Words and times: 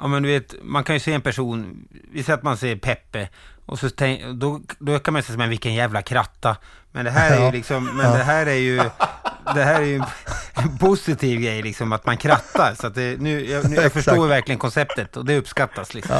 Ja, 0.00 0.06
men 0.06 0.22
du 0.22 0.28
vet, 0.28 0.54
man 0.62 0.84
kan 0.84 0.96
ju 0.96 1.00
se 1.00 1.12
en 1.12 1.20
person, 1.20 1.88
vi 2.12 2.22
säger 2.22 2.36
att 2.38 2.42
man 2.42 2.56
ser 2.56 2.76
Peppe, 2.76 3.28
och 3.66 3.78
så 3.78 3.90
tänk, 3.90 4.24
då, 4.24 4.60
då 4.78 4.98
kan 4.98 5.14
man 5.14 5.22
säga, 5.22 5.38
men 5.38 5.48
vilken 5.48 5.74
jävla 5.74 6.02
kratta. 6.02 6.56
Men 6.92 7.04
det 7.04 7.10
här 7.10 7.30
är 7.30 7.46
ju 7.46 7.52
liksom, 7.52 7.84
men 7.96 8.12
det 8.12 8.24
här 8.24 8.46
är 8.46 8.54
ju, 8.54 8.76
det 9.54 9.64
här 9.64 9.80
är 9.80 9.84
ju 9.84 10.02
en 10.54 10.78
positiv 10.78 11.40
grej 11.40 11.62
liksom, 11.62 11.92
att 11.92 12.06
man 12.06 12.16
krattar. 12.16 12.74
Så 12.74 12.86
att 12.86 12.94
det, 12.94 13.20
nu, 13.20 13.50
jag, 13.50 13.70
nu, 13.70 13.76
jag 13.76 13.92
förstår 13.92 14.26
verkligen 14.26 14.58
konceptet 14.58 15.16
och 15.16 15.24
det 15.24 15.36
uppskattas 15.38 15.94
liksom. 15.94 16.16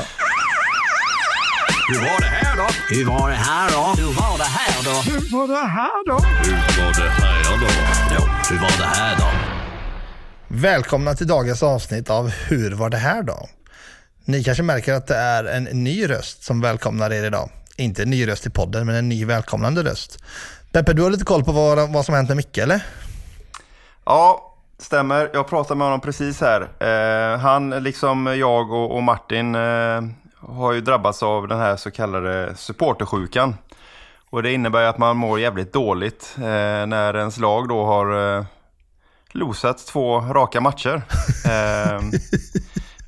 Hur 1.89 1.99
var 2.01 2.21
det 2.21 2.27
här 2.27 2.57
då? 2.57 2.67
Hur 2.89 3.05
var 3.05 3.31
det 3.31 3.37
här 3.37 3.71
då? 3.71 4.03
Hur 4.03 4.15
var 4.15 4.39
det 4.39 4.45
här 4.45 4.85
då? 4.85 5.11
Hur 5.11 5.39
var 5.39 5.49
det 5.49 5.67
här 5.67 6.07
då? 6.07 6.19
Hur 6.19 6.83
var 6.83 6.93
det 6.93 7.11
här 7.11 7.57
då? 7.61 7.67
Ja, 8.15 8.45
hur 8.51 8.59
var 8.59 8.79
det 8.79 8.99
här 9.01 9.17
då? 9.17 9.31
Välkomna 10.49 11.15
till 11.15 11.27
dagens 11.27 11.63
avsnitt 11.63 12.11
av 12.11 12.29
Hur 12.29 12.71
var 12.75 12.91
det 12.91 12.99
här 12.99 13.23
då? 13.23 13.49
Ni 14.31 14.45
kanske 14.45 14.63
märker 14.63 14.95
att 14.95 15.07
det 15.07 15.17
är 15.17 15.45
en 15.45 15.65
ny 15.65 16.09
röst 16.09 16.43
som 16.43 16.61
välkomnar 16.61 17.13
er 17.13 17.25
idag. 17.25 17.51
Inte 17.77 18.03
en 18.03 18.11
ny 18.11 18.29
röst 18.29 18.47
i 18.47 18.51
podden, 18.51 18.87
men 18.87 18.95
en 18.95 19.09
ny 19.09 19.25
välkomnande 19.25 19.85
röst. 19.85 20.25
Peppe, 20.73 20.93
du 20.93 21.03
har 21.03 21.11
lite 21.11 21.25
koll 21.25 21.45
på 21.45 21.53
vad, 21.53 21.93
vad 21.93 22.05
som 22.05 22.15
hänt 22.15 22.29
med 22.29 22.37
Micke, 22.37 22.59
eller? 22.59 22.87
Ja, 24.05 24.55
stämmer. 24.79 25.31
Jag 25.33 25.49
pratade 25.49 25.79
med 25.79 25.87
honom 25.87 26.01
precis 26.01 26.41
här. 26.41 26.61
Eh, 26.81 27.39
han, 27.39 27.71
liksom 27.71 28.27
jag 28.27 28.73
och, 28.73 28.97
och 28.97 29.03
Martin, 29.03 29.55
eh, 29.55 30.03
har 30.37 30.73
ju 30.73 30.81
drabbats 30.81 31.23
av 31.23 31.49
den 31.49 31.59
här 31.59 31.77
så 31.77 31.91
kallade 31.91 32.57
supportersjukan. 32.57 33.57
Och 34.31 34.43
det 34.43 34.53
innebär 34.53 34.83
att 34.83 34.99
man 34.99 35.17
mår 35.17 35.41
jävligt 35.41 35.73
dåligt 35.73 36.35
eh, 36.37 36.87
när 36.87 37.17
ens 37.17 37.39
lag 37.39 37.69
då 37.69 37.85
har 37.85 38.37
eh, 38.39 38.45
losat 39.33 39.87
två 39.87 40.21
raka 40.21 40.61
matcher. 40.61 41.03
Eh, 41.45 42.01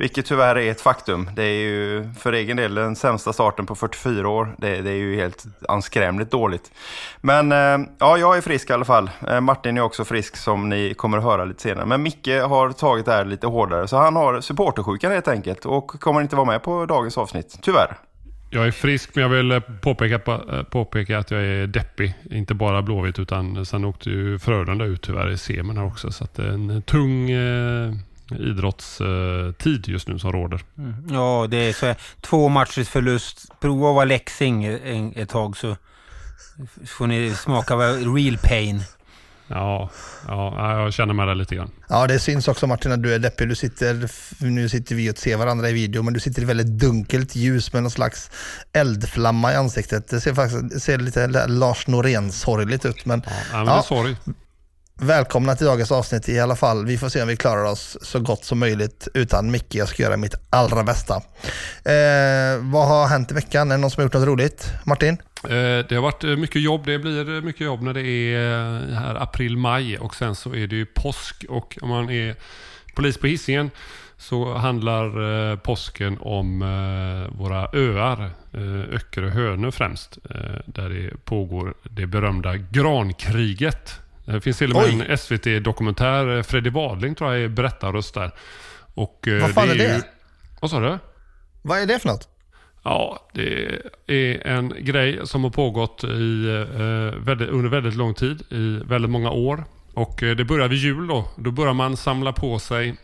vilket 0.03 0.27
tyvärr 0.27 0.59
är 0.59 0.71
ett 0.71 0.81
faktum. 0.81 1.31
Det 1.37 1.43
är 1.43 1.61
ju 1.61 2.11
för 2.19 2.33
egen 2.33 2.57
del 2.57 2.75
den 2.75 2.97
sämsta 2.97 3.33
starten 3.33 3.67
på 3.67 3.75
44 3.75 4.29
år. 4.29 4.55
Det, 4.59 4.81
det 4.81 4.91
är 4.91 4.95
ju 4.95 5.17
helt 5.17 5.45
anskrämligt 5.69 6.31
dåligt. 6.31 6.73
Men 7.21 7.53
eh, 7.53 7.89
ja, 7.99 8.19
jag 8.19 8.37
är 8.37 8.41
frisk 8.41 8.71
i 8.71 8.73
alla 8.73 8.85
fall. 8.85 9.11
Eh, 9.29 9.41
Martin 9.41 9.77
är 9.77 9.81
också 9.81 10.05
frisk 10.05 10.37
som 10.37 10.69
ni 10.69 10.95
kommer 10.95 11.19
att 11.19 11.25
höra 11.25 11.45
lite 11.45 11.63
senare. 11.63 11.87
Men 11.87 12.03
Micke 12.03 12.29
har 12.29 12.73
tagit 12.73 13.05
det 13.05 13.13
här 13.13 13.25
lite 13.25 13.47
hårdare. 13.47 13.89
Så 13.89 13.97
han 13.97 14.17
har 14.17 14.41
supportersjukan 14.41 15.13
helt 15.13 15.29
enkelt 15.29 15.67
och 15.67 15.89
kommer 15.89 16.21
inte 16.21 16.37
vara 16.37 16.47
med 16.47 16.63
på 16.63 16.87
dagens 16.87 17.19
avsnitt, 17.19 17.59
tyvärr. 17.63 17.97
Jag 18.51 18.67
är 18.67 18.71
frisk, 18.71 19.11
men 19.15 19.23
jag 19.23 19.29
vill 19.29 19.53
eh, 19.53 19.61
påpeka, 19.61 20.19
påpeka 20.71 21.19
att 21.19 21.31
jag 21.31 21.43
är 21.43 21.67
deppig. 21.67 22.15
Inte 22.31 22.55
bara 22.55 22.83
Blåvitt, 22.83 23.19
utan 23.19 23.67
sen 23.67 23.85
åkte 23.85 24.11
ju 24.11 24.39
Frölunda 24.39 24.85
ut 24.85 25.03
tyvärr 25.03 25.31
i 25.31 25.39
semin 25.39 25.77
här 25.77 25.87
också. 25.87 26.11
Så 26.11 26.25
att 26.25 26.35
det 26.35 26.43
är 26.43 26.49
en 26.49 26.83
tung 26.83 27.31
eh, 27.31 27.93
idrottstid 28.41 29.89
just 29.89 30.09
nu 30.09 30.19
som 30.19 30.33
råder. 30.33 30.61
Mm. 30.79 30.95
Ja, 31.11 31.47
det 31.51 31.57
är 31.57 31.73
så. 31.73 31.95
Två 32.21 32.49
matchers 32.49 32.89
förlust. 32.89 33.61
Prova 33.61 33.89
att 33.89 33.95
vara 33.95 34.05
Leksing 34.05 34.65
ett 35.17 35.29
tag 35.29 35.57
så 35.57 35.77
får 36.87 37.07
ni 37.07 37.35
smaka 37.35 37.75
real 37.77 38.39
pain. 38.43 38.83
Ja, 39.49 39.91
ja, 40.29 40.81
jag 40.81 40.93
känner 40.93 41.15
med 41.15 41.29
det 41.29 41.35
lite 41.35 41.55
grann. 41.55 41.71
Ja, 41.89 42.07
det 42.07 42.19
syns 42.19 42.49
också 42.49 42.67
Martin 42.67 42.93
att 42.93 43.03
du 43.03 43.15
är 43.15 43.19
deppig. 43.19 43.49
Du 43.49 43.55
sitter, 43.55 44.11
nu 44.45 44.69
sitter 44.69 44.95
vi 44.95 45.11
och 45.11 45.19
ser 45.19 45.37
varandra 45.37 45.69
i 45.69 45.73
video, 45.73 46.03
men 46.03 46.15
du 46.15 46.21
sitter 46.21 46.43
i 46.43 46.45
väldigt 46.45 46.67
dunkelt 46.67 47.37
ljus 47.37 47.73
med 47.73 47.83
någon 47.83 47.91
slags 47.91 48.31
eldflamma 48.73 49.53
i 49.53 49.57
ansiktet. 49.57 50.09
Det 50.09 50.21
ser 50.21 50.35
faktiskt 50.35 50.85
ser 50.85 50.99
lite 50.99 51.47
Lars 51.49 51.87
Norén-sorgligt 51.87 52.87
ut. 52.87 53.05
Men, 53.05 53.23
ja, 53.27 53.33
men 53.53 53.67
ja. 53.67 53.73
det 53.73 53.79
är 53.79 53.83
sorg. 53.83 54.17
Välkomna 55.05 55.55
till 55.55 55.67
dagens 55.67 55.93
avsnitt 55.93 56.29
i 56.29 56.41
alla 56.41 56.57
fall. 56.57 56.87
Vi 56.87 56.99
får 56.99 57.09
se 57.09 57.23
om 57.23 57.29
vi 57.29 57.37
klarar 57.37 57.65
oss 57.65 57.99
så 58.03 58.21
gott 58.21 58.45
som 58.45 58.59
möjligt 58.59 59.09
utan 59.15 59.51
Micke. 59.51 59.75
Jag 59.75 59.89
ska 59.89 60.03
göra 60.03 60.17
mitt 60.17 60.35
allra 60.51 60.83
bästa. 60.83 61.15
Eh, 61.85 62.59
vad 62.61 62.89
har 62.89 63.09
hänt 63.09 63.31
i 63.31 63.35
veckan? 63.35 63.71
Är 63.71 63.75
det 63.75 63.81
någon 63.81 63.91
som 63.91 64.01
har 64.01 64.05
gjort 64.05 64.15
något 64.15 64.27
roligt? 64.27 64.73
Martin? 64.85 65.17
Eh, 65.45 65.49
det 65.89 65.93
har 65.95 66.01
varit 66.01 66.25
eh, 66.25 66.31
mycket 66.37 66.63
jobb. 66.63 66.87
Det 66.87 66.99
blir 66.99 67.37
eh, 67.37 67.43
mycket 67.43 67.61
jobb 67.61 67.83
när 67.83 67.95
det 67.95 68.03
är 68.03 68.91
eh, 68.91 68.95
här 68.95 69.15
april-maj 69.15 69.99
och 69.99 70.15
sen 70.15 70.35
så 70.35 70.55
är 70.55 70.67
det 70.67 70.77
ju 70.77 70.87
påsk 70.87 71.45
och 71.49 71.79
om 71.83 71.89
man 71.89 72.11
är 72.11 72.37
polis 72.95 73.19
på 73.19 73.27
hissingen 73.27 73.71
så 74.17 74.55
handlar 74.55 75.57
påsken 75.57 76.19
om 76.21 76.59
våra 77.39 77.69
öar, 77.73 78.31
Öckerö 78.93 79.27
och 79.27 79.33
Hönö 79.33 79.71
främst, 79.71 80.19
där 80.65 80.89
det 80.89 81.25
pågår 81.25 81.75
det 81.83 82.07
berömda 82.07 82.57
grankriget. 82.57 84.02
Det 84.25 84.41
finns 84.41 84.59
till 84.59 84.71
och 84.71 84.77
med 84.77 84.87
Oj. 84.87 85.07
en 85.09 85.19
SVT-dokumentär. 85.19 86.43
Freddy 86.43 86.71
Wadling 86.71 87.15
tror 87.15 87.33
jag 87.35 87.43
är 87.45 87.49
berättarröst 87.49 88.15
där. 88.15 88.31
Och, 88.95 89.29
eh, 89.29 89.43
Vad 89.43 89.55
fan 89.55 89.69
det 89.69 89.75
är, 89.75 89.89
är 89.89 89.99
det? 89.99 90.03
Vad 90.61 90.71
sa 90.71 90.81
du? 90.81 90.99
Vad 91.63 91.79
är 91.79 91.87
det 91.87 91.99
för 91.99 92.09
något? 92.09 92.29
Ja, 92.85 93.29
det 93.33 93.79
är 94.07 94.47
en 94.47 94.75
grej 94.79 95.21
som 95.25 95.45
har 95.45 95.51
pågått 95.51 96.05
i, 96.05 96.49
eh, 96.49 97.19
väldigt, 97.21 97.49
under 97.49 97.71
väldigt 97.71 97.95
lång 97.95 98.15
tid, 98.15 98.43
i 98.51 98.81
väldigt 98.85 99.11
många 99.11 99.31
år. 99.31 99.65
Och 99.95 100.23
eh, 100.23 100.37
det 100.37 100.45
börjar 100.45 100.69
vid 100.69 100.79
jul 100.79 101.07
då. 101.07 101.29
Då 101.37 101.51
börjar 101.51 101.75
man 101.75 101.97
samla 101.97 102.33
på 102.33 102.59
sig 102.59 102.95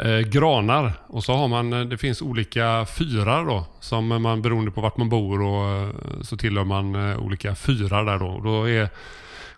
eh, 0.00 0.18
granar. 0.18 0.92
Och 1.06 1.24
så 1.24 1.32
har 1.34 1.48
man, 1.48 1.70
det 1.88 1.98
finns 1.98 2.22
olika 2.22 2.86
fyrar 2.86 3.44
då. 3.44 3.66
Som 3.80 4.06
man 4.22 4.42
beroende 4.42 4.70
på 4.70 4.80
vart 4.80 4.96
man 4.96 5.08
bor 5.08 5.42
och 5.42 5.94
så 6.26 6.36
tillhör 6.36 6.64
man 6.64 7.16
olika 7.16 7.54
fyrar 7.54 8.04
där 8.04 8.18
då. 8.18 8.40
Då 8.44 8.68
är 8.68 8.88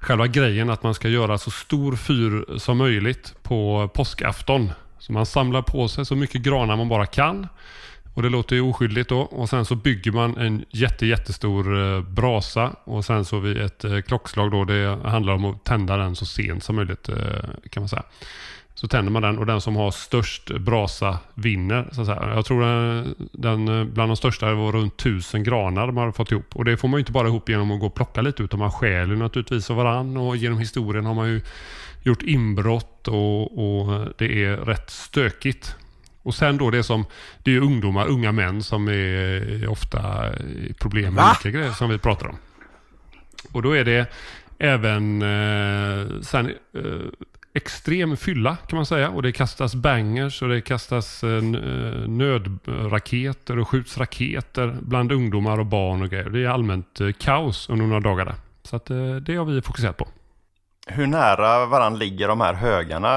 själva 0.01 0.27
grejen 0.27 0.71
att 0.71 0.83
man 0.83 0.95
ska 0.95 1.09
göra 1.09 1.39
så 1.39 1.51
stor 1.51 1.97
fyr 1.97 2.59
som 2.59 2.79
möjligt 2.79 3.35
på 3.43 3.91
påskafton. 3.95 4.73
Så 4.99 5.13
man 5.13 5.27
samlar 5.27 5.63
på 5.63 5.89
sig 5.89 6.07
så 6.07 6.17
mycket 6.17 6.43
granar 6.43 6.77
man 6.77 6.89
bara 6.89 7.07
kan. 7.07 7.49
Och 8.15 8.23
det 8.23 8.29
låter 8.29 8.57
ju 8.57 8.63
oskyldigt 8.63 9.09
då. 9.09 9.21
Och 9.21 9.49
sen 9.49 9.65
så 9.65 9.75
bygger 9.75 10.13
man 10.13 10.37
en 10.37 10.65
jätte, 10.71 11.07
jättestor 11.07 11.83
eh, 11.83 12.03
brasa. 12.03 12.77
Och 12.85 13.05
sen 13.05 13.25
så 13.25 13.39
vid 13.39 13.57
ett 13.57 13.85
eh, 13.85 14.01
klockslag 14.01 14.51
då. 14.51 14.65
Det 14.65 14.99
handlar 15.05 15.33
om 15.33 15.45
att 15.45 15.65
tända 15.65 15.97
den 15.97 16.17
så 16.17 16.27
sent 16.27 16.65
som 16.65 16.77
möjligt 16.77 17.09
eh, 17.09 17.17
kan 17.71 17.83
man 17.83 17.89
säga. 17.89 18.03
Så 18.81 18.89
tänder 18.89 19.13
man 19.13 19.23
den 19.23 19.39
och 19.39 19.47
den 19.47 19.61
som 19.61 19.77
har 19.77 19.91
störst 19.91 20.51
brasa 20.51 21.19
vinner. 21.35 21.89
Så. 21.93 22.03
Jag 22.03 22.45
tror 22.45 22.63
den, 22.63 23.15
den 23.33 23.93
bland 23.95 24.11
de 24.11 24.17
största 24.17 24.55
var 24.55 24.73
runt 24.73 24.97
tusen 24.97 25.45
granar 25.45 25.91
man 25.91 26.05
har 26.05 26.13
fått 26.13 26.33
ihop. 26.33 26.57
Och 26.57 26.65
det 26.65 26.77
får 26.77 26.89
man 26.89 26.99
ju 26.99 27.01
inte 27.01 27.13
bara 27.13 27.29
ihop 27.29 27.49
genom 27.49 27.71
att 27.71 27.81
gå 27.81 27.87
och 27.87 27.95
plocka 27.95 28.21
lite 28.21 28.43
utan 28.43 28.59
man 28.59 28.71
stjäl 28.73 29.11
ju 29.11 29.17
naturligtvis 29.17 29.71
av 29.71 29.77
varann. 29.77 30.17
Och 30.17 30.37
genom 30.37 30.59
historien 30.59 31.07
har 31.07 31.15
man 31.15 31.29
ju 31.29 31.41
gjort 32.03 32.23
inbrott 32.23 33.09
och, 33.09 33.43
och 33.59 34.09
det 34.19 34.45
är 34.45 34.57
rätt 34.57 34.91
stökigt. 34.91 35.77
Och 36.23 36.35
sen 36.35 36.57
då 36.57 36.71
det 36.71 36.83
som, 36.83 37.05
det 37.43 37.51
är 37.51 37.55
ju 37.55 37.61
ungdomar, 37.61 38.09
unga 38.09 38.33
män 38.33 38.63
som 38.63 38.89
är 38.89 39.69
ofta 39.69 40.25
problem 40.79 41.15
med 41.15 41.25
olika 41.25 41.59
grejer 41.59 41.73
som 41.73 41.91
vi 41.91 41.99
pratar 41.99 42.27
om. 42.27 42.37
Och 43.53 43.63
då 43.63 43.77
är 43.77 43.85
det 43.85 44.07
även 44.59 45.23
eh, 45.23 46.21
sen 46.23 46.47
eh, 46.75 46.83
extrem 47.53 48.17
fylla 48.17 48.57
kan 48.57 48.77
man 48.77 48.87
säga. 48.87 49.11
Och 49.11 49.23
det 49.23 49.33
kastas 49.33 49.75
bangers 49.75 50.43
och 50.43 50.49
det 50.49 50.61
kastas 50.61 51.25
eh, 51.25 51.31
eh, 51.31 51.43
nödraketer 52.09 53.59
och 53.59 53.69
skjuts 53.69 53.99
raketer 53.99 54.77
bland 54.81 55.13
ungdomar 55.13 55.59
och 55.59 55.67
barn 55.67 56.03
och 56.03 56.11
grejer. 56.11 56.31
Det 56.31 56.45
är 56.45 56.49
allmänt 56.49 57.01
eh, 57.01 57.13
kaos 57.13 57.69
under 57.69 57.87
några 57.87 58.01
dagar 58.01 58.25
där. 58.25 58.35
Så 58.63 58.77
att 58.77 58.87
det 59.27 59.37
har 59.37 59.45
vi 59.45 59.63
fokuserat 59.63 59.97
på. 59.97 60.09
Hur 60.87 61.07
nära 61.07 61.67
varann 61.67 61.99
ligger 61.99 62.29
de 62.29 62.41
här 62.41 62.55
högarna? 62.55 63.09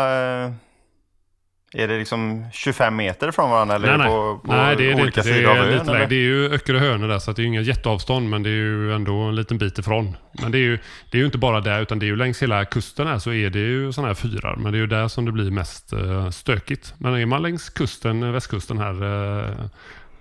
Är 1.76 1.88
det 1.88 1.98
liksom 1.98 2.46
25 2.52 2.96
meter 2.96 3.32
från 3.32 3.50
varandra 3.50 3.76
eller 3.76 3.98
nej, 3.98 4.08
på, 4.08 4.40
på 4.44 4.54
nej, 4.54 4.76
det 4.76 4.92
är 4.92 5.02
olika 5.02 5.22
det 5.22 5.28
sidor 5.28 5.52
av 5.52 5.58
ön? 5.58 5.74
Lite 5.74 5.92
lägre. 5.92 6.06
Det 6.06 6.16
är 6.16 6.20
ju 6.20 6.54
Öckerö 6.54 6.80
hönor 6.80 7.08
där 7.08 7.20
så 7.20 7.32
det 7.32 7.40
är 7.40 7.44
ju 7.44 7.48
inga 7.48 7.62
jätteavstånd 7.62 8.30
men 8.30 8.44
det 8.44 8.50
är 8.50 8.54
ju 8.54 8.94
ändå 8.94 9.14
en 9.14 9.36
liten 9.36 9.58
bit 9.58 9.80
ifrån. 9.80 10.18
Men 10.42 10.52
det 10.52 10.58
är 10.58 10.62
ju, 10.62 10.80
det 11.12 11.18
är 11.18 11.20
ju 11.20 11.26
inte 11.26 11.38
bara 11.38 11.62
där 11.62 11.82
utan 11.82 12.00
det 12.00 12.06
är 12.06 12.08
ju 12.08 12.16
längs 12.16 12.42
hela 12.42 12.66
kusten 12.66 13.08
här 13.08 13.20
så 13.20 13.34
är 13.34 13.50
det 13.50 13.60
ju 13.60 13.92
sådana 13.92 14.08
här 14.08 14.16
fyrar. 14.16 14.56
Men 14.56 14.72
det 14.72 14.78
är 14.78 14.80
ju 14.80 14.88
där 14.88 15.08
som 15.08 15.26
det 15.26 15.32
blir 15.32 15.52
mest 15.52 15.94
uh, 15.94 16.30
stökigt. 16.30 16.94
Men 16.98 17.14
är 17.14 17.26
man 17.26 17.42
längs 17.42 17.70
kusten, 17.70 18.32
västkusten 18.32 18.78
här 18.78 19.04
uh, 19.04 19.52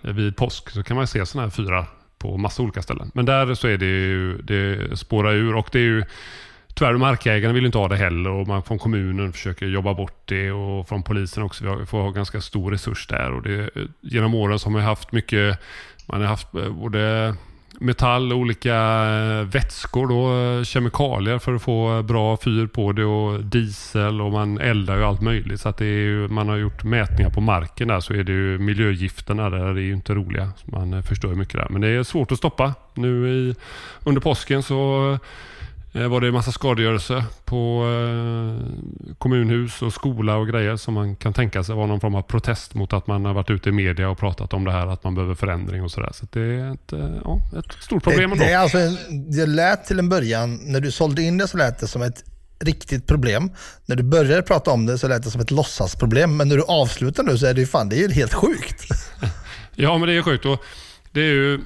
vid 0.01 0.37
påsk 0.37 0.71
så 0.71 0.83
kan 0.83 0.97
man 0.97 1.07
se 1.07 1.27
sådana 1.27 1.47
här 1.47 1.51
fyrar 1.51 1.87
på 2.19 2.37
massa 2.37 2.63
olika 2.63 2.83
ställen. 2.83 3.11
Men 3.15 3.25
där 3.25 3.55
så 3.55 3.69
är 3.69 3.77
det 3.77 3.87
ju, 3.87 4.43
det 4.43 4.97
spårar 4.99 5.33
ur 5.33 5.55
och 5.55 5.69
det 5.73 5.79
är 5.79 5.83
ju 5.83 6.05
Tyvärr 6.75 6.97
markägarna 6.97 7.55
vill 7.55 7.67
inte 7.67 7.79
ha 7.79 7.89
det 7.89 7.97
heller 7.97 8.31
och 8.31 8.49
man 8.49 8.63
från 8.63 8.79
kommunen 8.79 9.33
försöker 9.33 9.67
jobba 9.67 9.95
bort 9.95 10.23
det 10.25 10.53
och 10.53 10.89
från 10.89 11.03
polisen 11.03 11.43
också. 11.43 11.77
Vi 11.77 11.87
får 11.87 12.03
ha 12.03 12.11
ganska 12.11 12.41
stor 12.41 12.71
resurs 12.71 13.07
där 13.07 13.33
och 13.33 13.43
det, 13.43 13.71
genom 14.01 14.35
åren 14.35 14.59
så 14.59 14.67
har 14.67 14.73
man 14.73 14.83
haft 14.83 15.13
mycket, 15.13 15.59
man 16.07 16.21
har 16.21 16.29
haft 16.29 16.55
eh, 16.55 16.69
både 16.69 17.35
metall, 17.81 18.33
och 18.33 18.39
olika 18.39 18.75
eh, 19.05 19.47
vätskor, 19.47 20.09
då, 20.09 20.59
eh, 20.59 20.65
kemikalier 20.65 21.39
för 21.39 21.55
att 21.55 21.63
få 21.63 22.03
bra 22.03 22.37
fyr 22.37 22.67
på 22.67 22.93
det 22.93 23.05
och 23.05 23.45
diesel 23.45 24.21
och 24.21 24.33
man 24.33 24.59
eldar 24.59 24.97
ju 24.97 25.05
allt 25.05 25.23
möjligt. 25.23 25.61
Så 25.61 25.69
att 25.69 25.77
det 25.77 25.87
är 25.87 26.05
ju, 26.05 26.29
man 26.29 26.49
har 26.49 26.57
gjort 26.57 26.85
mätningar 26.85 27.31
på 27.31 27.41
marken 27.41 27.89
där 27.89 28.01
så 28.01 28.15
är 28.15 28.25
det 28.25 28.33
ju 28.33 28.59
miljögifterna 28.59 29.51
där, 29.51 29.75
det 29.75 29.81
är 29.81 29.85
ju 29.85 29.93
inte 29.93 30.15
roliga. 30.15 30.53
Man 30.65 31.03
förstör 31.03 31.35
mycket 31.35 31.55
där. 31.55 31.67
Men 31.71 31.81
det 31.81 31.89
är 31.89 32.03
svårt 32.03 32.33
att 32.33 32.39
stoppa. 32.39 32.75
Nu 32.95 33.29
i, 33.29 33.55
under 34.05 34.21
påsken 34.21 34.63
så 34.63 35.19
var 35.93 36.21
det 36.21 36.27
en 36.27 36.33
massa 36.33 36.53
skadegörelse 36.53 37.25
på 37.45 37.85
eh, 37.87 39.15
kommunhus 39.19 39.83
och 39.83 39.93
skola 39.93 40.37
och 40.37 40.49
grejer 40.49 40.77
som 40.77 40.95
man 40.95 41.17
kan 41.17 41.33
tänka 41.33 41.65
sig 41.65 41.75
var 41.75 41.87
någon 41.87 42.01
form 42.01 42.15
av 42.15 42.23
protest 42.23 42.75
mot 42.75 42.93
att 42.93 43.07
man 43.07 43.25
har 43.25 43.35
varit 43.35 43.51
ute 43.51 43.69
i 43.69 43.73
media 43.73 44.11
och 44.11 44.19
pratat 44.19 44.53
om 44.53 44.65
det 44.65 44.73
här 44.73 44.87
att 44.87 45.05
man 45.05 45.15
behöver 45.15 45.35
förändring 45.35 45.83
och 45.83 45.91
sådär. 45.91 46.11
Så 46.13 46.27
det 46.33 46.41
är 46.41 46.73
ett, 46.73 46.93
eh, 46.93 47.21
ja, 47.25 47.41
ett 47.59 47.83
stort 47.83 48.03
problem 48.03 48.31
det, 48.31 48.37
det, 48.37 48.53
är 48.53 48.59
alltså, 48.59 48.79
det 49.31 49.47
lät 49.47 49.87
till 49.87 49.99
en 49.99 50.09
början, 50.09 50.61
när 50.63 50.81
du 50.81 50.91
sålde 50.91 51.23
in 51.23 51.39
det 51.39 51.49
så 51.49 51.57
lät 51.57 51.79
det 51.79 51.87
som 51.87 52.03
ett 52.03 52.25
riktigt 52.61 53.07
problem. 53.07 53.51
När 53.87 53.97
du 53.97 54.03
började 54.03 54.43
prata 54.43 54.71
om 54.71 54.87
det 54.87 54.99
så 54.99 55.09
lät 55.09 55.23
det 55.23 55.31
som 55.31 55.41
ett 55.41 55.51
låtsasproblem, 55.51 56.37
men 56.37 56.49
när 56.49 56.57
du 56.57 56.63
avslutar 56.63 57.23
nu 57.23 57.39
så 57.39 57.47
är 57.47 57.55
det 57.55 57.61
ju 57.61 57.67
fan, 57.67 57.89
det 57.89 57.97
är 57.97 58.09
ju 58.09 58.13
helt 58.13 58.35
sjukt. 58.35 58.85
ja, 59.75 59.99
men 59.99 60.09
det 60.09 60.15
är 60.15 60.23
sjukt. 60.23 60.45
Och 60.45 60.63
det 61.13 61.21
är 61.21 61.33
ju 61.33 61.61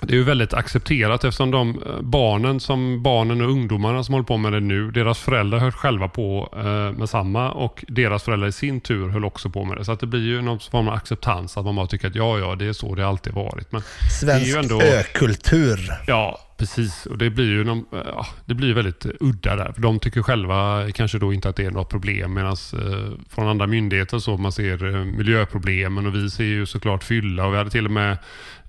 det 0.00 0.12
är 0.12 0.16
ju 0.16 0.24
väldigt 0.24 0.54
accepterat 0.54 1.24
eftersom 1.24 1.50
de 1.50 1.82
eh, 1.82 2.00
barnen, 2.00 2.60
som 2.60 3.02
barnen 3.02 3.40
och 3.40 3.50
ungdomarna 3.50 4.04
som 4.04 4.12
håller 4.12 4.26
på 4.26 4.36
med 4.36 4.52
det 4.52 4.60
nu, 4.60 4.90
deras 4.90 5.18
föräldrar 5.18 5.58
höll 5.58 5.72
själva 5.72 6.08
på 6.08 6.54
eh, 6.56 6.98
med 6.98 7.08
samma 7.08 7.50
och 7.50 7.84
deras 7.88 8.22
föräldrar 8.22 8.48
i 8.48 8.52
sin 8.52 8.80
tur 8.80 9.08
höll 9.08 9.24
också 9.24 9.50
på 9.50 9.64
med 9.64 9.76
det. 9.76 9.84
Så 9.84 9.92
att 9.92 10.00
det 10.00 10.06
blir 10.06 10.26
ju 10.26 10.42
någon 10.42 10.60
form 10.60 10.88
av 10.88 10.94
acceptans 10.94 11.56
att 11.56 11.64
man 11.64 11.76
bara 11.76 11.86
tycker 11.86 12.08
att 12.08 12.14
ja, 12.14 12.38
ja, 12.38 12.54
det 12.54 12.66
är 12.66 12.72
så 12.72 12.94
det 12.94 13.06
alltid 13.06 13.34
varit. 13.34 13.72
Men 13.72 13.82
Svensk 14.20 14.44
det 14.44 14.50
är 14.50 14.54
ju 14.54 14.60
ändå, 14.60 14.82
ökultur. 14.82 15.92
Ja, 16.06 16.40
precis. 16.58 17.06
Och 17.06 17.18
det 17.18 17.30
blir 17.30 17.48
ju 17.48 17.64
någon, 17.64 17.84
ja, 17.90 18.26
det 18.44 18.54
blir 18.54 18.74
väldigt 18.74 19.06
udda 19.20 19.56
där. 19.56 19.72
För 19.72 19.82
de 19.82 19.98
tycker 19.98 20.22
själva 20.22 20.90
kanske 20.94 21.18
då 21.18 21.32
inte 21.32 21.48
att 21.48 21.56
det 21.56 21.64
är 21.64 21.70
något 21.70 21.88
problem. 21.88 22.34
Medan 22.34 22.52
eh, 22.52 23.12
från 23.30 23.48
andra 23.48 23.66
myndigheter 23.66 24.18
så 24.18 24.36
man 24.36 24.52
ser 24.52 24.94
eh, 24.94 25.04
miljöproblemen 25.04 26.06
och 26.06 26.14
vi 26.14 26.30
ser 26.30 26.44
ju 26.44 26.66
såklart 26.66 27.04
fylla 27.04 27.46
och 27.46 27.52
vi 27.52 27.56
hade 27.56 27.70
till 27.70 27.84
och 27.84 27.90
med 27.90 28.18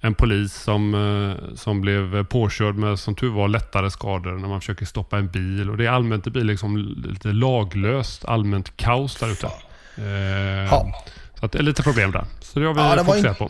en 0.02 0.16
polis 0.16 0.54
som, 0.54 0.94
eh, 0.94 1.56
som 1.56 1.82
blev 1.82 2.24
påkörd 2.24 2.76
med 2.76 3.00
som 3.00 3.16
tur 3.16 3.30
var 3.30 3.48
lättare 3.48 3.92
skador 3.92 4.32
när 4.32 4.48
man 4.48 4.60
försöker 4.60 4.86
stoppa 4.86 5.18
en 5.18 5.28
bil. 5.28 5.70
Och 5.70 5.78
det 5.78 5.86
är 5.86 5.90
allmänt, 5.90 6.24
det 6.24 6.32
blir 6.32 6.44
liksom 6.44 6.78
lite 6.78 7.28
laglöst, 7.28 8.26
allmänt 8.26 8.78
kaos 8.78 9.16
där 9.16 9.32
ute. 9.32 9.48
Eh, 9.98 10.66
ja. 10.72 11.04
Så 11.40 11.46
att 11.46 11.52
det 11.52 11.60
är 11.60 11.64
lite 11.64 11.84
problem 11.84 12.12
där. 12.12 12.26
Så 12.42 12.60
det 12.60 12.66
har 12.66 12.74
vi 12.74 12.82
ja, 12.82 12.96
det 12.96 13.04
var 13.04 13.16
inte, 13.16 13.34
på. 13.34 13.50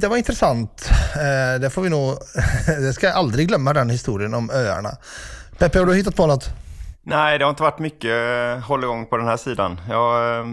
Det 0.00 0.08
var 0.08 0.16
intressant. 0.16 0.90
Eh, 1.14 1.60
det 1.60 1.70
får 1.70 1.82
vi 1.82 1.88
nog... 1.90 2.18
det 2.66 2.92
ska 2.92 3.06
jag 3.06 3.16
aldrig 3.16 3.48
glömma 3.48 3.72
den 3.72 3.90
historien 3.90 4.34
om 4.34 4.50
öarna. 4.50 4.90
Peppe, 5.58 5.78
har 5.78 5.86
du 5.86 5.94
hittat 5.94 6.16
på 6.16 6.26
något? 6.26 6.50
Nej, 7.02 7.38
det 7.38 7.44
har 7.44 7.50
inte 7.50 7.62
varit 7.62 7.78
mycket 7.78 8.12
hålligång 8.64 9.06
på 9.06 9.16
den 9.16 9.26
här 9.26 9.36
sidan. 9.36 9.80
Jag 9.88 10.46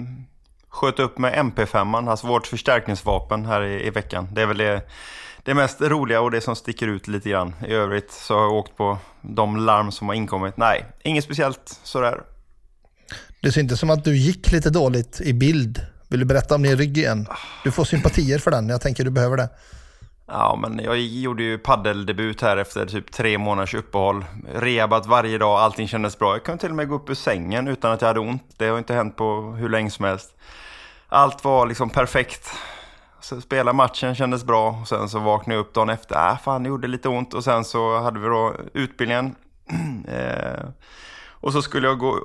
sköt 0.69 0.99
upp 0.99 1.17
med 1.17 1.33
MP5, 1.33 2.09
alltså 2.09 2.27
vårt 2.27 2.47
förstärkningsvapen 2.47 3.45
här 3.45 3.61
i, 3.61 3.87
i 3.87 3.89
veckan. 3.89 4.27
Det 4.31 4.41
är 4.41 4.45
väl 4.45 4.57
det 4.57 4.81
det 5.45 5.53
mest 5.53 5.81
roliga 5.81 6.21
och 6.21 6.31
det 6.31 6.41
som 6.41 6.55
sticker 6.55 6.87
ut 6.87 7.07
lite 7.07 7.29
grann. 7.29 7.55
I 7.67 7.73
övrigt 7.73 8.11
så 8.11 8.33
har 8.33 8.41
jag 8.41 8.53
åkt 8.53 8.77
på 8.77 8.97
de 9.21 9.57
larm 9.57 9.91
som 9.91 10.07
har 10.07 10.15
inkommit. 10.15 10.57
Nej, 10.57 10.85
inget 11.03 11.23
speciellt 11.23 11.79
sådär. 11.83 12.21
Det 13.41 13.51
ser 13.51 13.61
inte 13.61 13.77
som 13.77 13.89
att 13.89 14.03
du 14.03 14.17
gick 14.17 14.51
lite 14.51 14.69
dåligt 14.69 15.21
i 15.21 15.33
bild. 15.33 15.85
Vill 16.07 16.19
du 16.19 16.25
berätta 16.25 16.55
om 16.55 16.63
din 16.63 16.77
rygg 16.77 16.97
igen? 16.97 17.27
Du 17.63 17.71
får 17.71 17.85
sympatier 17.85 18.39
för 18.39 18.51
den, 18.51 18.69
jag 18.69 18.81
tänker 18.81 19.03
du 19.03 19.11
behöver 19.11 19.37
det. 19.37 19.49
Ja, 20.27 20.59
men 20.61 20.79
jag 20.83 20.99
gjorde 20.99 21.43
ju 21.43 21.57
paddeldebut 21.57 22.41
här 22.41 22.57
efter 22.57 22.85
typ 22.85 23.11
tre 23.11 23.37
månaders 23.37 23.73
uppehåll. 23.73 24.25
Rehabat 24.55 25.05
varje 25.05 25.37
dag, 25.37 25.59
allting 25.59 25.87
kändes 25.87 26.19
bra. 26.19 26.33
Jag 26.33 26.43
kunde 26.43 26.61
till 26.61 26.69
och 26.69 26.75
med 26.75 26.89
gå 26.89 26.95
upp 26.95 27.09
ur 27.09 27.13
sängen 27.13 27.67
utan 27.67 27.91
att 27.91 28.01
jag 28.01 28.07
hade 28.07 28.19
ont. 28.19 28.43
Det 28.57 28.67
har 28.67 28.77
inte 28.77 28.93
hänt 28.93 29.15
på 29.15 29.55
hur 29.59 29.69
länge 29.69 29.91
som 29.91 30.05
helst. 30.05 30.35
Allt 31.07 31.43
var 31.43 31.67
liksom 31.67 31.89
perfekt. 31.89 32.49
Så 33.25 33.41
spela 33.41 33.73
matchen 33.73 34.15
kändes 34.15 34.43
bra 34.43 34.79
och 34.81 34.87
sen 34.87 35.09
så 35.09 35.19
vaknade 35.19 35.55
jag 35.55 35.65
upp 35.65 35.73
dagen 35.73 35.89
efter. 35.89 36.29
Äh, 36.29 36.37
fan 36.37 36.63
det 36.63 36.69
gjorde 36.69 36.87
lite 36.87 37.09
ont 37.09 37.33
och 37.33 37.43
sen 37.43 37.63
så 37.65 37.99
hade 37.99 38.19
vi 38.19 38.27
då 38.27 38.55
utbildningen. 38.73 39.35
eh, 40.07 40.65
och 41.27 41.53
så 41.53 41.61
skulle 41.61 41.87
jag 41.87 41.99
gå 41.99 42.19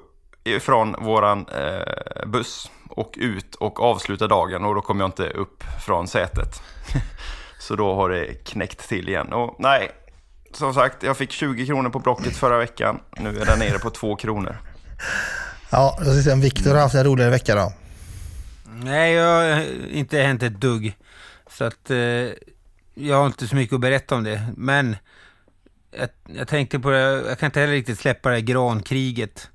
ifrån 0.45 0.97
våran 0.99 1.47
eh, 1.49 2.27
buss 2.27 2.71
och 2.89 3.15
ut 3.17 3.55
och 3.55 3.81
avsluta 3.81 4.27
dagen 4.27 4.65
och 4.65 4.75
då 4.75 4.81
kom 4.81 5.01
jag 5.01 5.09
inte 5.09 5.29
upp 5.29 5.65
från 5.87 6.09
sätet. 6.09 6.63
så 7.59 7.77
då 7.77 7.95
har 7.95 8.09
det 8.09 8.45
knäckt 8.45 8.89
till 8.89 9.09
igen. 9.09 9.33
Och 9.33 9.57
nej, 9.59 9.91
som 10.53 10.75
sagt, 10.75 11.03
jag 11.03 11.17
fick 11.17 11.31
20 11.31 11.67
kronor 11.67 11.91
på 11.91 11.99
Blocket 11.99 12.37
förra 12.37 12.59
veckan. 12.59 13.01
Nu 13.17 13.41
är 13.41 13.47
den 13.47 13.59
nere 13.59 13.79
på 13.79 13.91
2 13.91 14.17
kronor. 14.17 14.57
Ja, 15.73 15.97
då 15.99 16.05
ska 16.05 16.13
vi 16.13 16.23
se 16.23 16.33
om 16.33 16.41
Viktor 16.41 16.71
har 16.71 16.81
haft 16.81 16.95
en 16.95 17.05
roligare 17.05 17.31
vecka 17.31 17.55
då. 17.55 17.73
Nej, 18.85 19.13
jag 19.13 19.55
har 19.55 19.65
inte 19.93 20.19
hänt 20.19 20.43
ett 20.43 20.61
dugg. 20.61 20.97
Så 21.51 21.65
att 21.65 21.91
eh, 21.91 21.99
jag 22.95 23.17
har 23.17 23.27
inte 23.27 23.49
så 23.49 23.57
mycket 23.57 23.75
att 23.75 23.81
berätta 23.81 24.15
om 24.15 24.25
det. 24.25 24.47
Men 24.57 24.97
jag, 25.99 26.09
jag 26.39 26.49
tänkte 26.49 26.79
på 26.79 26.91
det, 26.91 27.01
jag 27.01 27.39
kan 27.39 27.47
inte 27.47 27.61
heller 27.61 27.73
riktigt 27.73 27.99
släppa 27.99 28.29
det 28.29 28.35
här 28.35 28.43
grankriget. 28.43 29.51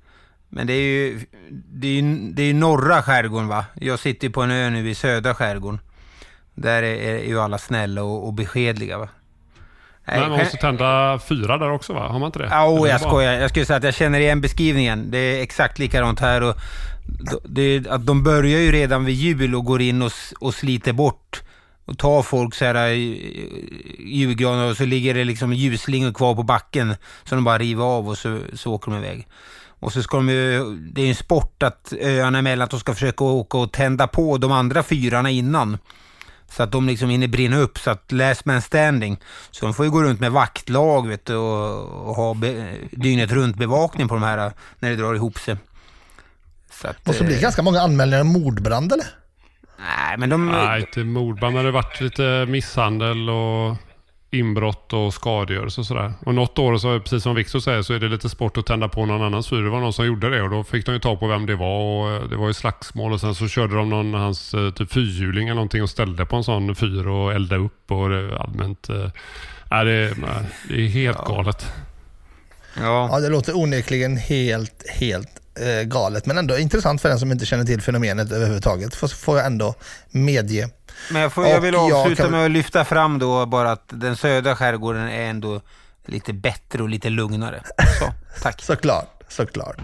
Men 0.48 0.66
det 0.66 0.72
är 0.72 0.82
ju, 0.82 1.20
det 1.50 1.88
är 1.88 1.92
ju, 1.92 2.32
det 2.32 2.42
är 2.42 2.54
norra 2.54 3.02
skärgården 3.02 3.48
va? 3.48 3.64
Jag 3.74 3.98
sitter 3.98 4.28
på 4.28 4.42
en 4.42 4.50
ö 4.50 4.70
nu 4.70 4.90
i 4.90 4.94
södra 4.94 5.34
skärgården. 5.34 5.80
Där 6.54 6.82
är, 6.82 7.18
är 7.18 7.24
ju 7.24 7.40
alla 7.40 7.58
snälla 7.58 8.02
och, 8.02 8.26
och 8.26 8.32
beskedliga 8.32 8.98
va? 8.98 9.08
Nej, 10.08 10.20
man 10.20 10.30
måste 10.30 10.56
tända 10.56 11.18
fyra 11.28 11.58
där 11.58 11.70
också 11.70 11.92
va? 11.92 12.08
Har 12.08 12.18
man 12.18 12.26
inte 12.26 12.38
det? 12.38 12.48
Ja, 12.50 12.68
oh, 12.68 12.88
jag 12.88 13.00
skojar. 13.00 13.32
Jag 13.32 13.50
skulle 13.50 13.66
säga 13.66 13.76
att 13.76 13.84
jag 13.84 13.94
känner 13.94 14.20
igen 14.20 14.40
beskrivningen. 14.40 15.10
Det 15.10 15.18
är 15.18 15.42
exakt 15.42 15.78
likadant 15.78 16.20
här. 16.20 16.42
Och 16.42 16.56
det, 17.44 17.86
att 17.88 18.06
de 18.06 18.22
börjar 18.22 18.60
ju 18.60 18.72
redan 18.72 19.04
vid 19.04 19.14
jul 19.14 19.54
och 19.54 19.64
går 19.64 19.82
in 19.82 20.02
och, 20.02 20.12
och 20.40 20.54
sliter 20.54 20.92
bort 20.92 21.42
och 21.84 21.98
tar 21.98 22.22
folk 22.22 22.54
så 22.54 22.64
här 22.64 22.74
eh, 22.74 22.96
julgranar 23.98 24.70
och 24.70 24.76
så 24.76 24.84
ligger 24.84 25.14
det 25.14 25.24
liksom 25.24 25.52
ljusslingor 25.52 26.12
kvar 26.12 26.34
på 26.34 26.42
backen 26.42 26.94
som 27.24 27.36
de 27.36 27.44
bara 27.44 27.58
river 27.58 27.84
av 27.84 28.08
och 28.08 28.18
så, 28.18 28.38
så 28.52 28.72
åker 28.72 28.90
de 28.90 28.98
iväg. 28.98 29.28
Och 29.80 29.92
så 29.92 30.02
ska 30.02 30.16
de 30.16 30.28
ju, 30.28 30.76
det 30.76 31.00
är 31.00 31.04
ju 31.04 31.08
en 31.08 31.14
sport 31.14 31.62
att 31.62 31.92
öarna 32.00 32.38
emellan 32.38 32.64
att 32.64 32.70
de 32.70 32.80
ska 32.80 32.94
försöka 32.94 33.24
åka 33.24 33.58
och 33.58 33.72
tända 33.72 34.06
på 34.06 34.38
de 34.38 34.52
andra 34.52 34.82
fyrarna 34.82 35.30
innan. 35.30 35.78
Så 36.48 36.62
att 36.62 36.72
de 36.72 36.86
liksom 36.86 37.08
hinner 37.08 37.28
brinna 37.28 37.58
upp, 37.58 37.78
så 37.78 37.90
att 37.90 38.12
last 38.12 38.44
man 38.44 38.62
standing. 38.62 39.18
Så 39.50 39.64
de 39.66 39.74
får 39.74 39.84
ju 39.84 39.90
gå 39.90 40.02
runt 40.02 40.20
med 40.20 40.32
vaktlag 40.32 41.08
vet 41.08 41.24
du, 41.24 41.34
och, 41.34 42.08
och 42.08 42.14
ha 42.14 42.34
be, 42.34 42.74
dygnet 42.90 43.32
runt 43.32 43.56
bevakning 43.56 44.08
på 44.08 44.14
de 44.14 44.22
här 44.22 44.52
när 44.78 44.90
det 44.90 44.96
drar 44.96 45.14
ihop 45.14 45.38
sig. 45.38 45.56
Så 46.80 46.88
att, 46.88 47.06
Måste 47.06 47.24
bli 47.24 47.34
eh, 47.34 47.40
ganska 47.40 47.62
många 47.62 47.80
anmälningar 47.80 48.20
om 48.20 48.28
mordbrand 48.28 48.92
eller? 48.92 49.06
Nej, 49.78 50.18
men 50.18 50.30
de... 50.30 50.46
Nej, 50.46 50.80
inte 50.80 51.04
mordbrand. 51.04 51.54
Men 51.54 51.64
det 51.64 51.70
har 51.70 51.82
varit 51.82 52.00
lite 52.00 52.46
misshandel 52.48 53.30
och 53.30 53.76
inbrott 54.30 54.92
och 54.92 55.14
skadegörelse 55.14 55.80
och 55.80 55.86
sådär. 55.86 56.12
Och 56.26 56.34
något 56.34 56.58
år, 56.58 56.78
så, 56.78 57.00
precis 57.00 57.22
som 57.22 57.34
Victor 57.34 57.60
säger, 57.60 57.82
så 57.82 57.94
är 57.94 57.98
det 57.98 58.08
lite 58.08 58.28
sport 58.28 58.56
att 58.56 58.66
tända 58.66 58.88
på 58.88 59.06
någon 59.06 59.22
annans 59.22 59.48
fyr. 59.48 59.62
Det 59.62 59.70
var 59.70 59.80
någon 59.80 59.92
som 59.92 60.06
gjorde 60.06 60.30
det 60.30 60.42
och 60.42 60.50
då 60.50 60.64
fick 60.64 60.86
de 60.86 60.92
ju 60.92 60.98
ta 60.98 61.16
på 61.16 61.26
vem 61.26 61.46
det 61.46 61.56
var. 61.56 61.80
Och 61.80 62.10
eh, 62.12 62.28
det 62.28 62.36
var 62.36 62.46
ju 62.46 62.54
slagsmål 62.54 63.12
och 63.12 63.20
sen 63.20 63.34
så 63.34 63.48
körde 63.48 63.76
de 63.76 63.90
någon 63.90 64.14
hans 64.14 64.54
eh, 64.54 64.70
typ 64.70 64.92
fyrhjuling 64.92 65.48
eller 65.48 65.54
någonting 65.54 65.82
och 65.82 65.90
ställde 65.90 66.26
på 66.26 66.36
en 66.36 66.44
sån 66.44 66.74
fyr 66.74 67.06
och 67.06 67.32
eldade 67.32 67.62
upp 67.62 67.90
och 67.90 68.10
det, 68.10 68.38
allmänt... 68.38 68.88
Äh, 68.88 69.10
det, 69.70 70.14
det 70.68 70.74
är 70.74 70.88
helt 70.88 71.18
ja. 71.26 71.34
galet. 71.34 71.72
Ja. 72.76 73.08
ja, 73.12 73.20
det 73.20 73.28
låter 73.28 73.56
onekligen 73.56 74.16
helt, 74.16 74.84
helt 74.90 75.40
eh, 75.56 75.82
galet. 75.82 76.26
Men 76.26 76.38
ändå 76.38 76.58
intressant 76.58 77.02
för 77.02 77.08
den 77.08 77.18
som 77.18 77.32
inte 77.32 77.46
känner 77.46 77.64
till 77.64 77.82
fenomenet 77.82 78.32
överhuvudtaget. 78.32 78.94
Får, 78.94 79.08
får 79.08 79.36
jag 79.38 79.46
ändå 79.46 79.74
medge. 80.10 80.68
Men 81.10 81.22
jag, 81.22 81.32
får, 81.32 81.46
jag 81.46 81.60
vill 81.60 81.74
avsluta 81.74 82.22
kan... 82.22 82.32
med 82.32 82.44
att 82.44 82.50
lyfta 82.50 82.84
fram 82.84 83.18
då 83.18 83.46
bara 83.46 83.72
att 83.72 83.84
den 83.88 84.16
södra 84.16 84.56
skärgården 84.56 85.08
är 85.08 85.22
ändå 85.22 85.60
lite 86.06 86.32
bättre 86.32 86.82
och 86.82 86.88
lite 86.88 87.10
lugnare. 87.10 87.62
Så, 87.98 88.12
tack. 88.42 88.62
såklart, 88.62 89.22
såklart. 89.28 89.80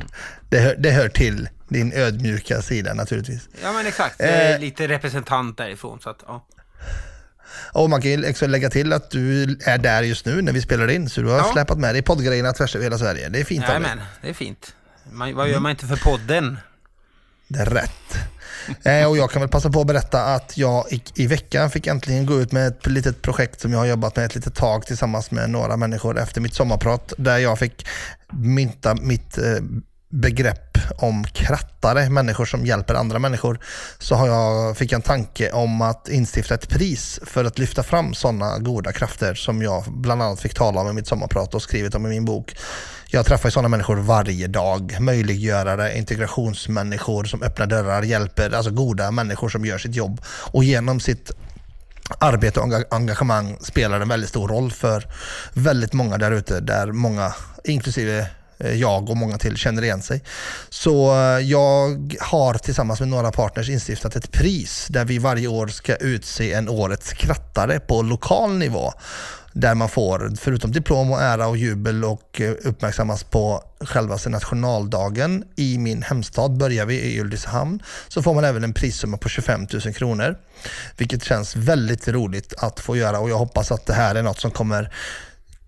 Det 0.48 0.58
hör, 0.58 0.76
det 0.78 0.90
hör 0.90 1.08
till 1.08 1.48
din 1.68 1.92
ödmjuka 1.92 2.62
sida 2.62 2.94
naturligtvis. 2.94 3.48
Ja 3.62 3.72
men 3.72 3.86
exakt, 3.86 4.18
det 4.18 4.24
är 4.24 4.54
eh, 4.54 4.60
lite 4.60 4.88
representant 4.88 5.58
därifrån. 5.58 6.00
Så 6.00 6.10
att, 6.10 6.22
ja. 6.26 6.46
Och 7.72 7.90
man 7.90 8.02
kan 8.02 8.10
ju 8.10 8.30
också 8.30 8.46
lägga 8.46 8.70
till 8.70 8.92
att 8.92 9.10
du 9.10 9.42
är 9.64 9.78
där 9.78 10.02
just 10.02 10.26
nu 10.26 10.42
när 10.42 10.52
vi 10.52 10.62
spelar 10.62 10.90
in, 10.90 11.10
så 11.10 11.20
du 11.20 11.28
har 11.28 11.38
ja. 11.38 11.50
släpat 11.52 11.78
med 11.78 11.94
dig 11.94 12.02
poddgrejerna 12.02 12.52
tvärs 12.52 12.76
över 12.76 12.84
hela 12.84 12.98
Sverige. 12.98 13.28
Det 13.28 13.40
är 13.40 13.44
fint 13.44 13.68
av 13.68 13.82
dig. 13.82 13.90
det 14.22 14.28
är 14.28 14.34
fint. 14.34 14.74
Man, 15.10 15.34
vad 15.34 15.48
gör 15.48 15.60
man 15.60 15.70
inte 15.70 15.86
för 15.86 15.96
podden? 15.96 16.58
Det 17.48 17.58
är 17.58 17.66
rätt. 17.66 18.18
Eh, 18.82 19.08
och 19.08 19.16
jag 19.16 19.30
kan 19.30 19.42
väl 19.42 19.48
passa 19.48 19.70
på 19.70 19.80
att 19.80 19.86
berätta 19.86 20.24
att 20.24 20.56
jag 20.56 20.92
i, 20.92 21.02
i 21.14 21.26
veckan 21.26 21.70
fick 21.70 21.86
äntligen 21.86 22.26
gå 22.26 22.40
ut 22.40 22.52
med 22.52 22.66
ett 22.66 22.86
litet 22.86 23.22
projekt 23.22 23.60
som 23.60 23.72
jag 23.72 23.78
har 23.78 23.86
jobbat 23.86 24.16
med 24.16 24.24
ett 24.24 24.34
litet 24.34 24.54
tag 24.54 24.86
tillsammans 24.86 25.30
med 25.30 25.50
några 25.50 25.76
människor 25.76 26.18
efter 26.18 26.40
mitt 26.40 26.54
sommarprat 26.54 27.12
där 27.18 27.38
jag 27.38 27.58
fick 27.58 27.86
mynta 28.30 28.94
mitt 28.94 29.38
eh, 29.38 29.44
begrepp 30.08 30.78
om 30.98 31.24
krattare, 31.24 32.10
människor 32.10 32.44
som 32.44 32.66
hjälper 32.66 32.94
andra 32.94 33.18
människor, 33.18 33.58
så 33.98 34.14
har 34.14 34.26
jag, 34.26 34.76
fick 34.76 34.92
jag 34.92 34.98
en 34.98 35.02
tanke 35.02 35.50
om 35.50 35.82
att 35.82 36.08
instifta 36.08 36.54
ett 36.54 36.68
pris 36.68 37.20
för 37.26 37.44
att 37.44 37.58
lyfta 37.58 37.82
fram 37.82 38.14
sådana 38.14 38.58
goda 38.58 38.92
krafter 38.92 39.34
som 39.34 39.62
jag 39.62 39.84
bland 39.86 40.22
annat 40.22 40.40
fick 40.40 40.54
tala 40.54 40.80
om 40.80 40.88
i 40.88 40.92
mitt 40.92 41.06
sommarprat 41.06 41.54
och 41.54 41.62
skrivit 41.62 41.94
om 41.94 42.06
i 42.06 42.08
min 42.08 42.24
bok. 42.24 42.54
Jag 43.14 43.26
träffar 43.26 43.50
sådana 43.50 43.68
människor 43.68 43.96
varje 43.96 44.46
dag, 44.46 44.96
möjliggörare, 45.00 45.98
integrationsmänniskor 45.98 47.24
som 47.24 47.42
öppnar 47.42 47.66
dörrar, 47.66 48.02
hjälper, 48.02 48.50
alltså 48.50 48.70
goda 48.70 49.10
människor 49.10 49.48
som 49.48 49.64
gör 49.64 49.78
sitt 49.78 49.94
jobb 49.94 50.20
och 50.26 50.64
genom 50.64 51.00
sitt 51.00 51.30
arbete 52.18 52.60
och 52.60 52.94
engagemang 52.94 53.56
spelar 53.60 54.00
en 54.00 54.08
väldigt 54.08 54.28
stor 54.30 54.48
roll 54.48 54.70
för 54.70 55.06
väldigt 55.52 55.92
många 55.92 56.18
där 56.18 56.32
ute, 56.32 56.60
där 56.60 56.92
många, 56.92 57.34
inklusive 57.64 58.26
eh, 58.58 58.74
jag 58.74 59.10
och 59.10 59.16
många 59.16 59.38
till 59.38 59.56
känner 59.56 59.82
igen 59.82 60.02
sig. 60.02 60.22
Så 60.68 61.14
eh, 61.14 61.38
jag 61.38 62.16
har 62.20 62.54
tillsammans 62.54 63.00
med 63.00 63.08
några 63.08 63.32
partners 63.32 63.68
instiftat 63.68 64.16
ett 64.16 64.32
pris 64.32 64.86
där 64.90 65.04
vi 65.04 65.18
varje 65.18 65.48
år 65.48 65.66
ska 65.66 65.96
utse 65.96 66.52
en 66.52 66.68
årets 66.68 67.12
krattare 67.12 67.80
på 67.80 68.02
lokal 68.02 68.58
nivå. 68.58 68.92
Där 69.52 69.74
man 69.74 69.88
får, 69.88 70.32
förutom 70.36 70.72
diplom 70.72 71.10
och 71.10 71.22
ära 71.22 71.46
och 71.46 71.56
jubel 71.56 72.04
och 72.04 72.40
eh, 72.40 72.54
uppmärksammas 72.64 73.24
på 73.24 73.64
själva 73.80 74.18
nationaldagen 74.26 75.44
i 75.56 75.78
min 75.78 76.02
hemstad, 76.02 76.56
börjar 76.56 76.86
vi 76.86 77.00
i 77.00 77.20
Ulricehamn, 77.20 77.82
så 78.08 78.22
får 78.22 78.34
man 78.34 78.44
även 78.44 78.64
en 78.64 78.74
prissumma 78.74 79.16
på 79.16 79.28
25 79.28 79.66
000 79.72 79.94
kronor. 79.94 80.36
Vilket 80.96 81.24
känns 81.24 81.56
väldigt 81.56 82.08
roligt 82.08 82.54
att 82.58 82.80
få 82.80 82.96
göra 82.96 83.18
och 83.18 83.30
jag 83.30 83.38
hoppas 83.38 83.72
att 83.72 83.86
det 83.86 83.94
här 83.94 84.14
är 84.14 84.22
något 84.22 84.40
som 84.40 84.50
kommer 84.50 84.92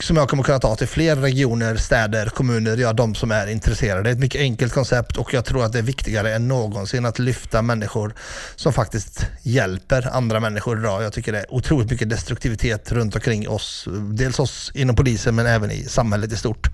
som 0.02 0.16
jag 0.16 0.28
kommer 0.28 0.42
kunna 0.42 0.58
ta 0.58 0.76
till 0.76 0.88
fler 0.88 1.16
regioner, 1.16 1.76
städer, 1.76 2.26
kommuner, 2.26 2.76
ja 2.76 2.92
de 2.92 3.14
som 3.14 3.30
är 3.30 3.46
intresserade. 3.46 4.02
Det 4.02 4.10
är 4.10 4.12
ett 4.12 4.18
mycket 4.18 4.40
enkelt 4.40 4.72
koncept 4.72 5.16
och 5.16 5.34
jag 5.34 5.44
tror 5.44 5.64
att 5.64 5.72
det 5.72 5.78
är 5.78 5.82
viktigare 5.82 6.34
än 6.34 6.48
någonsin 6.48 7.06
att 7.06 7.18
lyfta 7.18 7.62
människor 7.62 8.14
som 8.56 8.72
faktiskt 8.72 9.26
hjälper 9.42 10.16
andra 10.16 10.40
människor 10.40 10.78
idag. 10.78 11.02
Jag 11.02 11.12
tycker 11.12 11.32
det 11.32 11.38
är 11.38 11.54
otroligt 11.54 11.90
mycket 11.90 12.10
destruktivitet 12.10 12.92
runt 12.92 13.14
omkring 13.14 13.48
oss, 13.48 13.88
dels 14.12 14.38
oss 14.38 14.72
inom 14.74 14.96
polisen 14.96 15.34
men 15.34 15.46
även 15.46 15.70
i 15.70 15.84
samhället 15.84 16.32
i 16.32 16.36
stort. 16.36 16.68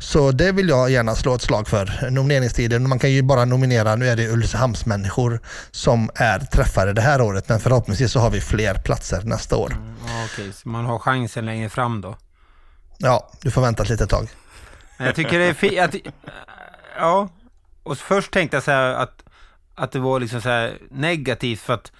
Så 0.00 0.32
det 0.32 0.52
vill 0.52 0.68
jag 0.68 0.90
gärna 0.90 1.14
slå 1.14 1.34
ett 1.34 1.42
slag 1.42 1.68
för. 1.68 2.10
Nomineringstiden, 2.10 2.88
man 2.88 2.98
kan 2.98 3.12
ju 3.12 3.22
bara 3.22 3.44
nominera, 3.44 3.96
nu 3.96 4.08
är 4.08 4.16
det 4.16 4.28
Ulricehamnsmänniskor 4.28 5.40
som 5.70 6.10
är 6.14 6.38
träffade 6.38 6.92
det 6.92 7.00
här 7.00 7.20
året, 7.20 7.48
men 7.48 7.60
förhoppningsvis 7.60 8.12
så 8.12 8.20
har 8.20 8.30
vi 8.30 8.40
fler 8.40 8.74
platser 8.74 9.22
nästa 9.24 9.56
år. 9.56 9.72
Mm, 9.72 9.94
Okej, 10.04 10.24
okay, 10.24 10.52
så 10.52 10.68
man 10.68 10.84
har 10.84 10.98
chansen 10.98 11.46
längre 11.46 11.68
fram 11.68 12.00
då? 12.00 12.16
Ja, 12.98 13.30
du 13.40 13.50
får 13.50 13.62
vänta 13.62 13.82
ett 13.82 13.88
litet 13.88 14.10
tag. 14.10 14.28
Jag 14.96 15.14
tycker 15.14 15.38
det 15.38 15.44
är 15.44 15.54
fint. 15.54 16.06
Ja, 16.98 17.28
och 17.82 17.98
först 17.98 18.32
tänkte 18.32 18.56
jag 18.56 18.64
så 18.64 18.70
här 18.70 18.94
att, 18.94 19.22
att 19.74 19.92
det 19.92 19.98
var 19.98 20.20
liksom 20.20 20.40
så 20.40 20.48
här 20.48 20.78
negativt 20.90 21.60
för 21.60 21.74
att 21.74 21.92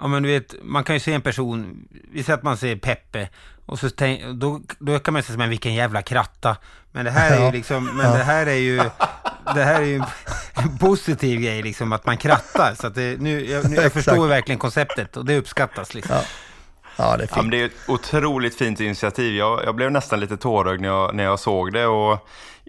Ja 0.00 0.06
men 0.06 0.22
du 0.22 0.28
vet, 0.28 0.54
man 0.62 0.84
kan 0.84 0.96
ju 0.96 1.00
se 1.00 1.12
en 1.12 1.22
person, 1.22 1.88
vi 2.12 2.22
säger 2.22 2.36
att 2.36 2.42
man 2.42 2.56
ser 2.56 2.76
Peppe 2.76 3.28
och 3.66 3.78
så 3.78 3.90
tänk, 3.90 4.24
då, 4.24 4.60
då 4.78 4.98
kan 4.98 5.14
man 5.14 5.22
säga 5.22 5.38
men 5.38 5.50
vilken 5.50 5.74
jävla 5.74 6.02
kratta. 6.02 6.56
Men 6.92 7.04
det 7.04 7.10
här 7.10 7.40
är 7.40 7.46
ju 7.46 7.52
liksom, 7.52 7.84
men 7.84 8.06
ja. 8.06 8.16
det 8.16 8.24
här 8.24 8.46
är 8.46 8.54
ju, 8.54 8.76
det 9.54 9.64
här 9.64 9.80
är 9.80 9.84
ju 9.84 10.02
en 10.54 10.78
positiv 10.78 11.40
grej 11.40 11.62
liksom 11.62 11.92
att 11.92 12.06
man 12.06 12.16
krattar. 12.16 12.74
Så 12.74 12.86
att 12.86 12.94
det, 12.94 13.20
nu, 13.20 13.50
jag, 13.50 13.70
nu, 13.70 13.76
jag 13.76 13.92
förstår 13.92 14.26
verkligen 14.26 14.58
konceptet 14.58 15.16
och 15.16 15.24
det 15.24 15.38
uppskattas 15.38 15.94
liksom. 15.94 16.16
Ja. 16.16 16.22
Ja, 16.98 17.16
det 17.16 17.22
är 17.22 17.26
fint. 17.26 17.36
Ja, 17.36 17.50
det 17.50 17.60
är 17.62 17.66
ett 17.66 17.88
otroligt 17.88 18.54
fint 18.54 18.80
initiativ. 18.80 19.34
Jag, 19.34 19.64
jag 19.64 19.74
blev 19.74 19.92
nästan 19.92 20.20
lite 20.20 20.36
tårögd 20.36 20.80
när 20.80 20.88
jag, 20.88 21.14
när 21.14 21.24
jag 21.24 21.38
såg 21.38 21.72
det. 21.72 21.86
Och, 21.86 22.12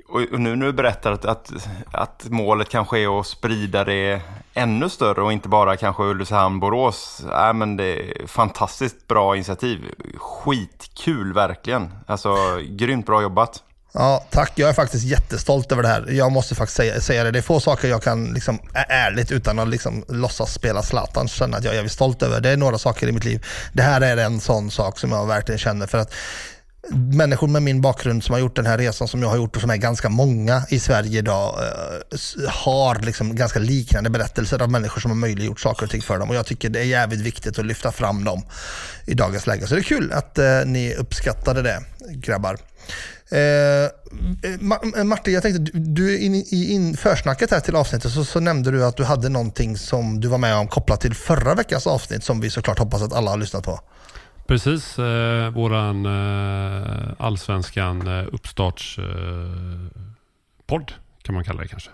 och 0.10 0.40
nu 0.40 0.56
när 0.56 0.66
du 0.66 0.74
berättar 0.74 1.12
att, 1.12 1.26
att, 1.26 1.52
att, 1.92 2.26
målet 2.30 2.70
kanske 2.70 3.00
är 3.00 3.20
att 3.20 3.28
sprida 3.28 3.84
det 3.84 4.22
ännu 4.54 4.90
större 4.90 5.22
och 5.22 5.34
inte 5.34 5.50
bara 5.50 5.78
kanske 5.78 6.04
Ulricehamn, 6.04 6.60
Borås. 6.60 7.24
Äh, 7.32 7.54
men 7.54 7.78
det 7.78 7.86
är 7.86 8.28
fantastiskt 8.28 9.08
bra 9.08 9.36
initiativ. 9.36 9.80
Skitkul 10.18 11.34
verkligen. 11.34 11.90
Alltså 12.08 12.36
grymt 12.70 13.06
bra 13.06 13.22
jobbat. 13.22 13.64
Ja, 13.92 14.26
tack. 14.30 14.52
Jag 14.56 14.70
är 14.70 14.74
faktiskt 14.74 15.06
jättestolt 15.06 15.72
över 15.72 15.84
det 15.84 15.90
här. 15.90 16.06
Jag 16.10 16.32
måste 16.32 16.56
faktiskt 16.56 16.78
säga, 16.78 17.02
säga 17.02 17.24
det. 17.24 17.32
Det 17.32 17.40
är 17.40 17.44
få 17.44 17.60
saker 17.60 17.88
jag 17.88 18.04
kan 18.04 18.34
liksom, 18.34 18.60
ärligt, 18.74 19.32
utan 19.32 19.60
att 19.60 19.70
liksom, 19.70 20.06
låtsas 20.08 20.54
spela 20.54 20.84
Zlatan, 20.84 21.28
känna 21.28 21.58
att 21.58 21.64
jag 21.64 21.76
är 21.76 21.88
stolt 21.88 22.24
över. 22.24 22.42
Det 22.42 22.50
är 22.50 22.58
några 22.58 22.78
saker 22.78 23.08
i 23.08 23.12
mitt 23.12 23.26
liv. 23.26 23.46
Det 23.74 23.84
här 23.84 24.02
är 24.02 24.18
en 24.18 24.40
sån 24.40 24.72
sak 24.72 25.00
som 25.00 25.12
jag 25.12 25.28
verkligen 25.28 25.60
känner. 25.60 25.88
för 25.88 25.98
att 25.98 26.14
människor 26.92 27.48
med 27.48 27.62
min 27.64 27.82
bakgrund 27.82 28.24
som 28.24 28.34
har 28.34 28.40
gjort 28.40 28.56
den 28.56 28.66
här 28.66 28.78
resan 28.78 29.08
som 29.08 29.22
jag 29.22 29.30
har 29.30 29.38
gjort 29.38 29.56
och 29.56 29.62
som 29.62 29.70
är 29.70 29.78
ganska 29.78 30.10
många 30.10 30.64
i 30.70 30.80
Sverige 30.80 31.20
idag 31.20 31.56
eh, 31.64 32.50
har 32.50 33.00
liksom 33.00 33.36
ganska 33.36 33.60
liknande 33.60 34.10
berättelser 34.10 34.62
av 34.62 34.72
människor 34.72 35.02
som 35.02 35.12
har 35.12 35.16
möjliggjort 35.16 35.60
saker 35.60 35.84
och 35.84 35.92
ting 35.92 36.02
för 36.02 36.20
dem 36.20 36.30
och 36.30 36.36
jag 36.36 36.46
tycker 36.46 36.70
det 36.70 36.80
är 36.80 36.84
jävligt 36.84 37.20
viktigt 37.20 37.60
att 37.60 37.66
lyfta 37.66 37.92
fram 37.92 38.24
dem 38.24 38.46
i 39.06 39.14
dagens 39.14 39.48
läge. 39.48 39.68
Så 39.68 39.76
det 39.76 39.82
är 39.82 39.84
kul 39.84 40.12
att 40.14 40.38
eh, 40.38 40.62
ni 40.66 40.96
uppskattade 40.96 41.62
det 41.62 41.84
grabbar. 42.12 42.58
Eh, 43.32 43.40
eh, 43.40 43.90
eh, 44.98 45.04
Martin, 45.04 45.34
jag 45.34 45.44
tänkte, 45.44 45.72
du 45.74 46.20
in, 46.20 46.36
i 46.36 46.74
in, 46.74 46.98
försnacket 46.98 47.52
här 47.52 47.60
till 47.60 47.76
avsnittet 47.76 48.12
så, 48.12 48.26
så, 48.26 48.40
nämnde 48.40 48.72
du 48.72 48.86
att 48.86 48.98
du 48.98 49.04
hade 49.04 49.30
någonting 49.30 49.78
som 49.78 50.20
du 50.20 50.28
var 50.28 50.38
med 50.38 50.56
om 50.56 50.68
kopplat 50.68 51.02
till 51.02 51.14
förra 51.14 51.56
veckans 51.56 51.88
avsnitt 51.88 52.24
som 52.24 52.42
vi 52.42 52.50
såklart 52.50 52.80
hoppas 52.80 53.02
att 53.02 53.14
alla 53.14 53.32
har 53.32 53.38
lyssnat 53.38 53.64
på. 53.64 53.80
Precis, 54.48 55.00
eh, 55.00 55.50
våran 55.50 56.06
eh, 56.06 57.14
allsvenskan 57.18 58.08
eh, 58.08 58.26
uppstartspodd 58.32 59.02
eh, 60.70 60.96
kan 61.22 61.36
man 61.36 61.44
kalla 61.44 61.62
det 61.62 61.68
kanske. 61.68 61.90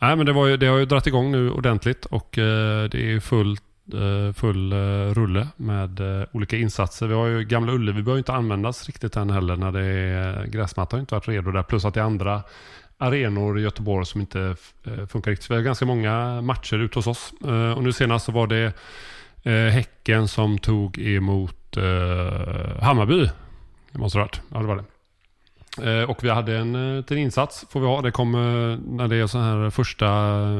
Nej, 0.00 0.16
men 0.16 0.26
det, 0.26 0.32
var 0.32 0.46
ju, 0.46 0.56
det 0.56 0.66
har 0.66 0.78
ju 0.78 0.84
dragit 0.84 1.06
igång 1.06 1.32
nu 1.32 1.50
ordentligt 1.50 2.04
och 2.04 2.38
eh, 2.38 2.88
det 2.88 3.12
är 3.12 3.20
fullt 3.20 3.62
Eh, 3.94 4.32
full 4.32 4.72
eh, 4.72 5.14
rulle 5.14 5.48
med 5.56 6.00
eh, 6.00 6.26
olika 6.32 6.56
insatser. 6.56 7.06
Vi 7.06 7.14
har 7.14 7.26
ju 7.26 7.44
Gamla 7.44 7.72
Ullevi 7.72 8.02
behöver 8.02 8.18
inte 8.18 8.32
användas 8.32 8.86
riktigt 8.86 9.16
än 9.16 9.30
heller 9.30 9.56
när 9.56 9.72
det 9.72 9.84
är 9.84 10.46
gräsmattan 10.46 10.96
har 10.96 11.00
inte 11.00 11.14
varit 11.14 11.28
redo 11.28 11.50
där. 11.50 11.62
Plus 11.62 11.84
att 11.84 11.94
det 11.94 12.00
är 12.00 12.04
andra 12.04 12.42
arenor 12.98 13.58
i 13.58 13.62
Göteborg 13.62 14.06
som 14.06 14.20
inte 14.20 14.56
funkar 15.08 15.30
riktigt. 15.30 15.50
Vi 15.50 15.54
har 15.54 15.62
ganska 15.62 15.86
många 15.86 16.40
matcher 16.40 16.76
ute 16.76 16.98
hos 16.98 17.06
oss. 17.06 17.32
Och 17.76 17.82
nu 17.82 17.92
senast 17.92 18.26
så 18.26 18.32
var 18.32 18.46
det 18.46 18.72
Häcken 19.70 20.28
som 20.28 20.58
tog 20.58 20.98
emot 20.98 21.76
Hammarby. 22.80 23.30
Det 23.92 23.98
måste 23.98 24.18
det 24.18 24.22
ha 24.22 24.26
varit. 24.26 24.40
Ja, 24.52 24.58
det 24.58 24.66
var 24.66 24.76
det. 24.76 24.99
Eh, 25.78 26.10
och 26.10 26.24
vi 26.24 26.30
hade 26.30 26.56
en 26.56 26.74
eh, 26.74 26.96
liten 26.96 27.18
insats, 27.18 27.66
får 27.70 27.80
vi 27.80 27.86
ha. 27.86 28.02
Det 28.02 28.10
kommer, 28.10 28.76
när 28.76 29.08
det 29.08 29.16
är 29.16 29.26
så 29.26 29.38
här 29.38 29.70
första 29.70 30.06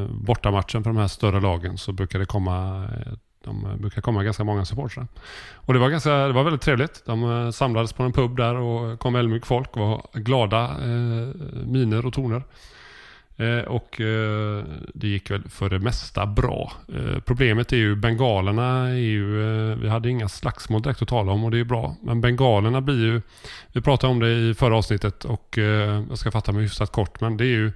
bortamatchen 0.07 0.83
för 0.83 0.89
de 0.89 0.97
här 0.97 1.07
större 1.07 1.41
lagen 1.41 1.77
så 1.77 1.91
brukar 1.91 2.19
det 2.19 2.25
komma 2.25 2.83
eh, 2.83 3.13
de 3.43 3.77
brukar 3.79 4.01
komma 4.01 4.23
ganska 4.23 4.43
många 4.43 4.65
supportrar. 4.65 5.07
Och 5.55 5.73
det 5.73 5.79
var, 5.79 5.89
ganska, 5.89 6.09
det 6.09 6.33
var 6.33 6.43
väldigt 6.43 6.61
trevligt. 6.61 7.05
De 7.05 7.51
samlades 7.53 7.93
på 7.93 8.03
en 8.03 8.13
pub 8.13 8.37
där 8.37 8.55
och 8.55 8.99
kom 8.99 9.13
väldigt 9.13 9.33
mycket 9.33 9.47
folk 9.47 9.77
och 9.77 9.81
var 9.81 10.05
glada 10.13 10.63
eh, 10.63 11.27
miner 11.65 12.05
och 12.05 12.13
toner. 12.13 12.43
Eh, 13.37 13.63
och 13.63 14.01
eh, 14.01 14.63
det 14.93 15.07
gick 15.07 15.31
väl 15.31 15.49
för 15.49 15.69
det 15.69 15.79
mesta 15.79 16.25
bra. 16.25 16.71
Eh, 16.95 17.19
problemet 17.25 17.73
är 17.73 17.77
ju 17.77 17.95
bengalerna 17.95 18.89
är 18.89 18.93
ju, 18.93 19.25
vi 19.75 19.89
hade 19.89 20.09
inga 20.09 20.29
slagsmål 20.29 20.81
direkt 20.81 21.01
att 21.01 21.07
tala 21.07 21.31
om 21.31 21.43
och 21.43 21.51
det 21.51 21.59
är 21.59 21.63
bra. 21.63 21.95
Men 22.01 22.21
bengalerna 22.21 22.81
blir 22.81 23.05
ju, 23.05 23.21
vi 23.73 23.81
pratade 23.81 24.11
om 24.11 24.19
det 24.19 24.31
i 24.31 24.53
förra 24.53 24.77
avsnittet 24.77 25.25
och 25.25 25.57
jag 26.09 26.17
ska 26.17 26.31
fatta 26.31 26.51
mig 26.51 26.61
hyfsat 26.61 26.91
kort 26.91 27.21
men 27.21 27.37
det 27.37 27.43
är 27.43 27.47
ju 27.47 27.71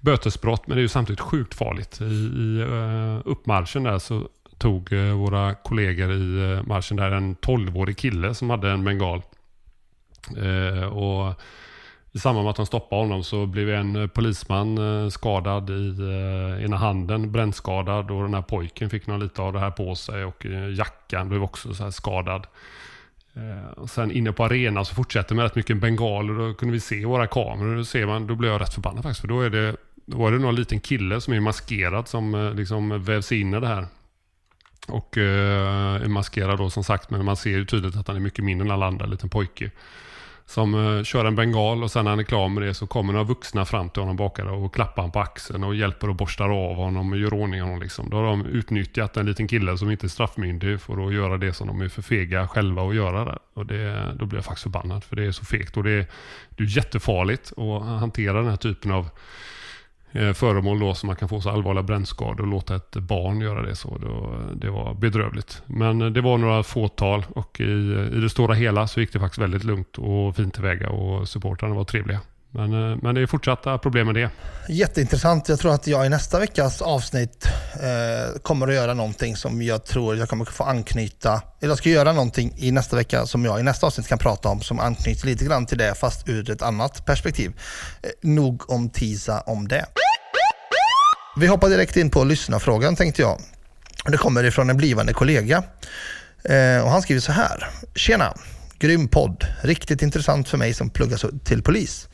bötesbrott 0.00 0.66
men 0.66 0.76
det 0.76 0.80
är 0.80 0.82
ju 0.82 0.88
samtidigt 0.88 1.20
sjukt 1.20 1.54
farligt. 1.54 2.00
I, 2.00 2.04
i 2.04 2.64
uppmarschen 3.24 3.82
där 3.82 3.98
så 3.98 4.28
tog 4.58 4.92
våra 4.92 5.54
kollegor 5.54 6.12
i 6.12 6.62
marschen 6.66 6.96
där 6.96 7.10
en 7.10 7.36
12-årig 7.36 7.98
kille 7.98 8.34
som 8.34 8.50
hade 8.50 8.70
en 8.70 8.84
bengal. 8.84 9.22
och 10.90 11.40
i 12.18 12.20
samband 12.20 12.44
med 12.44 12.50
att 12.50 12.56
de 12.56 12.66
stoppade 12.66 13.02
honom 13.02 13.24
så 13.24 13.46
blev 13.46 13.70
en 13.70 13.96
eh, 13.96 14.06
polisman 14.06 14.78
eh, 14.78 15.08
skadad 15.08 15.70
i 15.70 15.96
eh, 16.00 16.64
ena 16.64 16.76
handen, 16.76 17.32
brännskadad 17.32 18.10
och 18.10 18.22
den 18.22 18.34
här 18.34 18.42
pojken 18.42 18.90
fick 18.90 19.06
nog 19.06 19.18
lite 19.18 19.42
av 19.42 19.52
det 19.52 19.58
här 19.58 19.70
på 19.70 19.94
sig 19.94 20.24
och 20.24 20.46
jackan 20.76 21.28
blev 21.28 21.42
också 21.42 21.74
så 21.74 21.92
skadad. 21.92 22.46
Och 23.76 23.90
sen 23.90 24.10
inne 24.10 24.32
på 24.32 24.44
arenan 24.44 24.84
så 24.84 24.94
fortsätter 24.94 25.34
med 25.34 25.42
rätt 25.42 25.54
mycket 25.54 25.76
bengaler 25.76 26.40
och 26.40 26.48
då 26.48 26.54
kunde 26.54 26.72
vi 26.72 26.80
se 26.80 27.04
våra 27.04 27.26
kameror. 27.26 27.76
Då, 27.76 27.84
ser 27.84 28.06
man, 28.06 28.26
då 28.26 28.34
blev 28.34 28.52
jag 28.52 28.60
rätt 28.60 28.74
förbannad 28.74 29.02
faktiskt 29.02 29.20
för 29.20 29.28
då 29.28 29.40
är 29.40 29.50
det 29.50 29.76
då 30.06 30.18
var 30.18 30.32
det 30.32 30.38
någon 30.38 30.54
liten 30.54 30.80
kille 30.80 31.20
som 31.20 31.34
är 31.34 31.40
maskerad 31.40 32.08
som 32.08 32.52
liksom 32.56 33.04
vävs 33.04 33.32
in 33.32 33.54
i 33.54 33.60
det 33.60 33.66
här. 33.66 33.86
Och 34.88 35.18
eh, 35.18 36.02
är 36.02 36.08
maskerad 36.08 36.58
då 36.58 36.70
som 36.70 36.84
sagt, 36.84 37.10
men 37.10 37.24
man 37.24 37.36
ser 37.36 37.50
ju 37.50 37.64
tydligt 37.64 37.96
att 37.96 38.06
han 38.06 38.16
är 38.16 38.20
mycket 38.20 38.44
mindre 38.44 38.66
än 38.66 38.70
alla 38.70 38.86
andra, 38.86 39.04
en 39.04 39.10
liten 39.10 39.28
pojke 39.28 39.70
som 40.48 40.74
eh, 40.74 41.02
kör 41.02 41.24
en 41.24 41.36
bengal 41.36 41.82
och 41.82 41.90
sen 41.90 42.04
när 42.04 42.10
han 42.10 42.18
är 42.18 42.24
klar 42.24 42.48
med 42.48 42.62
det 42.62 42.74
så 42.74 42.86
kommer 42.86 43.12
några 43.12 43.24
vuxna 43.24 43.64
fram 43.64 43.90
till 43.90 44.02
honom 44.02 44.16
bakare 44.16 44.50
och 44.50 44.74
klappar 44.74 45.02
honom 45.02 45.12
på 45.12 45.20
axeln 45.20 45.64
och 45.64 45.74
hjälper 45.74 46.08
och 46.08 46.14
borstar 46.14 46.48
av 46.48 46.76
honom 46.76 47.12
och 47.12 47.18
gör 47.18 47.34
ordning 47.34 47.60
honom. 47.60 47.80
Liksom. 47.80 48.10
Då 48.10 48.16
har 48.16 48.24
de 48.24 48.46
utnyttjat 48.46 49.16
en 49.16 49.26
liten 49.26 49.48
kille 49.48 49.78
som 49.78 49.90
inte 49.90 50.06
är 50.06 50.08
straffmyndig 50.08 50.80
för 50.80 51.06
att 51.06 51.14
göra 51.14 51.38
det 51.38 51.52
som 51.52 51.66
de 51.66 51.80
är 51.80 51.88
för 51.88 52.02
fega 52.02 52.48
själva 52.48 52.88
att 52.88 52.94
göra. 52.94 53.24
Där. 53.24 53.38
Och 53.54 53.66
det, 53.66 54.14
då 54.18 54.26
blir 54.26 54.38
jag 54.38 54.44
faktiskt 54.44 54.62
förbannad 54.62 55.04
för 55.04 55.16
det 55.16 55.24
är 55.24 55.32
så 55.32 55.44
fegt 55.44 55.76
och 55.76 55.84
det 55.84 55.90
är, 55.90 56.06
det 56.50 56.62
är 56.62 56.76
jättefarligt 56.76 57.52
att 57.58 57.82
hantera 57.82 58.38
den 58.38 58.50
här 58.50 58.56
typen 58.56 58.90
av 58.90 59.10
Eh, 60.18 60.32
föremål 60.32 60.78
då 60.78 60.94
som 60.94 61.06
man 61.06 61.16
kan 61.16 61.28
få 61.28 61.40
så 61.40 61.50
allvarliga 61.50 61.82
brännskador 61.82 62.40
och 62.40 62.46
låta 62.46 62.76
ett 62.76 62.96
barn 62.96 63.40
göra 63.40 63.62
det 63.62 63.76
så. 63.76 63.98
Det 64.54 64.70
var 64.70 64.94
bedrövligt. 64.94 65.62
Men 65.66 66.02
eh, 66.02 66.08
det 66.08 66.20
var 66.20 66.38
några 66.38 66.62
fåtal 66.62 67.26
och 67.28 67.60
i, 67.60 67.64
i 68.14 68.20
det 68.20 68.30
stora 68.30 68.54
hela 68.54 68.86
så 68.86 69.00
gick 69.00 69.12
det 69.12 69.20
faktiskt 69.20 69.42
väldigt 69.42 69.64
lugnt 69.64 69.98
och 69.98 70.36
fint 70.36 70.54
tillväga 70.54 70.90
och 70.90 71.28
supportrarna 71.28 71.74
var 71.74 71.84
trevliga. 71.84 72.20
Men, 72.50 72.90
eh, 72.90 72.98
men 73.02 73.14
det 73.14 73.20
är 73.20 73.26
fortsatta 73.26 73.78
problem 73.78 74.06
med 74.06 74.14
det. 74.14 74.30
Jätteintressant. 74.68 75.48
Jag 75.48 75.58
tror 75.58 75.74
att 75.74 75.86
jag 75.86 76.06
i 76.06 76.08
nästa 76.08 76.38
veckas 76.38 76.82
avsnitt 76.82 77.46
eh, 77.74 78.40
kommer 78.42 78.68
att 78.68 78.74
göra 78.74 78.94
någonting 78.94 79.36
som 79.36 79.62
jag 79.62 79.84
tror 79.84 80.16
jag 80.16 80.28
kommer 80.28 80.44
att 80.44 80.50
få 80.50 80.64
anknyta. 80.64 81.42
Eller 81.60 81.70
jag 81.70 81.78
ska 81.78 81.88
göra 81.88 82.12
någonting 82.12 82.54
i 82.56 82.70
nästa 82.70 82.96
vecka 82.96 83.26
som 83.26 83.44
jag 83.44 83.60
i 83.60 83.62
nästa 83.62 83.86
avsnitt 83.86 84.08
kan 84.08 84.18
prata 84.18 84.48
om 84.48 84.60
som 84.60 84.80
anknyter 84.80 85.26
lite 85.26 85.44
grann 85.44 85.66
till 85.66 85.78
det 85.78 85.94
fast 85.94 86.28
ur 86.28 86.50
ett 86.50 86.62
annat 86.62 87.06
perspektiv. 87.06 87.52
Eh, 88.02 88.10
nog 88.22 88.70
om 88.70 88.90
TISA 88.90 89.40
om 89.40 89.68
det. 89.68 89.86
Vi 91.36 91.46
hoppar 91.46 91.68
direkt 91.68 91.96
in 91.96 92.10
på 92.10 92.24
lyssnarfrågan 92.24 92.96
tänkte 92.96 93.22
jag. 93.22 93.40
Det 94.06 94.16
kommer 94.16 94.44
ifrån 94.44 94.70
en 94.70 94.76
blivande 94.76 95.12
kollega. 95.12 95.62
Eh, 96.44 96.84
och 96.84 96.90
han 96.90 97.02
skriver 97.02 97.20
så 97.20 97.32
här. 97.32 97.68
Tjena! 97.94 98.34
Grym 98.78 99.08
podd. 99.08 99.46
Riktigt 99.62 100.02
intressant 100.02 100.48
för 100.48 100.58
mig 100.58 100.74
som 100.74 100.90
pluggar 100.90 101.44
till 101.44 101.62
polis. 101.62 102.08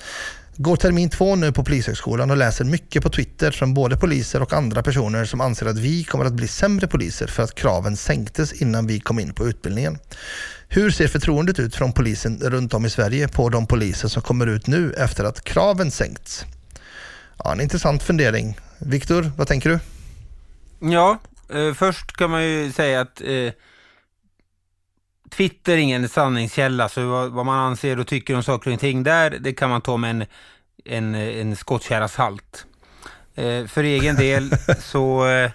Går 0.56 0.76
termin 0.76 1.11
två 1.11 1.37
nu 1.37 1.52
på 1.52 1.64
Polishögskolan 1.64 2.30
och 2.30 2.37
läser 2.37 2.64
mycket 2.64 3.02
på 3.02 3.09
Twitter 3.09 3.50
från 3.50 3.75
både 3.75 3.97
poliser 3.97 4.42
och 4.42 4.52
andra 4.52 4.83
personer 4.83 5.25
som 5.25 5.40
anser 5.40 5.66
att 5.66 5.78
vi 5.78 6.04
kommer 6.04 6.25
att 6.25 6.33
bli 6.33 6.49
sämre 6.49 6.87
poliser 6.87 7.26
för 7.26 7.42
att 7.42 7.54
kraven 7.54 7.97
sänktes 7.97 8.52
innan 8.52 8.87
vi 8.87 9.00
kom 9.00 9.18
in 9.18 9.35
på 9.35 9.49
utbildningen. 9.49 9.99
Hur 10.68 10.90
ser 10.90 11.09
förtroendet 11.09 11.59
ut 11.59 11.75
från 11.75 11.92
polisen 11.92 12.38
runt 12.42 12.75
om 12.75 12.85
i 12.85 12.90
Sverige 12.90 13.28
på 13.28 13.49
de 13.49 13.66
poliser 13.66 14.09
som 14.09 14.23
kommer 14.23 14.47
ut 14.47 14.66
nu 14.66 14.92
efter 14.92 15.25
att 15.25 15.44
kraven 15.44 15.90
sänkts? 15.90 16.44
Ja, 17.38 17.52
en 17.52 17.61
intressant 17.61 18.02
fundering. 18.02 18.59
Viktor, 18.78 19.33
vad 19.37 19.47
tänker 19.47 19.71
du? 19.71 19.78
Ja, 20.92 21.18
eh, 21.54 21.75
först 21.75 22.16
kan 22.16 22.30
man 22.30 22.44
ju 22.44 22.73
säga 22.73 23.00
att 23.00 23.21
eh, 23.21 23.52
Twitter 25.36 25.72
är 25.72 25.76
ingen 25.76 26.08
sanningskälla, 26.08 26.88
så 26.88 27.08
vad, 27.08 27.30
vad, 27.30 27.46
man 27.46 27.58
anser 27.58 27.98
och 27.98 28.06
tycker 28.06 28.36
om 28.36 28.42
saker 28.42 28.72
och 28.72 28.80
ting 28.80 29.02
där, 29.02 29.30
det 29.40 29.52
kan 29.52 29.70
man 29.70 29.80
ta 29.80 29.96
med 29.96 30.10
en, 30.10 30.24
en, 30.84 31.14
en 31.14 31.56
skottkärra 31.56 32.08
salt. 32.08 32.66
Eh, 33.34 33.66
för 33.66 33.84
egen 33.84 34.16
del 34.16 34.50
så, 34.78 35.26
eh, 35.26 35.50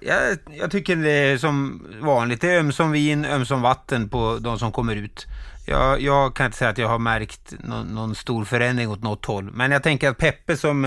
jag, 0.00 0.38
jag, 0.50 0.70
tycker 0.70 0.96
det 0.96 1.10
är 1.10 1.38
som 1.38 1.86
vanligt, 2.00 2.40
det 2.40 2.50
är 2.50 2.58
ömsom 2.58 2.92
vin, 2.92 3.24
ömsom 3.24 3.62
vatten 3.62 4.08
på 4.08 4.38
de 4.40 4.58
som 4.58 4.72
kommer 4.72 4.96
ut. 4.96 5.26
Jag, 5.66 6.00
jag 6.00 6.36
kan 6.36 6.46
inte 6.46 6.58
säga 6.58 6.70
att 6.70 6.78
jag 6.78 6.88
har 6.88 6.98
märkt 6.98 7.54
någon, 7.58 7.86
någon, 7.86 8.14
stor 8.14 8.44
förändring 8.44 8.88
åt 8.88 9.02
något 9.02 9.24
håll, 9.24 9.50
men 9.52 9.70
jag 9.70 9.82
tänker 9.82 10.08
att 10.08 10.18
Peppe 10.18 10.56
som 10.56 10.84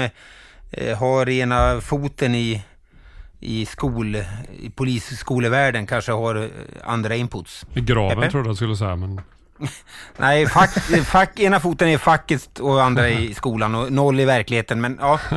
eh, 0.72 0.98
har 0.98 1.30
ena 1.30 1.82
foten 1.82 2.36
i 2.36 2.64
i, 3.44 3.66
skol, 3.66 4.16
i 4.60 4.70
polisskolevärlden 4.76 5.88
kanske 5.88 6.12
har 6.12 6.36
eh, 6.36 6.50
andra 6.84 7.16
inputs. 7.16 7.66
I 7.74 7.82
graven 7.82 8.18
Peppe? 8.18 8.32
trodde 8.32 8.50
jag 8.50 8.56
skulle 8.56 8.76
säga, 8.76 8.96
men... 8.96 9.22
Nej, 10.18 10.48
fack, 10.48 10.74
fack, 11.06 11.40
ena 11.40 11.60
foten 11.60 11.88
är 11.88 11.98
facket 11.98 12.60
och 12.60 12.84
andra 12.84 13.10
i 13.10 13.34
skolan 13.34 13.76
och 13.76 13.92
noll 13.92 14.20
i 14.20 14.26
verkligheten, 14.26 14.82
men 14.82 14.98
ja. 15.02 15.20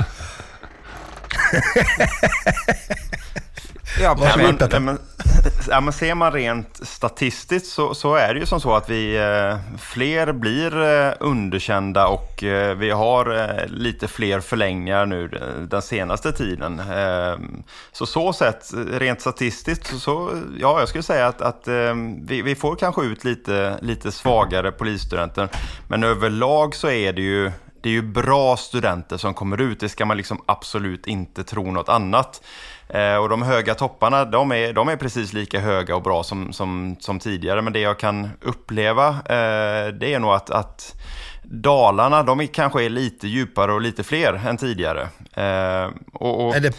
Ja, 4.01 4.17
men, 4.37 4.85
men, 4.85 4.99
ja, 5.69 5.81
men 5.81 5.93
ser 5.93 6.15
man 6.15 6.33
rent 6.33 6.81
statistiskt 6.83 7.67
så, 7.67 7.95
så, 7.95 8.15
är 8.15 8.35
det 8.35 8.41
ju 8.41 8.47
som 8.47 8.61
så 8.61 8.75
att 8.75 8.91
vi 8.91 9.17
eh, 9.17 9.79
fler 9.79 10.33
blir 10.33 10.83
eh, 10.83 11.13
underkända 11.21 12.07
och 12.07 12.45
eh, 12.45 12.77
vi 12.77 12.91
har 12.91 13.67
lite 13.69 14.09
fler 14.09 14.41
förlängningar 14.41 15.07
nu 15.07 15.29
den 15.71 15.83
senaste 15.83 16.33
tiden. 16.33 16.81
Eh, 16.81 17.39
så 17.93 18.07
så 18.07 18.33
sett, 18.33 18.71
rent 18.91 19.21
statistiskt, 19.21 19.87
så, 19.87 19.99
så 19.99 20.31
ja, 20.59 20.79
jag 20.79 20.89
skulle 20.89 21.03
säga 21.03 21.27
att, 21.27 21.41
att 21.41 21.69
vi, 22.23 22.43
vi, 22.43 22.55
får 22.55 22.77
kanske 22.77 23.03
ut 23.03 23.25
lite, 23.25 23.79
lite 23.83 24.13
svagare 24.13 24.73
polisstudenter. 24.73 25.49
Men 25.89 26.05
överlag 26.05 26.75
så 26.75 26.89
är 26.89 27.13
det 27.13 27.23
ju 27.23 27.53
det 27.87 27.91
är 27.91 27.93
ju 27.93 28.03
bra 28.03 28.57
studenter 28.57 29.17
som 29.17 29.35
kommer 29.35 29.61
ut, 29.61 29.81
det 29.81 29.89
ska 29.89 30.05
man 30.05 30.17
liksom 30.17 30.41
absolut 30.47 31.07
inte 31.07 31.45
tro 31.45 31.71
något 31.71 31.89
annat. 31.89 32.43
Eh, 32.89 33.17
och 33.17 33.29
de 33.29 33.43
höga 33.43 33.75
topparna, 33.75 34.25
de 34.25 34.53
är, 34.53 34.73
de 34.73 34.89
är 34.89 34.97
precis 34.97 35.33
lika 35.33 35.61
höga 35.61 35.97
och 35.97 36.03
bra 36.03 36.23
som, 36.23 36.53
som, 36.53 36.97
som 37.01 37.19
tidigare. 37.19 37.63
Men 37.63 37.73
det 37.73 37.81
jag 37.81 37.99
kan 37.99 38.31
uppleva, 38.41 39.09
eh, 39.09 39.93
det 39.93 40.15
är 40.15 40.19
nog 40.19 40.31
att, 40.31 40.51
att 40.51 40.95
Dalarna, 41.43 42.23
de 42.23 42.41
är, 42.41 42.47
kanske 42.47 42.85
är 42.85 42.89
lite 42.89 43.29
djupare 43.29 43.73
och 43.73 43.81
lite 43.81 44.05
fler 44.05 44.33
än 44.49 44.57
tidigare. 44.57 45.09
Eh, 45.35 45.91
och, 46.13 46.47
och, 46.47 46.57
är, 46.57 46.61
det, 46.61 46.77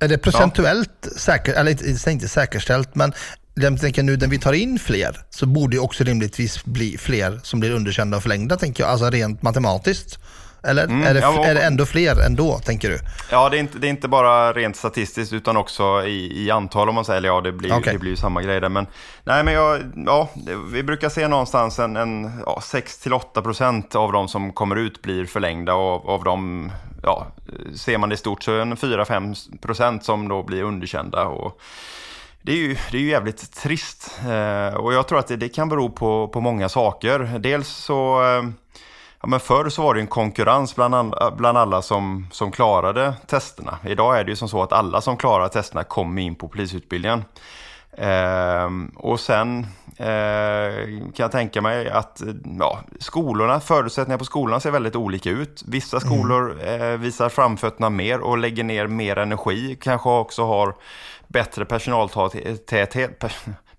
är 0.00 0.08
det 0.08 0.18
procentuellt 0.18 0.90
ja. 1.00 1.10
säkert, 1.16 1.56
eller 1.56 2.10
inte 2.10 2.28
säkerställt, 2.28 2.94
men 2.94 3.12
jag 3.54 3.80
tänker 3.80 4.02
nu 4.02 4.16
när 4.16 4.26
vi 4.26 4.38
tar 4.38 4.52
in 4.52 4.78
fler 4.78 5.20
så 5.30 5.46
borde 5.46 5.76
det 5.76 5.80
också 5.80 6.04
rimligtvis 6.04 6.64
bli 6.64 6.98
fler 6.98 7.40
som 7.42 7.60
blir 7.60 7.70
underkända 7.70 8.16
och 8.16 8.22
förlängda, 8.22 8.56
tänker 8.56 8.82
jag. 8.82 8.90
Alltså 8.90 9.10
rent 9.10 9.42
matematiskt. 9.42 10.18
Eller 10.66 10.84
mm, 10.84 11.06
är, 11.06 11.14
det, 11.14 11.20
ja, 11.20 11.44
är 11.44 11.54
det 11.54 11.62
ändå 11.62 11.86
fler 11.86 12.20
ändå, 12.26 12.58
tänker 12.58 12.88
du? 12.88 12.98
Ja, 13.30 13.48
det 13.48 13.56
är 13.56 13.60
inte, 13.60 13.78
det 13.78 13.86
är 13.86 13.90
inte 13.90 14.08
bara 14.08 14.52
rent 14.52 14.76
statistiskt 14.76 15.32
utan 15.32 15.56
också 15.56 16.04
i, 16.06 16.44
i 16.44 16.50
antal 16.50 16.88
om 16.88 16.94
man 16.94 17.04
säger. 17.04 17.18
Eller 17.18 17.28
ja, 17.28 17.40
det 17.40 17.52
blir, 17.52 17.72
okay. 17.72 17.92
det 17.92 17.98
blir 17.98 18.10
ju 18.10 18.16
samma 18.16 18.42
grej 18.42 18.60
där. 18.60 18.68
Men, 18.68 18.86
nej, 19.24 19.44
men 19.44 19.54
jag, 19.54 19.80
ja, 20.06 20.28
vi 20.72 20.82
brukar 20.82 21.08
se 21.08 21.28
någonstans 21.28 21.78
en, 21.78 21.96
en 21.96 22.30
ja, 22.46 22.58
6-8% 22.62 23.96
av 23.96 24.12
de 24.12 24.28
som 24.28 24.52
kommer 24.52 24.76
ut 24.76 25.02
blir 25.02 25.24
förlängda 25.24 25.74
och 25.74 26.08
av 26.08 26.24
dem, 26.24 26.72
ja, 27.02 27.26
ser 27.74 27.98
man 27.98 28.08
det 28.08 28.14
i 28.14 28.18
stort 28.18 28.42
så 28.42 28.52
är 28.52 28.60
en 28.60 28.76
4-5% 28.76 30.00
som 30.00 30.28
då 30.28 30.42
blir 30.42 30.62
underkända. 30.62 31.24
Och, 31.24 31.60
det 32.46 32.52
är 32.52 32.56
ju, 32.56 32.76
det 32.90 32.96
är 32.96 33.00
ju 33.00 33.10
jävligt 33.10 33.52
trist 33.52 34.20
eh, 34.20 34.74
och 34.74 34.94
jag 34.94 35.08
tror 35.08 35.18
att 35.18 35.26
det, 35.26 35.36
det, 35.36 35.48
kan 35.48 35.68
bero 35.68 35.90
på, 35.90 36.28
på 36.28 36.40
många 36.40 36.68
saker. 36.68 37.38
Dels 37.38 37.68
så 37.68 38.22
eh, 38.22 38.44
Ja, 39.26 39.30
men 39.30 39.40
förr 39.40 39.68
så 39.68 39.82
var 39.82 39.94
det 39.94 40.00
en 40.00 40.06
konkurrens 40.06 40.76
bland, 40.76 40.94
alla, 40.94 41.30
bland 41.30 41.58
alla 41.58 41.82
som, 41.82 42.26
som 42.32 42.50
klarade 42.50 43.14
testerna. 43.26 43.78
Idag 43.86 44.18
är 44.18 44.24
det 44.24 44.30
ju 44.30 44.36
som 44.36 44.48
så 44.48 44.62
att 44.62 44.72
alla 44.72 45.00
som 45.00 45.16
klarar 45.16 45.48
testerna 45.48 45.84
kommer 45.84 46.22
in 46.22 46.34
på 46.34 46.48
polisutbildningen. 46.48 47.24
Eh, 47.92 48.70
och 48.96 49.20
sen 49.20 49.66
eh, 49.96 50.86
kan 50.86 51.24
jag 51.24 51.32
tänka 51.32 51.62
mig 51.62 51.90
att 51.90 52.22
ja, 52.58 52.80
skolorna, 53.00 53.60
förutsättningarna 53.60 54.18
på 54.18 54.24
skolorna 54.24 54.60
ser 54.60 54.70
väldigt 54.70 54.96
olika 54.96 55.30
ut. 55.30 55.62
Vissa 55.66 55.96
mm. 55.96 56.08
skolor 56.08 56.60
eh, 56.66 56.96
visar 56.96 57.28
framfötterna 57.28 57.90
mer 57.90 58.20
och 58.20 58.38
lägger 58.38 58.64
ner 58.64 58.86
mer 58.86 59.18
energi. 59.18 59.78
Kanske 59.80 60.08
också 60.08 60.44
har 60.44 60.74
bättre 61.28 61.64
personaltäthet, 61.64 63.24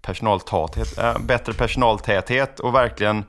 personaltäthet, 0.01 0.97
äh, 0.97 1.19
bättre 1.19 1.53
personaltäthet 1.53 2.59
och 2.59 2.75
verkligen 2.75 3.25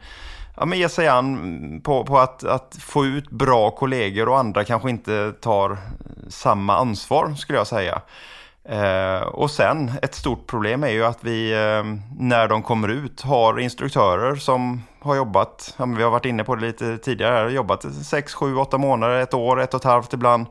ja, 0.58 0.66
men 0.66 0.78
ge 0.78 0.88
sig 0.88 1.08
an 1.08 1.80
på, 1.84 2.04
på 2.04 2.18
att, 2.18 2.44
att, 2.44 2.76
få 2.80 3.06
ut 3.06 3.30
bra 3.30 3.70
kollegor 3.70 4.28
och 4.28 4.38
andra 4.38 4.64
kanske 4.64 4.90
inte 4.90 5.32
tar 5.40 5.78
samma 6.28 6.76
ansvar 6.76 7.34
skulle 7.34 7.58
jag 7.58 7.66
säga. 7.66 8.00
Eh, 8.64 9.20
och 9.20 9.50
sen 9.50 9.92
ett 10.02 10.14
stort 10.14 10.46
problem 10.46 10.84
är 10.84 10.88
ju 10.88 11.04
att 11.04 11.18
vi 11.24 11.52
eh, 11.52 11.84
när 12.18 12.48
de 12.48 12.62
kommer 12.62 12.88
ut 12.88 13.20
har 13.20 13.58
instruktörer 13.58 14.34
som 14.36 14.82
har 15.00 15.16
jobbat, 15.16 15.74
ja, 15.76 15.86
vi 15.96 16.02
har 16.02 16.10
varit 16.10 16.24
inne 16.24 16.44
på 16.44 16.54
det 16.54 16.66
lite 16.66 16.98
tidigare, 16.98 17.52
jobbat 17.52 17.84
6, 18.04 18.34
7, 18.34 18.56
8 18.56 18.78
månader, 18.78 19.20
ett 19.20 19.34
år, 19.34 19.60
ett 19.60 19.74
och 19.74 19.80
ett 19.80 19.84
halvt 19.84 20.12
ibland. 20.12 20.46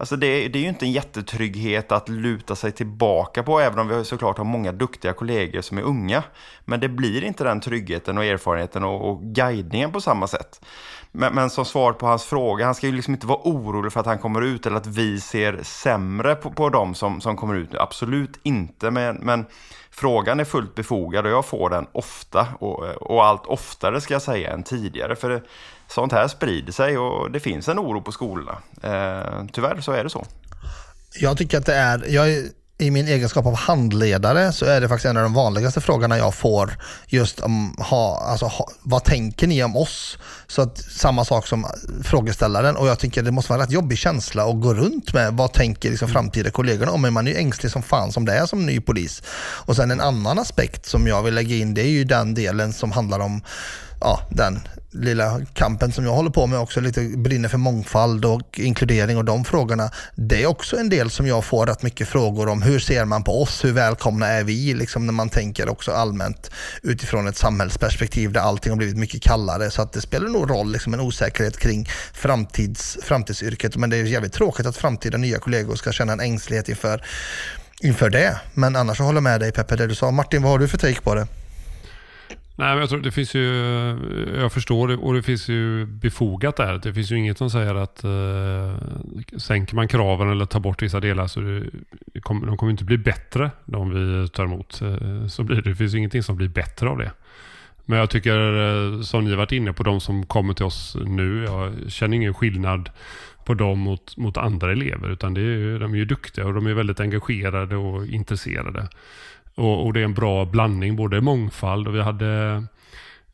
Alltså 0.00 0.16
det, 0.16 0.48
det, 0.48 0.58
är 0.58 0.62
ju 0.62 0.68
inte 0.68 0.86
en 0.86 0.92
jättetrygghet 0.92 1.92
att 1.92 2.08
luta 2.08 2.56
sig 2.56 2.72
tillbaka 2.72 3.42
på, 3.42 3.60
även 3.60 3.78
om 3.78 3.88
vi 3.88 4.04
såklart 4.04 4.38
har 4.38 4.44
många 4.44 4.72
duktiga 4.72 5.12
kollegor 5.12 5.60
som 5.60 5.78
är 5.78 5.82
unga. 5.82 6.22
Men 6.64 6.80
det 6.80 6.88
blir 6.88 7.24
inte 7.24 7.44
den 7.44 7.60
tryggheten 7.60 8.18
och 8.18 8.24
erfarenheten 8.24 8.84
och, 8.84 9.10
och 9.10 9.22
guidningen 9.22 9.92
på 9.92 10.00
samma 10.00 10.26
sätt. 10.26 10.64
Men, 11.12 11.34
men, 11.34 11.50
som 11.50 11.64
svar 11.64 11.92
på 11.92 12.06
hans 12.06 12.24
fråga, 12.24 12.64
han 12.64 12.74
ska 12.74 12.86
ju 12.86 12.92
liksom 12.92 13.14
inte 13.14 13.26
vara 13.26 13.40
orolig 13.44 13.92
för 13.92 14.00
att 14.00 14.06
han 14.06 14.18
kommer 14.18 14.42
ut 14.42 14.66
eller 14.66 14.76
att 14.76 14.86
vi 14.86 15.20
ser 15.20 15.60
sämre 15.62 16.34
på, 16.34 16.50
på 16.50 16.68
dem 16.68 16.94
som, 16.94 17.20
som 17.20 17.36
kommer 17.36 17.54
ut. 17.54 17.74
Absolut 17.74 18.40
inte, 18.42 18.90
men, 18.90 19.16
men 19.16 19.46
frågan 19.90 20.40
är 20.40 20.44
fullt 20.44 20.74
befogad 20.74 21.26
och 21.26 21.32
jag 21.32 21.44
får 21.44 21.70
den 21.70 21.86
ofta 21.92 22.46
och, 22.58 22.84
och 22.84 23.24
allt 23.24 23.46
oftare 23.46 24.00
ska 24.00 24.14
jag 24.14 24.22
säga 24.22 24.52
än 24.52 24.62
tidigare. 24.62 25.16
För 25.16 25.28
det, 25.30 25.42
sånt 25.90 26.12
här 26.12 26.28
sprider 26.28 26.72
sig 26.72 26.98
och 26.98 27.30
det 27.30 27.40
finns 27.40 27.68
en 27.68 27.78
oro 27.78 28.02
på 28.02 28.12
skolorna. 28.12 28.58
Eh, 28.82 29.44
tyvärr 29.52 29.80
så 29.80 29.92
är 29.92 30.04
det 30.04 30.10
så. 30.10 30.26
Jag 31.20 31.38
tycker 31.38 31.58
att 31.58 31.66
det 31.66 31.74
är, 31.74 32.04
jag 32.08 32.30
är 32.32 32.44
i 32.80 32.90
min 32.90 33.08
egenskap 33.08 33.46
av 33.46 33.54
handledare 33.54 34.52
så 34.52 34.64
är 34.64 34.80
det 34.80 34.88
faktiskt 34.88 35.06
en 35.06 35.16
av 35.16 35.22
de 35.22 35.34
vanligaste 35.34 35.80
frågorna 35.80 36.18
jag 36.18 36.34
får 36.34 36.78
just 37.06 37.40
om 37.40 37.76
ha, 37.78 38.20
alltså, 38.20 38.46
ha, 38.46 38.68
vad 38.82 39.04
tänker 39.04 39.46
ni 39.46 39.64
om 39.64 39.76
oss? 39.76 40.18
Så 40.46 40.62
att 40.62 40.78
samma 40.78 41.24
sak 41.24 41.46
som 41.46 41.66
frågeställaren 42.04 42.76
och 42.76 42.88
jag 42.88 42.98
tycker 42.98 43.22
det 43.22 43.30
måste 43.30 43.52
vara 43.52 43.62
en 43.62 43.66
rätt 43.66 43.74
jobbig 43.74 43.98
känsla 43.98 44.44
att 44.44 44.60
gå 44.60 44.74
runt 44.74 45.14
med 45.14 45.32
vad 45.32 45.52
tänker 45.52 45.90
liksom 45.90 46.08
framtida 46.08 46.50
kollegorna 46.50 46.92
om? 46.92 47.02
Men 47.02 47.12
man 47.12 47.26
är 47.26 47.30
ju 47.30 47.36
ängslig 47.36 47.72
som 47.72 47.82
fan 47.82 48.12
som 48.12 48.24
det 48.24 48.32
är 48.32 48.46
som 48.46 48.66
ny 48.66 48.80
polis. 48.80 49.22
Och 49.66 49.76
sen 49.76 49.90
en 49.90 50.00
annan 50.00 50.38
aspekt 50.38 50.86
som 50.86 51.06
jag 51.06 51.22
vill 51.22 51.34
lägga 51.34 51.56
in 51.56 51.74
det 51.74 51.82
är 51.82 51.90
ju 51.90 52.04
den 52.04 52.34
delen 52.34 52.72
som 52.72 52.92
handlar 52.92 53.20
om 53.20 53.42
ja, 54.00 54.20
den 54.30 54.60
lilla 54.92 55.40
kampen 55.54 55.92
som 55.92 56.04
jag 56.04 56.12
håller 56.12 56.30
på 56.30 56.46
med 56.46 56.58
också, 56.58 56.80
lite 56.80 57.00
brinner 57.00 57.48
för 57.48 57.58
mångfald 57.58 58.24
och 58.24 58.60
inkludering 58.60 59.16
och 59.16 59.24
de 59.24 59.44
frågorna. 59.44 59.90
Det 60.14 60.42
är 60.42 60.46
också 60.46 60.76
en 60.76 60.88
del 60.88 61.10
som 61.10 61.26
jag 61.26 61.44
får 61.44 61.66
rätt 61.66 61.82
mycket 61.82 62.08
frågor 62.08 62.48
om. 62.48 62.62
Hur 62.62 62.78
ser 62.78 63.04
man 63.04 63.24
på 63.24 63.42
oss? 63.42 63.64
Hur 63.64 63.72
välkomna 63.72 64.26
är 64.26 64.44
vi? 64.44 64.74
Liksom 64.74 65.06
när 65.06 65.12
man 65.12 65.28
tänker 65.28 65.68
också 65.68 65.92
allmänt 65.92 66.50
utifrån 66.82 67.28
ett 67.28 67.36
samhällsperspektiv 67.36 68.32
där 68.32 68.40
allting 68.40 68.72
har 68.72 68.76
blivit 68.76 68.96
mycket 68.96 69.22
kallare. 69.22 69.70
Så 69.70 69.82
att 69.82 69.92
det 69.92 70.00
spelar 70.00 70.28
nog 70.28 70.50
roll, 70.50 70.72
liksom 70.72 70.94
en 70.94 71.00
osäkerhet 71.00 71.58
kring 71.58 71.88
framtids, 72.12 72.98
framtidsyrket. 73.02 73.76
Men 73.76 73.90
det 73.90 73.96
är 73.96 74.04
jävligt 74.04 74.32
tråkigt 74.32 74.66
att 74.66 74.76
framtida 74.76 75.18
nya 75.18 75.38
kollegor 75.38 75.76
ska 75.76 75.92
känna 75.92 76.12
en 76.12 76.20
ängslighet 76.20 76.68
inför, 76.68 77.04
inför 77.80 78.10
det. 78.10 78.40
Men 78.54 78.76
annars 78.76 78.96
så 78.96 79.02
håller 79.02 79.16
jag 79.16 79.22
med 79.22 79.40
dig 79.40 79.52
Peppe, 79.52 79.76
det 79.76 79.86
du 79.86 79.94
sa. 79.94 80.10
Martin, 80.10 80.42
vad 80.42 80.52
har 80.52 80.58
du 80.58 80.68
för 80.68 80.78
take 80.78 81.00
på 81.00 81.14
det? 81.14 81.26
Nej, 82.60 82.68
men 82.68 82.78
jag 82.78 82.88
tror 82.88 83.00
det 83.00 83.10
finns 83.10 83.34
ju, 83.34 83.46
jag 84.40 84.52
förstår 84.52 84.88
det 84.88 84.96
och 84.96 85.14
det 85.14 85.22
finns 85.22 85.48
ju 85.48 85.86
befogat 85.86 86.56
där. 86.56 86.80
Det 86.82 86.94
finns 86.94 87.12
ju 87.12 87.16
inget 87.16 87.38
som 87.38 87.50
säger 87.50 87.74
att 87.74 88.04
eh, 88.04 89.38
sänker 89.38 89.76
man 89.76 89.88
kraven 89.88 90.30
eller 90.30 90.44
tar 90.44 90.60
bort 90.60 90.82
vissa 90.82 91.00
delar 91.00 91.26
så 91.26 91.40
det, 91.40 91.64
det 92.06 92.20
kommer, 92.20 92.46
de 92.46 92.56
kommer 92.56 92.70
inte 92.70 92.84
bli 92.84 92.98
bättre 92.98 93.50
de 93.64 93.90
vi 93.90 94.28
tar 94.28 94.44
emot. 94.44 94.82
Eh, 94.82 95.26
så 95.26 95.42
blir 95.42 95.56
det. 95.56 95.70
Det 95.70 95.74
finns 95.74 95.94
ju 95.94 95.98
ingenting 95.98 96.22
som 96.22 96.36
blir 96.36 96.48
bättre 96.48 96.88
av 96.88 96.98
det. 96.98 97.12
Men 97.84 97.98
jag 97.98 98.10
tycker, 98.10 98.38
eh, 98.38 99.00
som 99.00 99.24
ni 99.24 99.34
varit 99.34 99.52
inne 99.52 99.72
på, 99.72 99.82
de 99.82 100.00
som 100.00 100.26
kommer 100.26 100.54
till 100.54 100.64
oss 100.64 100.96
nu, 101.06 101.44
jag 101.44 101.72
känner 101.88 102.16
ingen 102.16 102.34
skillnad 102.34 102.90
på 103.44 103.54
dem 103.54 103.78
mot, 103.78 104.16
mot 104.16 104.36
andra 104.36 104.72
elever. 104.72 105.10
Utan 105.10 105.34
det 105.34 105.40
är, 105.40 105.78
de 105.78 105.94
är 105.94 105.98
ju 105.98 106.04
duktiga 106.04 106.46
och 106.46 106.54
de 106.54 106.66
är 106.66 106.74
väldigt 106.74 107.00
engagerade 107.00 107.76
och 107.76 108.06
intresserade. 108.06 108.88
Och, 109.54 109.86
och, 109.86 109.92
det 109.92 110.00
är 110.00 110.04
en 110.04 110.14
bra 110.14 110.44
blandning, 110.44 110.96
både 110.96 111.20
mångfald 111.20 111.88
och 111.88 111.94
vi 111.94 112.02
hade 112.02 112.62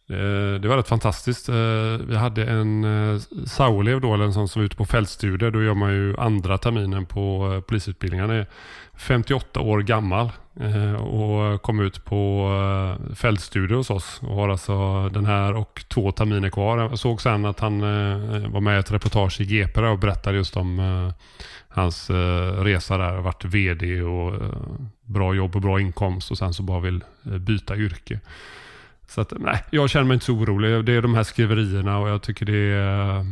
Eh, 0.09 0.61
det 0.61 0.69
var 0.69 0.77
rätt 0.77 0.89
fantastiskt. 0.89 1.49
Eh, 1.49 1.55
vi 2.09 2.17
hade 2.17 2.45
en 2.45 2.85
eh, 2.85 3.21
SAO-elev 3.47 4.01
då, 4.01 4.15
eller 4.15 4.25
en 4.25 4.33
sån 4.33 4.49
som 4.49 4.63
var 4.63 4.67
ute 4.67 4.77
på 4.77 4.85
fältstudier. 4.85 5.51
Då 5.51 5.63
gör 5.63 5.75
man 5.75 5.93
ju 5.93 6.17
andra 6.17 6.59
terminen 6.59 7.07
på 7.07 7.63
polisutbildningen. 7.67 8.31
Han 8.31 8.39
är 8.39 8.47
58 8.97 9.61
år 9.61 9.81
gammal 9.81 10.31
och 10.99 11.63
kom 11.63 11.81
ut 11.81 12.05
på 12.05 12.51
fältstudier 13.15 13.77
hos 13.77 13.91
oss. 13.91 14.21
Och 14.23 14.35
har 14.35 14.49
alltså 14.49 15.09
den 15.09 15.27
här 15.27 15.55
och 15.55 15.85
två 15.89 16.13
terminer 16.13 16.51
kvar. 16.51 16.79
Jag 16.79 16.99
såg 16.99 17.23
sen 17.23 17.45
att 17.45 17.61
han 17.61 17.81
var 18.53 18.61
med 18.61 18.77
i 18.77 18.81
ett 18.81 18.93
reportage 18.93 19.41
i 19.41 19.45
GP 19.45 19.81
och 19.81 19.99
berättade 19.99 20.37
just 20.37 20.57
om 20.57 21.13
hans 21.69 22.11
resa 22.59 22.99
där. 22.99 23.17
Varit 23.17 23.45
VD 23.45 24.03
och 24.03 24.35
bra 25.03 25.35
jobb 25.35 25.57
och 25.57 25.63
bra 25.63 25.81
inkomst 25.81 26.31
och 26.31 26.39
sen 26.39 26.55
så 26.55 26.63
bara 26.63 26.81
vill 26.81 27.05
byta 27.23 27.77
yrke. 27.77 28.21
Så 29.09 29.21
att, 29.21 29.33
nej, 29.39 29.65
jag 29.71 29.91
känner 29.91 30.05
mig 30.05 30.15
inte 30.15 30.27
så 30.27 30.33
orolig. 30.33 30.85
Det 30.85 30.93
är 30.93 31.03
de 31.03 31.15
här 31.15 31.23
skriverierna 31.23 31.99
och 31.99 32.09
jag 32.09 32.23
tycker 32.23 32.47
det 32.47 32.73
är... 32.73 33.19
Eh, 33.19 33.25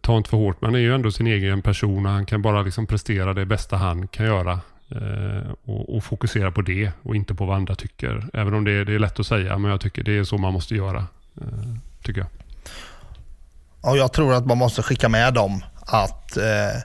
ta 0.00 0.16
inte 0.16 0.30
för 0.30 0.36
hårt. 0.36 0.60
Man 0.60 0.74
är 0.74 0.78
ju 0.78 0.94
ändå 0.94 1.10
sin 1.10 1.26
egen 1.26 1.62
person 1.62 2.06
och 2.06 2.12
han 2.12 2.26
kan 2.26 2.42
bara 2.42 2.62
liksom 2.62 2.86
prestera 2.86 3.34
det 3.34 3.46
bästa 3.46 3.76
han 3.76 4.08
kan 4.08 4.26
göra. 4.26 4.60
Eh, 4.90 5.52
och, 5.64 5.96
och, 5.96 6.04
fokusera 6.04 6.50
på 6.50 6.62
det 6.62 6.92
och 7.02 7.16
inte 7.16 7.34
på 7.34 7.46
vad 7.46 7.56
andra 7.56 7.74
tycker. 7.74 8.28
Även 8.32 8.54
om 8.54 8.64
det 8.64 8.72
är, 8.72 8.84
det 8.84 8.94
är 8.94 8.98
lätt 8.98 9.20
att 9.20 9.26
säga, 9.26 9.58
men 9.58 9.70
jag 9.70 9.80
tycker 9.80 10.02
det 10.02 10.18
är 10.18 10.24
så 10.24 10.38
man 10.38 10.52
måste 10.52 10.74
göra. 10.74 11.06
Eh, 11.40 11.76
tycker 12.02 12.20
jag. 12.20 12.28
Ja, 13.82 13.96
jag 13.96 14.12
tror 14.12 14.34
att 14.34 14.46
man 14.46 14.58
måste 14.58 14.82
skicka 14.82 15.08
med 15.08 15.34
dem 15.34 15.64
att 15.86 16.36
eh, 16.36 16.80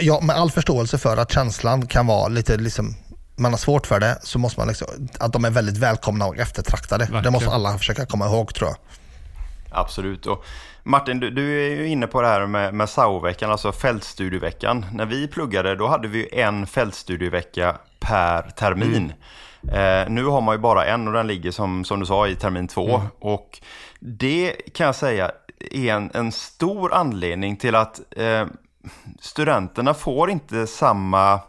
ja, 0.00 0.20
med 0.20 0.36
all 0.36 0.50
förståelse 0.50 0.98
för 0.98 1.16
att 1.16 1.32
känslan 1.32 1.86
kan 1.86 2.06
vara 2.06 2.28
lite 2.28 2.56
liksom 2.56 2.94
man 3.40 3.52
har 3.52 3.58
svårt 3.58 3.86
för 3.86 4.00
det 4.00 4.18
så 4.22 4.38
måste 4.38 4.60
man 4.60 4.68
liksom, 4.68 5.08
att 5.18 5.32
de 5.32 5.44
är 5.44 5.50
väldigt 5.50 5.76
välkomna 5.78 6.26
och 6.26 6.38
eftertraktade. 6.38 7.04
Verkligen. 7.04 7.24
Det 7.24 7.30
måste 7.30 7.50
alla 7.50 7.78
försöka 7.78 8.06
komma 8.06 8.26
ihåg 8.26 8.54
tror 8.54 8.70
jag. 8.70 8.76
Absolut. 9.70 10.26
Och 10.26 10.44
Martin, 10.82 11.20
du, 11.20 11.30
du 11.30 11.66
är 11.66 11.76
ju 11.76 11.88
inne 11.88 12.06
på 12.06 12.22
det 12.22 12.28
här 12.28 12.46
med, 12.46 12.74
med 12.74 12.88
SAO-veckan, 12.88 13.50
alltså 13.50 13.72
fältstudieveckan. 13.72 14.86
När 14.92 15.06
vi 15.06 15.28
pluggade 15.28 15.76
då 15.76 15.86
hade 15.86 16.08
vi 16.08 16.40
en 16.40 16.66
fältstudievecka 16.66 17.76
per 18.00 18.42
termin. 18.42 19.12
Mm. 19.62 20.04
Eh, 20.04 20.10
nu 20.10 20.24
har 20.24 20.40
man 20.40 20.54
ju 20.54 20.58
bara 20.58 20.86
en 20.86 21.08
och 21.08 21.14
den 21.14 21.26
ligger 21.26 21.50
som, 21.50 21.84
som 21.84 22.00
du 22.00 22.06
sa 22.06 22.28
i 22.28 22.34
termin 22.34 22.68
två. 22.68 22.96
Mm. 22.96 23.06
Och 23.18 23.60
det 24.00 24.56
kan 24.74 24.86
jag 24.86 24.94
säga 24.94 25.30
är 25.70 25.94
en, 25.94 26.10
en 26.14 26.32
stor 26.32 26.94
anledning 26.94 27.56
till 27.56 27.74
att 27.74 28.00
eh, 28.16 28.46
studenterna 29.20 29.94
får 29.94 30.30
inte 30.30 30.66
samma 30.66 31.40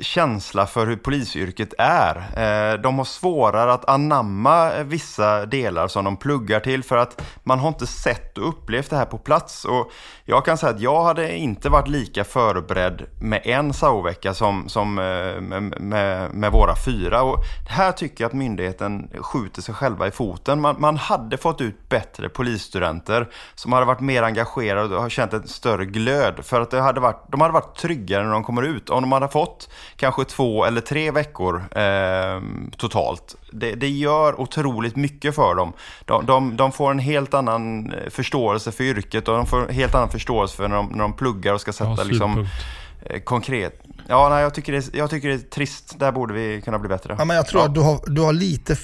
känsla 0.00 0.66
för 0.66 0.86
hur 0.86 0.96
polisyrket 0.96 1.74
är. 1.78 2.16
Eh, 2.16 2.80
de 2.80 2.98
har 2.98 3.04
svårare 3.04 3.72
att 3.72 3.88
anamma 3.88 4.82
vissa 4.82 5.46
delar 5.46 5.88
som 5.88 6.04
de 6.04 6.16
pluggar 6.16 6.60
till 6.60 6.84
för 6.84 6.96
att 6.96 7.22
man 7.42 7.58
har 7.58 7.68
inte 7.68 7.86
sett 7.86 8.38
och 8.38 8.48
upplevt 8.48 8.90
det 8.90 8.96
här 8.96 9.04
på 9.04 9.18
plats. 9.18 9.64
Och 9.64 9.90
jag 10.24 10.44
kan 10.44 10.58
säga 10.58 10.72
att 10.72 10.80
jag 10.80 11.04
hade 11.04 11.36
inte 11.36 11.68
varit 11.68 11.88
lika 11.88 12.24
förberedd 12.24 13.02
med 13.20 13.40
en 13.44 13.72
SAO-vecka 13.72 14.34
som, 14.34 14.68
som 14.68 14.98
eh, 14.98 15.40
med, 15.40 15.80
med, 15.80 16.34
med, 16.34 16.52
våra 16.52 16.74
fyra. 16.86 17.22
Och 17.22 17.38
här 17.68 17.92
tycker 17.92 18.24
jag 18.24 18.28
att 18.28 18.34
myndigheten 18.34 19.10
skjuter 19.20 19.62
sig 19.62 19.74
själva 19.74 20.06
i 20.06 20.10
foten. 20.10 20.60
Man, 20.60 20.76
man 20.78 20.96
hade 20.96 21.36
fått 21.36 21.60
ut 21.60 21.88
bättre 21.88 22.28
polisstudenter 22.28 23.28
som 23.54 23.72
hade 23.72 23.86
varit 23.86 24.00
mer 24.00 24.22
engagerade 24.22 24.96
och 24.96 25.02
har 25.02 25.08
känt 25.08 25.32
en 25.32 25.48
större 25.48 25.84
glöd. 25.84 26.44
För 26.44 26.60
att 26.60 26.70
det 26.70 26.80
hade 26.80 27.00
varit, 27.00 27.24
de 27.28 27.40
hade 27.40 27.52
varit 27.52 27.76
tryggare 27.76 28.24
när 28.24 28.32
de 28.32 28.44
kommer 28.44 28.62
ut. 28.62 28.90
Om 28.90 29.02
de 29.02 29.12
hade 29.12 29.28
fått 29.28 29.68
kanske 29.96 30.24
två 30.24 30.64
eller 30.64 30.80
tre 30.80 31.10
veckor 31.10 31.64
eh, 31.76 32.42
totalt. 32.76 33.36
Det, 33.52 33.74
det, 33.74 33.88
gör 33.88 34.40
otroligt 34.40 34.96
mycket 34.96 35.34
för 35.34 35.54
dem. 35.54 35.72
De, 36.04 36.26
de, 36.26 36.56
de, 36.56 36.72
får 36.72 36.90
en 36.90 36.98
helt 36.98 37.34
annan 37.34 37.92
eh, 37.92 38.10
förståelse 38.10 38.72
för 38.72 38.84
yrket 38.84 39.28
och 39.28 39.36
de 39.36 39.46
får 39.46 39.68
en 39.68 39.74
helt 39.74 39.94
annan 39.94 40.10
förståelse 40.10 40.56
för 40.56 40.68
när 40.68 40.76
de, 40.76 40.86
när 40.86 40.98
de 40.98 41.12
pluggar 41.12 41.54
och 41.54 41.60
ska 41.60 41.72
sätta 41.72 41.94
ja, 41.96 42.04
liksom, 42.04 42.48
eh, 43.02 43.20
konkret 43.20 43.83
Ja, 44.08 44.28
nej, 44.28 44.42
jag, 44.42 44.54
tycker 44.54 44.72
det, 44.72 44.94
jag 44.94 45.10
tycker 45.10 45.28
det 45.28 45.34
är 45.34 45.38
trist. 45.38 45.98
Där 45.98 46.12
borde 46.12 46.34
vi 46.34 46.62
kunna 46.64 46.78
bli 46.78 46.88
bättre. 46.88 47.14
Ja, 47.18 47.24
men 47.24 47.36
jag 47.36 47.46
tror 47.46 47.62
ja. 47.62 47.68
att 47.68 47.74
du 47.74 47.80
har, 47.80 48.00
du 48.06 48.20
har 48.20 48.32
lite... 48.32 48.76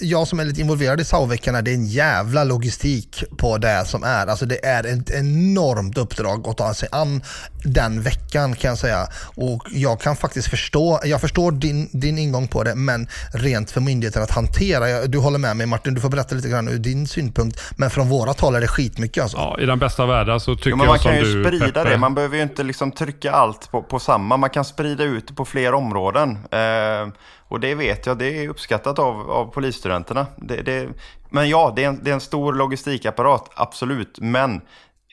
Jag 0.00 0.28
som 0.28 0.40
är 0.40 0.44
lite 0.44 0.60
involverad 0.60 1.00
i 1.00 1.04
SAO-veckorna, 1.04 1.62
det 1.62 1.70
är 1.70 1.74
en 1.74 1.86
jävla 1.86 2.44
logistik 2.44 3.24
på 3.38 3.58
det 3.58 3.84
som 3.86 4.02
är. 4.04 4.26
Alltså 4.26 4.46
det 4.46 4.66
är 4.66 4.84
ett 4.84 5.10
enormt 5.10 5.98
uppdrag 5.98 6.48
att 6.48 6.56
ta 6.56 6.74
sig 6.74 6.88
an 6.92 7.22
den 7.64 8.02
veckan 8.02 8.54
kan 8.54 8.68
jag 8.68 8.78
säga. 8.78 9.06
Och 9.36 9.66
jag 9.70 10.00
kan 10.00 10.16
faktiskt 10.16 10.48
förstå, 10.48 11.00
jag 11.04 11.20
förstår 11.20 11.52
din, 11.52 11.88
din 11.92 12.18
ingång 12.18 12.48
på 12.48 12.64
det, 12.64 12.74
men 12.74 13.08
rent 13.32 13.70
för 13.70 13.80
myndigheten 13.80 14.22
att 14.22 14.30
hantera. 14.30 15.06
Du 15.06 15.18
håller 15.18 15.38
med 15.38 15.56
mig 15.56 15.66
Martin, 15.66 15.94
du 15.94 16.00
får 16.00 16.08
berätta 16.08 16.34
lite 16.34 16.48
grann 16.48 16.68
ur 16.68 16.78
din 16.78 17.06
synpunkt. 17.06 17.60
Men 17.76 17.90
från 17.90 18.08
våra 18.08 18.34
tal 18.34 18.54
är 18.54 18.60
det 18.60 18.68
skitmycket 18.68 19.22
alltså. 19.22 19.36
Ja, 19.36 19.60
i 19.60 19.66
den 19.66 19.78
bästa 19.78 20.06
världen 20.06 20.40
så 20.40 20.56
tycker 20.56 20.70
ja, 20.70 20.84
jag 20.84 21.00
som 21.00 21.12
du, 21.12 21.16
Man 21.16 21.24
kan 21.24 21.42
ju 21.42 21.44
sprida 21.44 21.82
Peppe. 21.82 21.90
det, 21.90 21.98
man 21.98 22.14
behöver 22.14 22.36
ju 22.36 22.42
inte 22.42 22.62
liksom 22.62 22.92
trycka 22.92 23.32
allt 23.32 23.70
på, 23.70 23.82
på 23.82 23.98
samma. 23.98 24.36
Man 24.36 24.50
kan 24.50 24.63
kan 24.64 24.68
sprida 24.68 25.04
ut 25.04 25.28
det 25.28 25.34
på 25.34 25.44
fler 25.44 25.74
områden. 25.74 26.38
Eh, 26.50 27.08
och 27.48 27.60
det 27.60 27.74
vet 27.74 28.06
jag, 28.06 28.18
det 28.18 28.44
är 28.44 28.48
uppskattat 28.48 28.98
av, 28.98 29.30
av 29.30 29.46
polisstudenterna. 29.46 30.26
Det, 30.36 30.62
det, 30.62 30.88
men 31.30 31.48
ja, 31.48 31.72
det 31.76 31.84
är, 31.84 31.88
en, 31.88 32.00
det 32.02 32.10
är 32.10 32.14
en 32.14 32.20
stor 32.20 32.54
logistikapparat, 32.54 33.50
absolut. 33.56 34.18
Men 34.20 34.54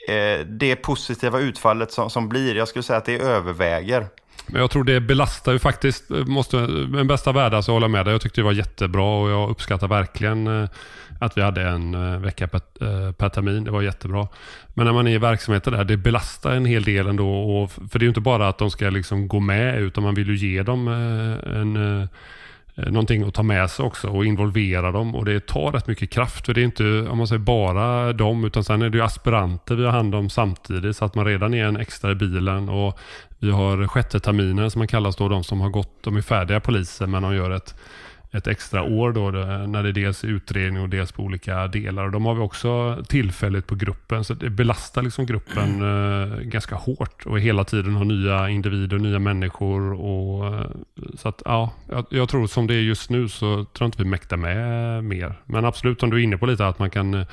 eh, 0.07 0.45
det 0.45 0.75
positiva 0.75 1.39
utfallet 1.39 1.91
som, 1.91 2.09
som 2.09 2.29
blir, 2.29 2.55
jag 2.55 2.67
skulle 2.67 2.83
säga 2.83 2.97
att 2.97 3.05
det 3.05 3.19
överväger. 3.19 4.07
Men 4.47 4.61
jag 4.61 4.71
tror 4.71 4.83
det 4.83 4.99
belastar 5.01 5.51
ju 5.51 5.59
faktiskt, 5.59 6.11
eh, 6.11 6.25
måste, 6.25 6.57
med 6.57 7.07
bästa 7.07 7.31
värde 7.31 7.55
alltså, 7.55 7.69
så 7.69 7.73
håller 7.73 7.85
jag 7.85 7.91
med 7.91 8.05
dig. 8.05 8.13
Jag 8.13 8.21
tyckte 8.21 8.41
det 8.41 8.45
var 8.45 8.51
jättebra 8.51 9.21
och 9.21 9.29
jag 9.29 9.49
uppskattar 9.49 9.87
verkligen 9.87 10.47
eh, 10.47 10.69
att 11.21 11.37
vi 11.37 11.41
hade 11.41 11.61
en 11.61 11.93
eh, 11.93 12.19
vecka 12.19 12.47
per, 12.47 12.61
eh, 12.81 13.11
per 13.11 13.29
termin. 13.29 13.63
Det 13.63 13.71
var 13.71 13.81
jättebra. 13.81 14.27
Men 14.73 14.85
när 14.85 14.93
man 14.93 15.07
är 15.07 15.11
i 15.11 15.17
verksamheten 15.17 15.73
där, 15.73 15.83
det 15.83 15.97
belastar 15.97 16.51
en 16.51 16.65
hel 16.65 16.83
del 16.83 17.07
ändå. 17.07 17.29
Och, 17.29 17.71
för 17.71 17.99
det 17.99 18.03
är 18.03 18.05
ju 18.05 18.07
inte 18.07 18.21
bara 18.21 18.47
att 18.47 18.57
de 18.57 18.71
ska 18.71 18.89
liksom 18.89 19.27
gå 19.27 19.39
med, 19.39 19.81
utan 19.81 20.03
man 20.03 20.15
vill 20.15 20.27
ju 20.27 20.35
ge 20.35 20.63
dem 20.63 20.87
eh, 20.87 21.61
en 21.61 22.09
någonting 22.75 23.23
att 23.23 23.33
ta 23.33 23.43
med 23.43 23.69
sig 23.69 23.85
också 23.85 24.07
och 24.09 24.25
involvera 24.25 24.91
dem. 24.91 25.15
Och 25.15 25.25
det 25.25 25.47
tar 25.47 25.71
rätt 25.71 25.87
mycket 25.87 26.09
kraft. 26.09 26.45
För 26.45 26.53
det 26.53 26.61
är 26.61 26.65
inte 26.65 27.01
om 27.09 27.17
man 27.17 27.27
säger, 27.27 27.39
bara 27.39 28.13
dem, 28.13 28.45
utan 28.45 28.63
sen 28.63 28.81
är 28.81 28.89
det 28.89 28.97
ju 28.97 29.03
aspiranter 29.03 29.75
vi 29.75 29.85
har 29.85 29.91
hand 29.91 30.15
om 30.15 30.29
samtidigt. 30.29 30.97
Så 30.97 31.05
att 31.05 31.15
man 31.15 31.25
redan 31.25 31.53
är 31.53 31.65
en 31.65 31.77
extra 31.77 32.11
i 32.11 32.15
bilen. 32.15 32.69
Och 32.69 32.99
vi 33.39 33.51
har 33.51 33.87
sjätte 33.87 34.19
terminen 34.19 34.71
som 34.71 34.79
man 34.79 34.87
kallas 34.87 35.15
då, 35.15 35.29
de 35.29 35.43
som 35.43 35.61
har 35.61 35.69
gått, 35.69 36.03
de 36.03 36.17
är 36.17 36.21
färdiga 36.21 36.59
poliser 36.59 37.07
men 37.07 37.23
de 37.23 37.35
gör 37.35 37.51
ett 37.51 37.75
ett 38.31 38.47
extra 38.47 38.83
år 38.83 39.11
då, 39.11 39.31
när 39.67 39.83
det 39.83 39.89
är 39.89 39.93
dels 39.93 40.23
utredning 40.23 40.81
och 40.81 40.89
dels 40.89 41.11
på 41.11 41.23
olika 41.23 41.67
delar. 41.67 42.05
Och 42.05 42.11
de 42.11 42.25
har 42.25 42.35
vi 42.35 42.41
också 42.41 43.03
tillfälligt 43.07 43.67
på 43.67 43.75
gruppen, 43.75 44.23
så 44.23 44.33
det 44.33 44.49
belastar 44.49 45.01
liksom 45.01 45.25
gruppen 45.25 45.81
eh, 45.81 46.39
ganska 46.39 46.75
hårt 46.75 47.25
och 47.25 47.39
hela 47.39 47.63
tiden 47.63 47.95
har 47.95 48.05
nya 48.05 48.49
individer, 48.49 48.97
nya 48.97 49.19
människor. 49.19 49.93
Och, 49.93 50.45
eh, 50.45 50.65
så 51.15 51.29
att, 51.29 51.41
ja, 51.45 51.73
jag, 51.89 52.05
jag, 52.09 52.29
tror 52.29 52.47
som 52.47 52.67
det 52.67 52.75
är 52.75 52.81
just 52.81 53.09
nu 53.09 53.29
så 53.29 53.55
tror 53.55 53.67
jag 53.79 53.87
inte 53.87 54.03
vi 54.03 54.09
mäktar 54.09 54.37
med 54.37 55.03
mer. 55.03 55.33
Men 55.45 55.65
absolut, 55.65 56.03
om 56.03 56.09
du 56.09 56.17
är 56.17 56.23
inne 56.23 56.37
på 56.37 56.45
lite 56.45 56.67
att 56.67 56.79
man 56.79 56.89
kan 56.89 57.13
eh, 57.13 57.27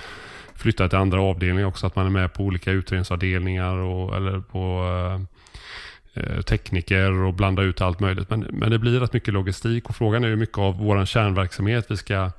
flytta 0.54 0.88
till 0.88 0.98
andra 0.98 1.22
avdelningar 1.22 1.68
också, 1.68 1.86
att 1.86 1.96
man 1.96 2.06
är 2.06 2.10
med 2.10 2.32
på 2.32 2.42
olika 2.42 2.70
utredningsavdelningar 2.70 3.76
och, 3.76 4.16
eller 4.16 4.40
på 4.40 4.58
eh, 4.58 5.08
Eh, 5.18 5.20
tekniker 6.46 7.12
och 7.12 7.34
blanda 7.34 7.62
ut 7.62 7.80
allt 7.80 8.00
möjligt. 8.00 8.30
Men, 8.30 8.40
men 8.40 8.70
det 8.70 8.78
blir 8.78 9.00
rätt 9.00 9.12
mycket 9.12 9.34
logistik 9.34 9.88
och 9.88 9.96
frågan 9.96 10.24
är 10.24 10.28
hur 10.28 10.36
mycket 10.36 10.58
av 10.58 10.78
vår 10.78 11.04
kärnverksamhet 11.04 11.86
vi 11.88 11.96
ska 11.96 12.30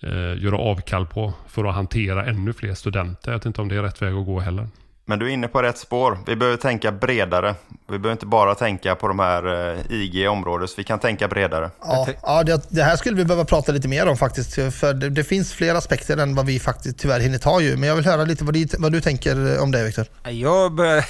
eh, 0.00 0.42
göra 0.42 0.58
avkall 0.58 1.06
på 1.06 1.32
för 1.48 1.64
att 1.64 1.74
hantera 1.74 2.26
ännu 2.26 2.52
fler 2.52 2.74
studenter. 2.74 3.30
Jag 3.30 3.38
vet 3.38 3.46
inte 3.46 3.60
om 3.60 3.68
det 3.68 3.76
är 3.76 3.82
rätt 3.82 4.02
väg 4.02 4.14
att 4.14 4.26
gå 4.26 4.40
heller. 4.40 4.68
Men 5.08 5.18
du 5.18 5.26
är 5.26 5.30
inne 5.30 5.48
på 5.48 5.62
rätt 5.62 5.78
spår. 5.78 6.18
Vi 6.26 6.36
behöver 6.36 6.56
tänka 6.56 6.92
bredare. 6.92 7.54
Vi 7.68 7.98
behöver 7.98 8.12
inte 8.12 8.26
bara 8.26 8.54
tänka 8.54 8.94
på 8.94 9.08
de 9.08 9.18
här 9.18 9.72
eh, 9.74 9.92
IG-området, 9.92 10.70
vi 10.76 10.84
kan 10.84 10.98
tänka 10.98 11.28
bredare. 11.28 11.70
Ja, 11.80 12.08
ja 12.22 12.42
det, 12.42 12.66
det, 12.68 12.82
här 12.82 12.96
skulle 12.96 13.16
vi 13.16 13.24
behöva 13.24 13.44
prata 13.44 13.72
lite 13.72 13.88
mer 13.88 14.08
om 14.08 14.16
faktiskt. 14.16 14.54
För 14.54 14.94
det, 14.94 15.08
det, 15.08 15.24
finns 15.24 15.52
fler 15.52 15.74
aspekter 15.74 16.16
än 16.16 16.34
vad 16.34 16.46
vi 16.46 16.60
faktiskt 16.60 16.98
tyvärr 16.98 17.20
hinner 17.20 17.38
ta 17.38 17.60
ju. 17.60 17.76
Men 17.76 17.88
jag 17.88 17.96
vill 17.96 18.04
höra 18.04 18.24
lite 18.24 18.44
vad 18.44 18.54
du, 18.54 18.66
vad 18.78 18.92
du 18.92 19.00
tänker 19.00 19.60
om 19.60 19.72
det, 19.72 19.84
Viktor. 19.84 20.06
Jag 20.30 20.72
börjar, 20.72 21.04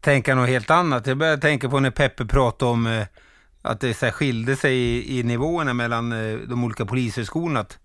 tänka 0.00 0.34
något 0.34 0.48
helt 0.48 0.70
annat. 0.70 1.06
Jag 1.06 1.18
började 1.18 1.42
tänka 1.42 1.68
på 1.68 1.80
när 1.80 1.90
Peppe 1.90 2.24
pratade 2.24 2.70
om 2.70 2.86
eh, 2.86 3.06
att 3.62 3.80
det 3.80 3.94
så 3.94 4.04
här, 4.04 4.12
skilde 4.12 4.56
sig 4.56 4.76
i, 4.76 5.18
i 5.18 5.22
nivåerna 5.22 5.74
mellan 5.74 6.12
eh, 6.12 6.38
de 6.38 6.64
olika 6.64 6.86
polishögskolorna. 6.86 7.60
Att 7.60 7.78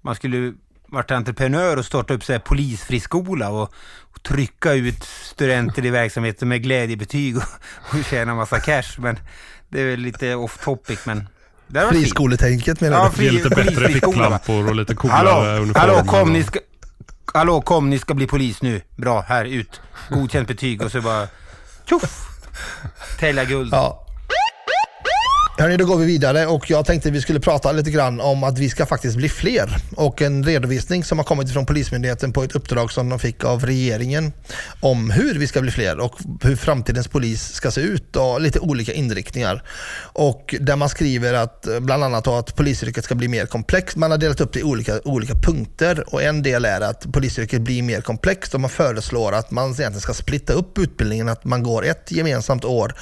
man 0.00 0.14
skulle 0.14 0.52
varit 0.86 1.10
entreprenör 1.10 1.76
och 1.76 1.84
starta 1.84 2.14
upp 2.14 2.24
så 2.24 2.32
här, 2.32 2.40
polisfriskola 2.40 3.50
och, 3.50 3.74
och 4.00 4.22
trycka 4.22 4.72
ut 4.72 5.04
studenter 5.04 5.86
i 5.86 5.90
verksamheten 5.90 6.48
med 6.48 6.62
glädjebetyg 6.62 7.36
och, 7.36 7.42
och 7.98 8.04
tjäna 8.04 8.34
massa 8.34 8.60
cash. 8.60 8.98
Men 8.98 9.18
det 9.68 9.80
är 9.80 9.86
väl 9.86 10.00
lite 10.00 10.34
off 10.34 10.64
topic. 10.64 11.06
Men 11.06 11.28
Friskoletänket 11.90 12.80
menar 12.80 12.98
ja, 12.98 13.08
du? 13.08 13.16
Fri, 13.16 13.30
lite 13.30 13.48
bättre 13.48 13.88
ficklampor 13.88 14.68
och 14.68 14.74
lite 14.74 14.94
coolare 14.94 15.16
hallå, 15.16 15.62
uniformer. 15.62 15.94
Hallå, 15.94 16.04
kom 16.04 16.32
ni 16.32 16.42
ska... 16.42 16.58
Hallå, 17.34 17.60
kom, 17.60 17.90
ni 17.90 17.98
ska 17.98 18.14
bli 18.14 18.26
polis 18.26 18.62
nu. 18.62 18.80
Bra, 18.96 19.20
här, 19.20 19.44
ut. 19.44 19.80
Godkänt 20.10 20.48
betyg 20.48 20.82
och 20.82 20.92
så 20.92 21.00
bara 21.00 21.28
Tjoff! 21.90 22.26
Tälja 23.18 23.44
guld. 23.44 23.72
Ja. 23.72 24.06
Hörni, 25.60 25.76
då 25.76 25.84
går 25.84 25.96
vi 25.96 26.06
vidare 26.06 26.46
och 26.46 26.70
jag 26.70 26.84
tänkte 26.84 27.10
vi 27.10 27.20
skulle 27.20 27.40
prata 27.40 27.72
lite 27.72 27.90
grann 27.90 28.20
om 28.20 28.44
att 28.44 28.58
vi 28.58 28.70
ska 28.70 28.86
faktiskt 28.86 29.16
bli 29.16 29.28
fler 29.28 29.76
och 29.96 30.22
en 30.22 30.44
redovisning 30.44 31.04
som 31.04 31.18
har 31.18 31.24
kommit 31.24 31.52
från 31.52 31.66
Polismyndigheten 31.66 32.32
på 32.32 32.42
ett 32.42 32.52
uppdrag 32.52 32.92
som 32.92 33.08
de 33.08 33.18
fick 33.18 33.44
av 33.44 33.66
regeringen 33.66 34.32
om 34.80 35.10
hur 35.10 35.34
vi 35.34 35.46
ska 35.46 35.60
bli 35.60 35.70
fler 35.70 36.00
och 36.00 36.14
hur 36.42 36.56
framtidens 36.56 37.08
polis 37.08 37.52
ska 37.52 37.70
se 37.70 37.80
ut 37.80 38.16
och 38.16 38.40
lite 38.40 38.58
olika 38.60 38.92
inriktningar. 38.92 39.62
Och 40.12 40.54
där 40.60 40.76
man 40.76 40.88
skriver 40.88 41.34
att 41.34 41.68
bland 41.80 42.04
annat 42.04 42.26
att 42.26 42.56
polisyrket 42.56 43.04
ska 43.04 43.14
bli 43.14 43.28
mer 43.28 43.46
komplext. 43.46 43.96
Man 43.96 44.10
har 44.10 44.18
delat 44.18 44.40
upp 44.40 44.52
det 44.52 44.60
i 44.60 44.62
olika, 44.62 45.00
olika 45.04 45.34
punkter 45.34 46.14
och 46.14 46.22
en 46.22 46.42
del 46.42 46.64
är 46.64 46.80
att 46.80 47.12
polisyrket 47.12 47.60
blir 47.60 47.82
mer 47.82 48.00
komplext 48.00 48.54
och 48.54 48.60
man 48.60 48.70
föreslår 48.70 49.32
att 49.32 49.50
man 49.50 49.64
egentligen 49.64 50.00
ska 50.00 50.14
splitta 50.14 50.52
upp 50.52 50.78
utbildningen, 50.78 51.28
att 51.28 51.44
man 51.44 51.62
går 51.62 51.84
ett 51.86 52.12
gemensamt 52.12 52.64
år 52.64 52.94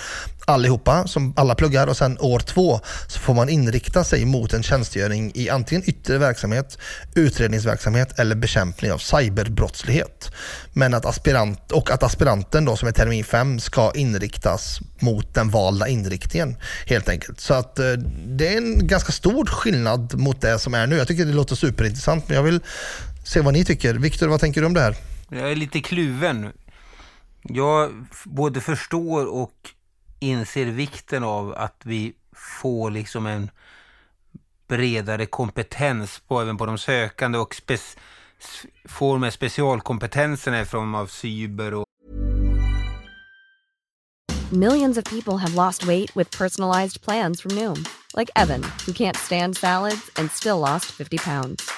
allihopa, 0.48 1.06
som 1.06 1.34
alla 1.36 1.54
pluggar 1.54 1.86
och 1.86 1.96
sen 1.96 2.18
år 2.20 2.38
två 2.38 2.80
så 3.06 3.20
får 3.20 3.34
man 3.34 3.48
inrikta 3.48 4.04
sig 4.04 4.24
mot 4.24 4.52
en 4.52 4.62
tjänstgöring 4.62 5.32
i 5.34 5.50
antingen 5.50 5.90
yttre 5.90 6.18
verksamhet, 6.18 6.78
utredningsverksamhet 7.14 8.18
eller 8.18 8.36
bekämpning 8.36 8.92
av 8.92 8.98
cyberbrottslighet. 8.98 10.32
Men 10.72 10.94
att 10.94 11.06
aspirant, 11.06 11.72
och 11.72 11.90
att 11.90 12.02
aspiranten 12.02 12.64
då 12.64 12.76
som 12.76 12.88
är 12.88 12.92
termin 12.92 13.24
fem 13.24 13.60
ska 13.60 13.92
inriktas 13.94 14.80
mot 15.00 15.34
den 15.34 15.50
valda 15.50 15.88
inriktningen 15.88 16.56
helt 16.86 17.08
enkelt. 17.08 17.40
Så 17.40 17.54
att 17.54 17.78
eh, 17.78 17.92
det 18.26 18.48
är 18.48 18.56
en 18.56 18.86
ganska 18.86 19.12
stor 19.12 19.46
skillnad 19.46 20.18
mot 20.18 20.40
det 20.40 20.58
som 20.58 20.74
är 20.74 20.86
nu. 20.86 20.96
Jag 20.96 21.08
tycker 21.08 21.24
det 21.24 21.32
låter 21.32 21.56
superintressant 21.56 22.28
men 22.28 22.36
jag 22.36 22.42
vill 22.42 22.60
se 23.24 23.40
vad 23.40 23.52
ni 23.52 23.64
tycker. 23.64 23.94
Viktor, 23.94 24.28
vad 24.28 24.40
tänker 24.40 24.60
du 24.60 24.66
om 24.66 24.74
det 24.74 24.80
här? 24.80 24.96
Jag 25.30 25.52
är 25.52 25.56
lite 25.56 25.80
kluven. 25.80 26.52
Jag 27.42 28.06
både 28.24 28.60
förstår 28.60 29.26
och 29.26 29.52
inser 30.18 30.66
vikten 30.66 31.24
av 31.24 31.54
att 31.56 31.80
vi 31.84 32.12
får 32.32 32.90
liksom 32.90 33.26
en 33.26 33.50
bredare 34.68 35.26
kompetens 35.26 36.22
på, 36.28 36.40
även 36.40 36.56
på 36.56 36.66
de 36.66 36.78
sökande 36.78 37.38
och 37.38 37.62
får 38.84 39.18
med 39.18 39.32
specialkompetenserna 39.32 40.60
i 40.60 40.64
form 40.64 40.94
av 40.94 41.06
cyber 41.06 41.74
och 41.74 41.84
Millions 44.52 44.96
of 44.96 45.04
people 45.04 45.36
have 45.36 45.54
lost 45.54 45.84
weight 45.84 46.16
with 46.16 46.38
personalized 46.38 47.02
plans 47.02 47.42
from 47.42 47.54
Noom. 47.54 47.84
Like 48.16 48.30
Evan, 48.34 48.62
who 48.86 48.92
can't 48.92 49.16
stand 49.16 49.56
salads 49.56 50.10
and 50.16 50.30
still 50.30 50.58
lost 50.58 50.86
50 50.86 51.18
pounds. 51.18 51.70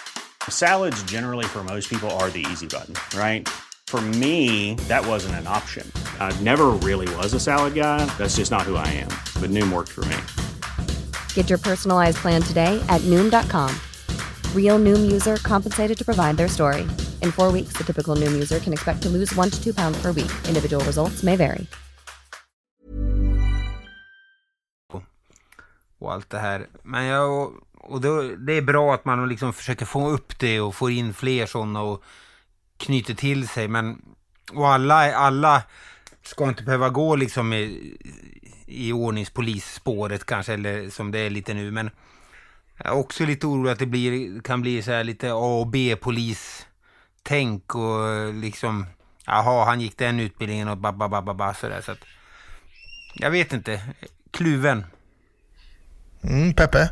Salads 0.48 1.03
generally 1.03 1.46
for 1.46 1.64
most 1.64 1.90
people 1.90 2.09
are 2.11 2.31
the 2.31 2.46
easy 2.53 2.68
button, 2.68 2.94
right? 3.18 3.48
For 3.90 4.00
me, 4.00 4.76
that 4.87 5.05
wasn't 5.05 5.35
an 5.40 5.48
option. 5.48 5.85
I 6.20 6.31
never 6.42 6.66
really 6.88 7.12
was 7.16 7.35
a 7.35 7.40
salad 7.40 7.74
guy. 7.74 8.07
That's 8.18 8.37
just 8.37 8.53
not 8.53 8.62
who 8.62 8.76
I 8.76 8.87
am. 8.87 9.11
But 9.42 9.50
Noom 9.50 9.72
worked 9.72 9.90
for 9.90 10.05
me. 10.05 10.16
Get 11.35 11.50
your 11.50 11.59
personalized 11.59 12.18
plan 12.18 12.40
today 12.40 12.81
at 12.88 13.00
Noom.com. 13.11 13.74
Real 14.55 14.79
Noom 14.79 15.11
user 15.11 15.38
compensated 15.38 15.98
to 15.98 16.05
provide 16.05 16.37
their 16.37 16.46
story. 16.46 16.83
In 17.20 17.33
four 17.33 17.50
weeks, 17.50 17.72
the 17.76 17.83
typical 17.83 18.14
Noom 18.14 18.33
user 18.33 18.61
can 18.61 18.72
expect 18.72 19.03
to 19.03 19.09
lose 19.09 19.35
one 19.35 19.50
to 19.50 19.61
two 19.61 19.74
pounds 19.74 20.00
per 20.00 20.12
week. 20.12 20.31
Individual 20.46 20.85
results 20.85 21.24
may 21.24 21.37
vary. 21.37 21.66
Och 25.98 26.12
allt 26.12 26.31
det 26.31 26.38
här. 26.38 26.66
Men 26.83 27.05
jag, 27.05 27.53
och 27.74 28.00
då, 28.00 28.22
det 28.22 28.53
är 28.53 28.62
bra 28.62 28.94
att 28.94 29.05
man 29.05 29.29
liksom 29.29 29.53
försöker 29.53 29.87
få 29.87 30.11
upp 30.11 30.38
det 30.38 30.61
och 30.61 30.74
få 30.74 30.90
in 30.90 31.14
fler 31.14 31.46
sådana 31.46 31.83
och 31.83 32.03
knyter 32.80 33.14
till 33.14 33.48
sig. 33.48 33.68
Men, 33.68 34.02
och 34.52 34.68
alla, 34.68 35.14
alla 35.14 35.62
ska 36.22 36.48
inte 36.48 36.62
behöva 36.62 36.88
gå 36.88 37.16
liksom 37.16 37.52
i, 37.52 37.96
i 38.66 38.92
ordningspolisspåret 38.92 40.26
kanske, 40.26 40.52
eller 40.54 40.90
som 40.90 41.10
det 41.10 41.18
är 41.18 41.30
lite 41.30 41.54
nu. 41.54 41.70
Men 41.70 41.90
jag 42.76 42.86
är 42.86 42.92
också 42.98 43.24
lite 43.24 43.46
orolig 43.46 43.70
att 43.70 43.78
det 43.78 43.86
blir, 43.86 44.40
kan 44.40 44.62
bli 44.62 44.82
så 44.82 44.90
här 44.90 45.04
lite 45.04 45.32
A 45.32 45.60
och 45.60 45.66
B-polis-tänk 45.66 46.54
och 47.74 48.34
liksom, 48.34 48.86
jaha, 49.26 49.64
han 49.64 49.80
gick 49.80 49.98
den 49.98 50.20
utbildningen 50.20 50.68
och 50.68 50.78
ba 50.78 50.92
ba 50.92 51.08
ba 51.08 51.22
ba 51.22 51.34
ba 51.34 51.54
sådär. 51.54 51.80
Så 51.80 51.92
att, 51.92 52.04
jag 53.14 53.30
vet 53.30 53.52
inte, 53.52 53.82
kluven. 54.30 54.84
Mm, 56.22 56.54
Peppe? 56.54 56.90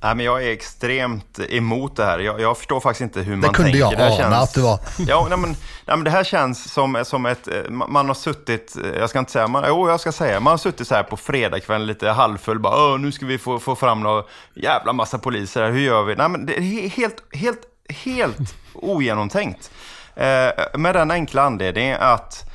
Nej, 0.00 0.14
men 0.14 0.26
jag 0.26 0.44
är 0.44 0.50
extremt 0.50 1.38
emot 1.48 1.96
det 1.96 2.04
här. 2.04 2.18
Jag, 2.18 2.40
jag 2.40 2.58
förstår 2.58 2.80
faktiskt 2.80 3.00
inte 3.00 3.20
hur 3.20 3.36
man 3.36 3.54
tänker. 3.54 3.72
Det 3.72 3.80
kunde 3.80 4.08
jag 4.08 4.20
ana 4.26 4.36
att 4.36 4.54
du 4.54 4.60
var. 4.60 4.78
Ja, 4.98 5.26
nej, 5.30 5.38
men, 5.38 5.50
nej, 5.50 5.96
men 5.96 6.04
det 6.04 6.10
här 6.10 6.24
känns 6.24 6.72
som, 6.72 7.04
som 7.04 7.26
ett... 7.26 7.48
Eh, 7.48 7.70
man 7.70 8.08
har 8.08 8.14
suttit, 8.14 8.76
eh, 8.84 8.98
jag 8.98 9.10
ska 9.10 9.18
inte 9.18 9.32
säga, 9.32 9.48
man, 9.48 9.64
jo 9.66 9.88
jag 9.88 10.00
ska 10.00 10.12
säga, 10.12 10.40
man 10.40 10.50
har 10.50 10.58
suttit 10.58 10.88
så 10.88 10.94
här 10.94 11.02
på 11.02 11.16
fredagskvällen 11.16 11.86
lite 11.86 12.08
halvfull, 12.08 12.58
bara 12.58 12.96
nu 12.96 13.12
ska 13.12 13.26
vi 13.26 13.38
få, 13.38 13.58
få 13.58 13.76
fram 13.76 14.00
några 14.00 14.24
jävla 14.54 14.92
massa 14.92 15.18
poliser 15.18 15.62
här, 15.62 15.70
hur 15.70 15.80
gör 15.80 16.02
vi? 16.02 16.16
Nej, 16.16 16.28
men 16.28 16.46
det 16.46 16.58
är 16.58 16.88
helt, 16.88 17.16
helt, 17.32 17.60
helt 17.88 18.54
ogenomtänkt. 18.74 19.70
Eh, 20.14 20.50
med 20.74 20.94
den 20.94 21.10
enkla 21.10 21.42
anledningen 21.42 21.98
att 22.00 22.47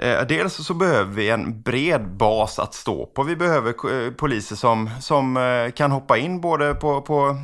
Eh, 0.00 0.26
dels 0.26 0.54
så 0.54 0.74
behöver 0.74 1.12
vi 1.12 1.30
en 1.30 1.62
bred 1.62 2.08
bas 2.08 2.58
att 2.58 2.74
stå 2.74 3.06
på. 3.06 3.22
Vi 3.22 3.36
behöver 3.36 3.68
eh, 3.68 4.10
poliser 4.10 4.56
som, 4.56 4.90
som 5.00 5.36
eh, 5.36 5.70
kan 5.70 5.90
hoppa 5.90 6.18
in 6.18 6.40
både 6.40 6.74
på, 6.74 7.00
på, 7.02 7.36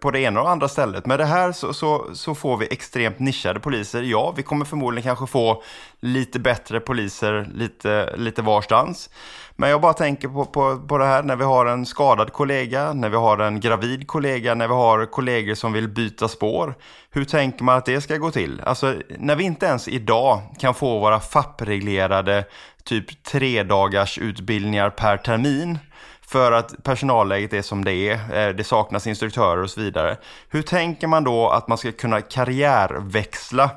på 0.00 0.10
det 0.10 0.20
ena 0.20 0.42
och 0.42 0.50
andra 0.50 0.68
stället. 0.68 1.06
Med 1.06 1.18
det 1.18 1.24
här 1.24 1.52
så, 1.52 1.74
så, 1.74 2.04
så, 2.14 2.34
får 2.34 2.56
vi 2.56 2.66
extremt 2.70 3.18
nischade 3.18 3.60
poliser. 3.60 4.02
Ja, 4.02 4.34
vi 4.36 4.42
kommer 4.42 4.64
förmodligen 4.64 5.02
kanske 5.08 5.26
få 5.26 5.62
lite 6.00 6.38
bättre 6.38 6.80
poliser 6.80 7.50
lite, 7.54 8.16
lite 8.16 8.42
varstans. 8.42 9.10
Men 9.56 9.70
jag 9.70 9.80
bara 9.80 9.92
tänker 9.92 10.28
på, 10.28 10.44
på, 10.44 10.78
på 10.88 10.98
det 10.98 11.04
här 11.04 11.22
när 11.22 11.36
vi 11.36 11.44
har 11.44 11.66
en 11.66 11.86
skadad 11.86 12.32
kollega, 12.32 12.92
när 12.92 13.08
vi 13.08 13.16
har 13.16 13.38
en 13.38 13.60
gravid 13.60 14.06
kollega, 14.06 14.54
när 14.54 14.68
vi 14.68 14.74
har 14.74 15.06
kollegor 15.06 15.54
som 15.54 15.72
vill 15.72 15.88
byta 15.88 16.28
spår. 16.28 16.74
Hur 17.10 17.24
tänker 17.24 17.64
man 17.64 17.78
att 17.78 17.86
det 17.86 18.00
ska 18.00 18.16
gå 18.16 18.30
till? 18.30 18.60
Alltså, 18.64 18.94
när 19.18 19.36
vi 19.36 19.44
inte 19.44 19.66
ens 19.66 19.88
idag 19.88 20.40
kan 20.58 20.74
få 20.74 20.98
våra 20.98 21.20
FAP-reglerade 21.20 22.44
typ 22.84 23.24
tre 23.24 23.62
dagars 23.62 24.18
utbildningar 24.18 24.90
per 24.90 25.16
termin 25.16 25.78
för 26.20 26.52
att 26.52 26.82
personalläget 26.82 27.52
är 27.52 27.62
som 27.62 27.84
det 27.84 27.94
är, 27.94 28.48
eh, 28.48 28.54
det 28.54 28.64
saknas 28.64 29.06
instruktörer 29.06 29.62
och 29.62 29.70
så 29.70 29.80
vidare. 29.80 30.16
Hur 30.48 30.62
tänker 30.62 31.06
man 31.06 31.24
då 31.24 31.48
att 31.48 31.68
man 31.68 31.78
ska 31.78 31.92
kunna 31.92 32.20
karriärväxla 32.20 33.70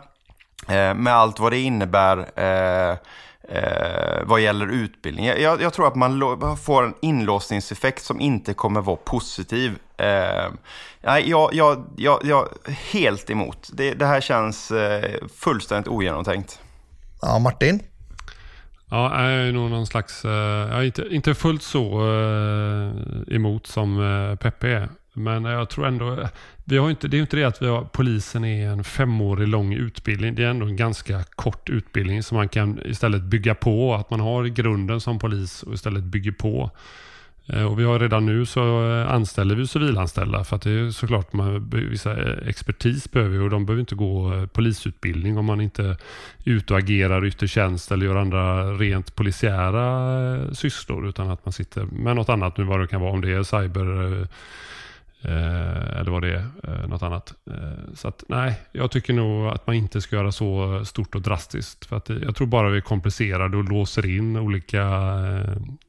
eh, 0.67 0.93
med 0.93 1.13
allt 1.13 1.39
vad 1.39 1.51
det 1.51 1.59
innebär 1.59 2.17
eh, 2.17 2.97
eh, 3.49 4.23
vad 4.23 4.41
gäller 4.41 4.67
utbildning. 4.67 5.25
Jag, 5.25 5.61
jag 5.61 5.73
tror 5.73 5.87
att 5.87 5.95
man 5.95 6.57
får 6.57 6.83
en 6.83 6.93
inlåsningseffekt 7.01 8.03
som 8.03 8.21
inte 8.21 8.53
kommer 8.53 8.81
vara 8.81 8.97
positiv. 8.97 9.71
Eh, 9.97 10.51
nej, 11.01 11.29
jag, 11.29 11.53
jag, 11.53 11.85
jag, 11.97 12.19
jag 12.23 12.47
helt 12.91 13.29
emot. 13.29 13.69
Det, 13.73 13.93
det 13.93 14.05
här 14.05 14.21
känns 14.21 14.71
eh, 14.71 15.11
fullständigt 15.35 15.87
ogenomtänkt. 15.87 16.59
Ja, 17.21 17.39
Martin? 17.39 17.79
Ja, 18.89 19.23
jag 19.23 19.47
är 19.47 19.51
nog 19.51 19.69
någon 19.69 19.87
slags, 19.87 20.25
eh, 20.25 20.31
jag 20.31 20.79
är 20.79 20.83
inte, 20.83 21.07
inte 21.09 21.35
fullt 21.35 21.63
så 21.63 21.81
eh, 21.81 23.35
emot 23.35 23.67
som 23.67 23.99
eh, 23.99 24.35
Peppe 24.35 24.67
är. 24.67 24.89
Men 25.13 25.45
jag 25.45 25.69
tror 25.69 25.87
ändå, 25.87 26.27
vi 26.69 26.77
har 26.77 26.89
inte, 26.89 27.07
det 27.07 27.15
är 27.15 27.17
ju 27.17 27.21
inte 27.21 27.37
det 27.37 27.43
att 27.43 27.61
vi 27.61 27.67
har, 27.67 27.83
polisen 27.83 28.45
är 28.45 28.69
en 28.69 28.83
femårig 28.83 29.47
lång 29.47 29.73
utbildning. 29.73 30.35
Det 30.35 30.43
är 30.43 30.47
ändå 30.49 30.65
en 30.65 30.75
ganska 30.75 31.23
kort 31.23 31.69
utbildning 31.69 32.23
som 32.23 32.37
man 32.37 32.49
kan 32.49 32.79
istället 32.85 33.23
bygga 33.23 33.55
på. 33.55 33.95
Att 33.95 34.09
man 34.09 34.19
har 34.19 34.45
grunden 34.45 35.01
som 35.01 35.19
polis 35.19 35.63
och 35.63 35.73
istället 35.73 36.03
bygger 36.03 36.31
på. 36.31 36.71
Eh, 37.45 37.63
och 37.63 37.79
vi 37.79 37.83
har 37.83 37.99
redan 37.99 38.25
nu 38.25 38.45
så 38.45 38.91
eh, 38.91 39.13
anställer 39.13 39.55
vi 39.55 39.67
civilanställda 39.67 40.43
för 40.43 40.55
att 40.55 40.61
det 40.61 40.71
är 40.71 40.91
såklart 40.91 41.33
man, 41.33 41.69
vissa 41.69 42.11
eh, 42.11 42.47
expertis 42.47 43.11
behöver 43.11 43.37
vi 43.37 43.45
och 43.45 43.49
de 43.49 43.65
behöver 43.65 43.79
inte 43.79 43.95
gå 43.95 44.47
polisutbildning 44.53 45.37
om 45.37 45.45
man 45.45 45.61
inte 45.61 45.83
är 45.83 45.97
ute 46.43 46.73
och 46.73 46.79
agerar 46.79 47.25
i 47.25 47.27
yttre 47.27 47.47
tjänst 47.47 47.91
eller 47.91 48.05
gör 48.05 48.15
andra 48.15 48.71
rent 48.73 49.15
polisiära 49.15 50.55
sysslor 50.55 51.09
utan 51.09 51.29
att 51.29 51.45
man 51.45 51.53
sitter 51.53 51.85
med 51.85 52.15
något 52.15 52.29
annat 52.29 52.57
nu 52.57 52.63
vad 52.63 52.79
det 52.79 52.87
kan 52.87 53.01
vara 53.01 53.11
om 53.11 53.21
det 53.21 53.31
är 53.31 53.43
cyber 53.43 54.27
eh, 55.21 55.99
eller 55.99 56.11
vad 56.11 56.21
det 56.21 56.33
är, 56.33 56.45
eh, 56.63 56.87
något 56.87 57.03
annat. 57.03 57.33
Eh, 57.51 57.93
så 57.93 58.07
att 58.07 58.23
nej, 58.27 58.61
jag 58.71 58.91
tycker 58.91 59.13
nog 59.13 59.47
att 59.47 59.67
man 59.67 59.75
inte 59.75 60.01
ska 60.01 60.15
göra 60.15 60.31
så 60.31 60.81
stort 60.85 61.15
och 61.15 61.21
drastiskt. 61.21 61.85
För 61.85 61.97
att 61.97 62.09
jag 62.09 62.35
tror 62.35 62.47
bara 62.47 62.69
vi 62.69 62.81
komplicerar 62.81 63.49
det 63.49 63.57
och 63.57 63.69
låser 63.69 64.05
in 64.05 64.37
olika 64.37 64.83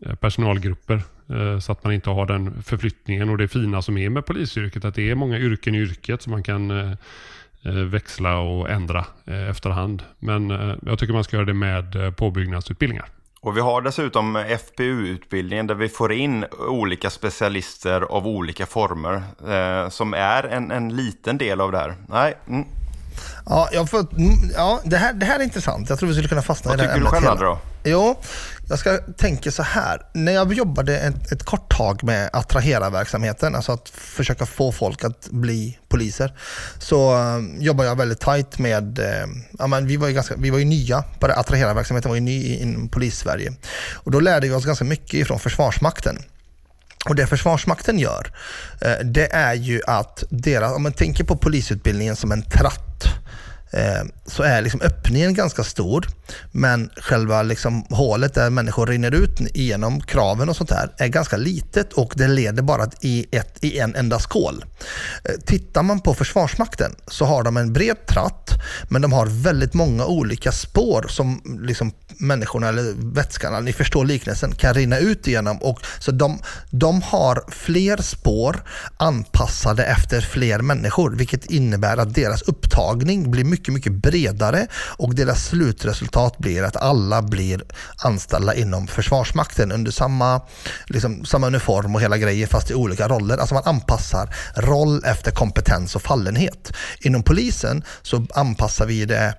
eh, 0.06 0.14
personalgrupper. 0.14 1.02
Eh, 1.28 1.58
så 1.58 1.72
att 1.72 1.84
man 1.84 1.92
inte 1.92 2.10
har 2.10 2.26
den 2.26 2.62
förflyttningen 2.62 3.28
och 3.28 3.38
det 3.38 3.48
fina 3.48 3.82
som 3.82 3.98
är 3.98 4.10
med 4.10 4.26
polisyrket. 4.26 4.84
Att 4.84 4.94
det 4.94 5.10
är 5.10 5.14
många 5.14 5.38
yrken 5.38 5.74
i 5.74 5.78
yrket 5.78 6.22
som 6.22 6.30
man 6.30 6.42
kan 6.42 6.70
eh, 6.70 6.92
eh, 7.62 7.72
växla 7.72 8.38
och 8.38 8.70
ändra 8.70 9.06
efterhand. 9.26 10.02
Men 10.18 10.50
jag 10.86 10.98
tycker 10.98 11.12
man 11.12 11.24
ska 11.24 11.36
göra 11.36 11.46
det 11.46 11.54
med 11.54 12.16
påbyggnadsutbildningar. 12.16 13.08
Och 13.40 13.56
vi 13.56 13.60
har 13.60 13.80
dessutom 13.82 14.36
FPU-utbildningen 14.36 15.66
där 15.66 15.74
vi 15.74 15.88
får 15.88 16.12
in 16.12 16.44
olika 16.68 17.10
specialister 17.10 18.00
av 18.00 18.26
olika 18.26 18.66
former. 18.66 19.22
Eh, 19.48 19.88
som 19.90 20.14
är 20.14 20.42
en, 20.44 20.70
en 20.70 20.96
liten 20.96 21.38
del 21.38 21.60
av 21.60 21.72
det 21.72 21.78
här. 21.78 21.94
Nej, 22.08 22.38
mm. 22.48 22.64
Ja, 23.46 23.68
jag 23.72 23.90
får, 23.90 23.98
mm, 23.98 24.32
ja 24.56 24.80
det, 24.84 24.96
här, 24.96 25.12
det 25.12 25.26
här 25.26 25.38
är 25.38 25.42
intressant. 25.44 25.88
Jag 25.90 25.98
tror 25.98 26.08
vi 26.08 26.14
skulle 26.14 26.28
kunna 26.28 26.42
fastna 26.42 26.68
Vad 26.70 26.78
i 26.80 26.82
det 26.82 26.88
här 26.88 26.94
tycker 26.98 27.10
du 27.10 27.16
ämnet 27.16 27.28
själv 27.28 27.38
hela- 27.38 27.50
då? 27.50 27.58
Jo, 27.84 28.20
jag 28.68 28.78
ska 28.78 28.98
tänka 28.98 29.50
så 29.50 29.62
här. 29.62 30.02
När 30.12 30.32
jag 30.32 30.52
jobbade 30.52 30.98
ett, 30.98 31.32
ett 31.32 31.42
kort 31.42 31.76
tag 31.76 32.04
med 32.04 32.30
attrahera-verksamheten, 32.32 33.54
alltså 33.54 33.72
att 33.72 33.88
försöka 33.88 34.46
få 34.46 34.72
folk 34.72 35.04
att 35.04 35.28
bli 35.30 35.78
poliser, 35.88 36.34
så 36.78 37.14
eh, 37.14 37.36
uh, 37.36 37.62
jobbade 37.62 37.88
jag 37.88 37.96
väldigt 37.96 38.20
tajt 38.20 38.58
med, 38.58 38.98
eh, 38.98 39.26
ja, 39.58 39.66
men 39.66 39.86
vi, 39.86 39.96
var 39.96 40.08
ju 40.08 40.14
ganska, 40.14 40.34
vi 40.36 40.50
var 40.50 40.58
ju 40.58 40.64
nya 40.64 41.04
på 41.20 41.26
det, 41.26 41.34
attrahera-verksamheten 41.34 42.08
var 42.08 42.16
ju 42.16 42.20
ny 42.20 42.54
inom 42.54 42.88
polis-Sverige. 42.88 43.52
Och 43.94 44.10
då 44.10 44.20
lärde 44.20 44.48
vi 44.48 44.54
oss 44.54 44.64
ganska 44.64 44.84
mycket 44.84 45.14
ifrån 45.14 45.38
Försvarsmakten. 45.38 46.18
Och 47.08 47.14
det 47.14 47.26
Försvarsmakten 47.26 47.98
gör, 47.98 48.32
eh, 48.80 49.04
det 49.04 49.32
är 49.32 49.54
ju 49.54 49.80
att 49.86 50.24
deras, 50.28 50.76
om 50.76 50.82
man 50.82 50.92
tänker 50.92 51.24
på 51.24 51.36
polisutbildningen 51.36 52.16
som 52.16 52.32
en 52.32 52.42
tratt, 52.42 53.04
Eh, 53.70 54.02
så 54.26 54.42
är 54.42 54.62
liksom 54.62 54.80
öppningen 54.80 55.34
ganska 55.34 55.64
stor. 55.64 56.06
Men 56.52 56.90
själva 56.96 57.42
liksom 57.42 57.82
hålet 57.90 58.34
där 58.34 58.50
människor 58.50 58.86
rinner 58.86 59.14
ut 59.14 59.40
genom 59.54 60.00
kraven 60.00 60.48
och 60.48 60.56
sånt 60.56 60.68
där 60.70 60.92
är 60.98 61.08
ganska 61.08 61.36
litet 61.36 61.92
och 61.92 62.12
det 62.16 62.28
leder 62.28 62.62
bara 62.62 62.90
i, 63.00 63.26
ett, 63.30 63.64
i 63.64 63.78
en 63.78 63.94
enda 63.94 64.18
skål. 64.18 64.64
Eh, 65.24 65.34
tittar 65.46 65.82
man 65.82 66.00
på 66.00 66.14
Försvarsmakten 66.14 66.94
så 67.06 67.24
har 67.24 67.42
de 67.42 67.56
en 67.56 67.72
bred 67.72 68.06
tratt 68.06 68.50
men 68.88 69.02
de 69.02 69.12
har 69.12 69.26
väldigt 69.26 69.74
många 69.74 70.06
olika 70.06 70.52
spår 70.52 71.06
som 71.08 71.42
liksom 71.60 71.92
människorna 72.18 72.68
eller 72.68 73.14
vätskan, 73.14 73.64
ni 73.64 73.72
förstår 73.72 74.04
liknelsen, 74.04 74.54
kan 74.54 74.74
rinna 74.74 74.98
ut 74.98 75.28
igenom. 75.28 75.56
Och, 75.56 75.80
så 75.98 76.10
de, 76.10 76.38
de 76.70 77.02
har 77.02 77.44
fler 77.48 77.96
spår 78.02 78.62
anpassade 78.96 79.84
efter 79.84 80.20
fler 80.20 80.58
människor 80.58 81.10
vilket 81.10 81.46
innebär 81.46 81.96
att 81.96 82.14
deras 82.14 82.42
upptagning 82.42 83.30
blir 83.30 83.44
mycket, 83.44 83.57
mycket 83.66 83.92
bredare 83.92 84.66
och 84.74 85.14
deras 85.14 85.46
slutresultat 85.46 86.38
blir 86.38 86.62
att 86.62 86.76
alla 86.76 87.22
blir 87.22 87.62
anställda 88.04 88.54
inom 88.54 88.86
Försvarsmakten 88.86 89.72
under 89.72 89.90
samma, 89.90 90.40
liksom, 90.86 91.24
samma 91.24 91.46
uniform 91.46 91.94
och 91.94 92.00
hela 92.00 92.18
grejer 92.18 92.46
fast 92.46 92.70
i 92.70 92.74
olika 92.74 93.08
roller. 93.08 93.38
Alltså 93.38 93.54
man 93.54 93.64
anpassar 93.66 94.34
roll 94.56 95.04
efter 95.04 95.30
kompetens 95.30 95.96
och 95.96 96.02
fallenhet. 96.02 96.72
Inom 97.00 97.22
polisen 97.22 97.84
så 98.02 98.26
anpassar 98.34 98.86
vi 98.86 99.04
det 99.04 99.34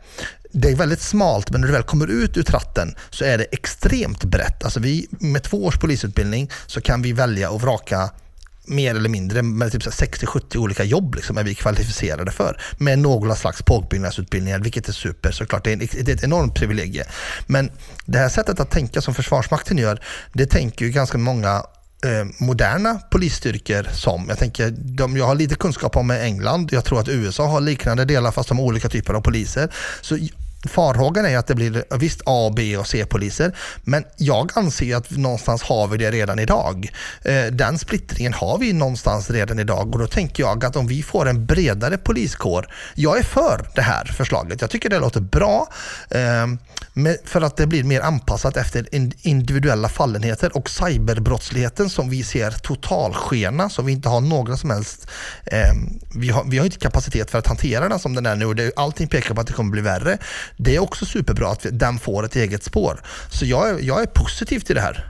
det 0.52 0.72
är 0.72 0.76
väldigt 0.76 1.02
smalt, 1.02 1.52
men 1.52 1.62
när 1.62 1.68
du 1.68 1.74
väl 1.74 1.84
kommer 1.84 2.08
ut 2.08 2.38
ur 2.38 2.44
tratten 2.44 2.96
så 3.10 3.26
är 3.26 3.38
det 3.38 3.44
extremt 3.44 4.24
brett. 4.24 4.64
Alltså 4.64 4.80
vi, 4.80 5.08
med 5.10 5.44
två 5.44 5.66
års 5.66 5.78
polisutbildning 5.78 6.52
så 6.68 6.82
kan 6.82 7.02
vi 7.02 7.14
välja 7.14 7.50
och 7.50 7.62
vraka 7.62 8.10
mer 8.70 8.96
eller 8.96 9.10
mindre 9.10 9.42
med 9.42 9.72
typ 9.72 9.82
60-70 9.82 10.58
olika 10.58 10.84
jobb 10.84 11.16
liksom 11.16 11.38
är 11.38 11.44
vi 11.44 11.56
kvalificerade 11.56 12.32
för. 12.32 12.62
Med 12.78 13.00
några 13.00 13.36
slags 13.36 13.62
påbyggnadsutbildningar, 13.62 14.60
vilket 14.60 14.88
är 14.90 14.94
super 14.94 15.32
såklart. 15.32 15.64
Det 15.64 15.70
är, 15.70 15.74
en, 15.74 15.80
det 15.80 16.12
är 16.12 16.16
ett 16.16 16.24
enormt 16.24 16.56
privilegie. 16.56 17.06
Men 17.48 17.72
det 18.06 18.18
här 18.18 18.30
sättet 18.30 18.60
att 18.60 18.72
tänka 18.72 19.02
som 19.02 19.14
Försvarsmakten 19.14 19.78
gör, 19.78 20.02
det 20.34 20.46
tänker 20.46 20.86
ju 20.86 20.92
ganska 20.92 21.18
många 21.18 21.64
eh, 22.06 22.46
moderna 22.46 23.00
polisstyrkor 23.12 23.88
som. 23.94 24.26
Jag 24.30 24.38
tänker, 24.38 24.70
de, 24.72 25.18
jag 25.18 25.26
har 25.26 25.36
lite 25.36 25.56
kunskap 25.56 25.98
om 25.98 26.12
England. 26.12 26.70
Jag 26.72 26.86
tror 26.86 27.00
att 27.00 27.10
USA 27.10 27.48
har 27.48 27.62
liknande 27.62 28.06
delar 28.06 28.32
fast 28.32 28.50
de 28.50 28.58
har 28.58 28.66
olika 28.66 28.90
typer 28.90 29.14
av 29.14 29.22
poliser. 29.22 29.70
Så 30.02 30.18
Farhågan 30.68 31.26
är 31.26 31.38
att 31.38 31.48
det 31.48 31.56
blir 31.56 31.84
visst 31.98 32.22
A, 32.26 32.54
B 32.56 32.78
och 32.78 32.88
C-poliser, 32.88 33.56
men 33.84 34.04
jag 34.18 34.52
anser 34.56 34.96
att 34.96 35.12
någonstans 35.12 35.64
har 35.64 35.88
vi 35.88 35.98
det 35.98 36.12
redan 36.12 36.40
idag. 36.40 36.90
Eh, 37.22 37.46
den 37.46 37.80
splittringen 37.80 38.34
har 38.34 38.58
vi 38.58 38.74
någonstans 38.74 39.30
redan 39.30 39.60
idag 39.60 39.94
och 39.94 40.00
då 40.00 40.08
tänker 40.08 40.44
jag 40.44 40.66
att 40.66 40.76
om 40.76 40.88
vi 40.88 41.04
får 41.04 41.30
en 41.30 41.46
bredare 41.46 41.98
poliskår, 41.98 42.68
jag 42.96 43.18
är 43.18 43.24
för 43.24 43.70
det 43.76 43.82
här 43.82 44.06
förslaget. 44.06 44.62
Jag 44.62 44.70
tycker 44.70 44.90
det 44.90 45.00
låter 45.00 45.22
bra 45.22 45.68
eh, 46.10 46.48
för 47.26 47.42
att 47.42 47.58
det 47.58 47.68
blir 47.68 47.84
mer 47.84 48.02
anpassat 48.02 48.58
efter 48.58 48.88
individuella 49.28 49.90
fallenheter 49.90 50.58
och 50.58 50.70
cyberbrottsligheten 50.70 51.90
som 51.90 52.10
vi 52.10 52.24
ser 52.24 52.52
totalskena, 52.52 53.70
som 53.70 53.86
vi 53.86 53.92
inte 53.92 54.10
har 54.10 54.22
några 54.22 54.58
som 54.58 54.70
helst, 54.70 55.08
eh, 55.46 55.74
vi, 56.16 56.30
har, 56.30 56.44
vi 56.44 56.58
har 56.58 56.66
inte 56.66 56.80
kapacitet 56.80 57.32
för 57.32 57.38
att 57.38 57.48
hantera 57.48 57.90
den 57.90 58.00
som 58.00 58.16
den 58.16 58.26
är 58.26 58.36
nu 58.36 58.46
och 58.46 58.56
allting 58.76 59.08
pekar 59.08 59.36
på 59.36 59.42
att 59.42 59.48
det 59.48 59.54
kommer 59.54 59.72
bli 59.72 59.82
värre. 59.82 60.18
Det 60.58 60.76
är 60.76 60.80
också 60.80 61.06
superbra 61.06 61.50
att 61.52 61.66
den 61.72 62.00
får 62.00 62.26
ett 62.26 62.36
eget 62.36 62.64
spår. 62.64 63.02
Så 63.30 63.46
jag, 63.46 63.70
är- 63.70 63.80
jag 63.80 64.02
är 64.02 64.06
positiv 64.06 64.60
till 64.60 64.76
det 64.76 64.82
här. 64.82 65.08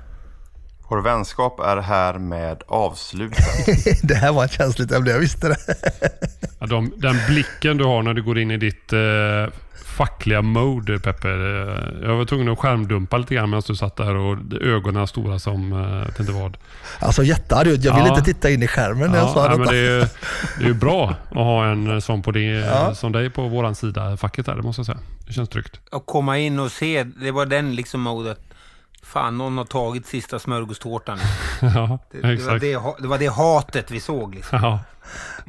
Vår 0.90 1.02
vänskap 1.02 1.60
är 1.60 1.78
härmed 1.78 2.62
avslutad. 2.68 3.44
det 4.04 4.16
här 4.16 4.32
var 4.32 4.46
ett 4.46 4.52
känsligt 4.52 4.92
ämne, 4.92 5.12
jag 5.12 5.20
visste 5.20 5.48
det. 5.48 5.58
Ja, 6.60 6.68
de, 6.68 6.94
den 6.98 7.16
blicken 7.28 7.78
du 7.78 7.84
har 7.84 8.04
när 8.04 8.14
du 8.14 8.24
går 8.24 8.40
in 8.40 8.52
i 8.52 8.58
ditt 8.58 8.94
eh, 8.94 9.00
fackliga 10.00 10.42
mode, 10.42 11.00
Peppe. 11.00 11.30
eh, 11.30 12.08
Jag 12.10 12.16
var 12.18 12.26
tvungen 12.26 12.50
att 12.50 12.60
skärmdumpa 12.60 13.18
lite 13.18 13.36
grann 13.36 13.50
medan 13.50 13.64
du 13.68 13.76
satt 13.76 13.96
där 13.96 14.16
och 14.16 14.38
ögonen 14.62 15.08
stora 15.08 15.40
som, 15.40 15.74
eh, 15.74 15.80
jag 16.00 16.06
vet 16.06 16.20
inte 16.20 16.32
vad. 16.32 16.58
Alltså 17.00 17.24
jättearg. 17.24 17.68
Jag 17.68 17.76
ville 17.96 18.08
Ja. 18.08 18.10
inte 18.10 18.22
titta 18.34 18.50
in 18.50 18.64
i 18.64 18.68
skärmen 18.68 19.12
när 19.12 19.18
jag 19.18 19.30
sa 19.30 19.40
nej, 19.40 19.50
detta. 19.50 19.60
men 19.60 19.68
det, 19.74 19.80
är, 19.90 20.10
det 20.58 20.64
är 20.64 20.68
ju 20.68 20.74
bra 20.74 21.16
att 21.30 21.36
ha 21.36 21.66
en 21.66 22.02
sån 22.02 22.22
på 22.22 22.32
det, 22.32 22.42
Ja. 22.42 22.96
som 22.96 23.12
dig 23.12 23.30
på 23.30 23.48
våran 23.48 23.76
sida, 23.76 24.18
facket 24.18 24.46
där, 24.46 24.56
det 24.56 24.62
måste 24.62 24.80
jag 24.80 24.86
säga. 24.86 24.98
Det 25.28 25.34
känns 25.34 25.50
tryggt. 25.50 25.80
Att 25.92 26.06
komma 26.06 26.38
in 26.38 26.60
och 26.60 26.72
se, 26.72 27.04
det 27.04 27.32
var 27.32 27.46
den 27.46 27.76
liksom 27.76 28.02
modet. 28.02 28.40
Fan, 29.04 29.38
någon 29.38 29.58
har 29.58 29.66
tagit 29.66 30.08
sista 30.08 30.40
smörgåstårtan. 30.40 31.20
ja, 31.62 32.00
Det, 32.12 32.22
det, 32.22 32.46
var 32.46 32.60
det, 32.60 33.02
det 33.02 33.08
var 33.08 33.18
det 33.18 33.28
hatet 33.28 33.92
vi 33.92 34.00
såg 34.00 34.36
liksom. 34.36 34.60
Ja. 34.62 34.80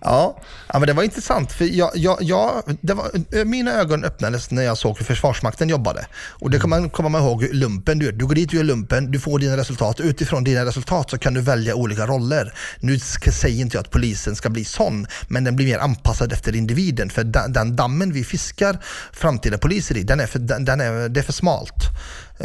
Ja, 0.01 0.41
ja 0.73 0.79
men 0.79 0.87
det 0.87 0.93
var 0.93 1.03
intressant. 1.03 1.53
För 1.53 1.65
jag, 1.65 1.91
jag, 1.95 2.19
jag, 2.21 2.63
det 2.81 2.95
var, 2.95 3.45
mina 3.45 3.73
ögon 3.73 4.05
öppnades 4.05 4.51
när 4.51 4.63
jag 4.63 4.79
såg 4.79 4.99
hur 4.99 5.05
Försvarsmakten 5.05 5.69
jobbade. 5.69 6.07
Och 6.15 6.51
det 6.51 6.61
kan 6.61 6.71
man 6.71 6.91
komma 6.91 7.19
ihåg, 7.19 7.49
lumpen, 7.53 7.99
du, 7.99 8.13
du 8.13 8.27
går 8.27 8.35
dit 8.35 8.49
och 8.49 8.55
gör 8.55 8.65
lumpen, 8.65 9.11
du 9.11 9.21
får 9.21 9.39
dina 9.39 9.57
resultat. 9.57 10.01
Utifrån 10.01 10.45
dina 10.45 10.65
resultat 10.65 11.11
så 11.11 11.19
kan 11.19 11.35
du 11.35 11.41
välja 11.41 11.75
olika 11.75 12.07
roller. 12.07 12.53
Nu 12.81 12.99
ska, 12.99 13.33
säger 13.33 13.61
inte 13.61 13.77
jag 13.77 13.83
att 13.83 13.91
polisen 13.91 14.37
ska 14.37 14.51
bli 14.51 14.65
sån, 14.65 15.07
men 15.29 15.45
den 15.45 15.57
blir 15.57 15.67
mer 15.67 15.79
anpassad 15.79 16.33
efter 16.33 16.57
individen. 16.57 17.11
För 17.11 17.25
den, 17.25 17.53
den 17.53 17.77
dammen 17.77 18.13
vi 18.13 18.25
fiskar 18.25 18.79
framtida 19.13 19.59
poliser 19.59 19.97
i, 19.97 20.03
den 20.03 20.21
är 20.21 20.27
för, 20.27 20.39
den, 20.39 20.65
den 20.65 20.81
är, 20.81 21.09
det 21.09 21.21
är 21.21 21.25
för 21.25 21.33
smalt. 21.33 21.85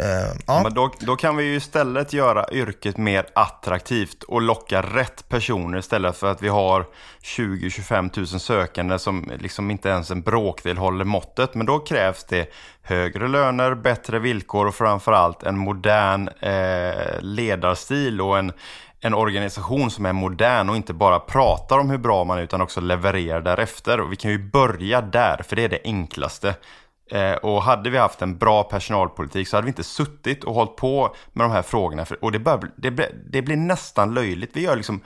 Uh, 0.00 0.36
ja. 0.46 0.62
Men 0.62 0.74
då, 0.74 0.90
då 1.00 1.16
kan 1.16 1.36
vi 1.36 1.44
ju 1.44 1.54
istället 1.54 2.12
göra 2.12 2.46
yrket 2.52 2.96
mer 2.96 3.26
attraktivt 3.34 4.22
och 4.22 4.42
locka 4.42 4.82
rätt 4.82 5.28
personer 5.28 5.78
istället 5.78 6.16
för 6.16 6.26
att 6.26 6.42
vi 6.42 6.48
har 6.48 6.86
20-25 7.22 8.18
000 8.18 8.26
sökande 8.26 8.98
som 8.98 9.32
liksom 9.38 9.70
inte 9.70 9.88
ens 9.88 10.10
en 10.10 10.22
bråkdel 10.22 10.76
håller 10.76 11.04
måttet. 11.04 11.54
Men 11.54 11.66
då 11.66 11.78
krävs 11.78 12.24
det 12.24 12.52
högre 12.82 13.28
löner, 13.28 13.74
bättre 13.74 14.18
villkor 14.18 14.66
och 14.66 14.74
framförallt 14.74 15.42
en 15.42 15.58
modern 15.58 16.28
eh, 16.28 17.20
ledarstil 17.20 18.20
och 18.20 18.38
en, 18.38 18.52
en 19.00 19.14
organisation 19.14 19.90
som 19.90 20.06
är 20.06 20.12
modern 20.12 20.70
och 20.70 20.76
inte 20.76 20.92
bara 20.92 21.20
pratar 21.20 21.78
om 21.78 21.90
hur 21.90 21.98
bra 21.98 22.24
man 22.24 22.38
är 22.38 22.42
utan 22.42 22.60
också 22.60 22.80
levererar 22.80 23.40
därefter. 23.40 24.00
Och 24.00 24.12
vi 24.12 24.16
kan 24.16 24.30
ju 24.30 24.50
börja 24.50 25.00
där, 25.00 25.42
för 25.48 25.56
det 25.56 25.64
är 25.64 25.68
det 25.68 25.80
enklaste. 25.84 26.54
Eh, 27.10 27.32
och 27.32 27.62
hade 27.62 27.90
vi 27.90 27.98
haft 27.98 28.22
en 28.22 28.38
bra 28.38 28.62
personalpolitik 28.62 29.48
så 29.48 29.56
hade 29.56 29.64
vi 29.64 29.68
inte 29.68 29.84
suttit 29.84 30.44
och 30.44 30.54
hållit 30.54 30.76
på 30.76 31.14
med 31.32 31.44
de 31.44 31.52
här 31.52 31.62
frågorna. 31.62 32.06
Och 32.20 32.32
det, 32.32 32.38
bör, 32.38 32.70
det, 32.76 32.90
blir, 32.90 33.08
det 33.30 33.42
blir 33.42 33.56
nästan 33.56 34.14
löjligt. 34.14 34.50
Vi 34.54 34.60
gör 34.60 34.76
liksom 34.76 35.00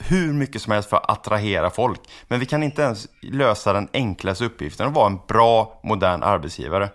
hur 0.00 0.32
mycket 0.32 0.62
som 0.62 0.72
helst 0.72 0.88
för 0.88 0.96
att 0.96 1.10
attrahera 1.10 1.70
folk. 1.70 2.00
Men 2.28 2.40
vi 2.40 2.46
kan 2.46 2.62
inte 2.62 2.82
ens 2.82 3.08
lösa 3.22 3.72
den 3.72 3.88
enklaste 3.92 4.44
uppgiften 4.44 4.86
att 4.86 4.94
vara 4.94 5.06
en 5.06 5.18
bra, 5.28 5.80
modern 5.82 6.22
arbetsgivare. 6.22 6.90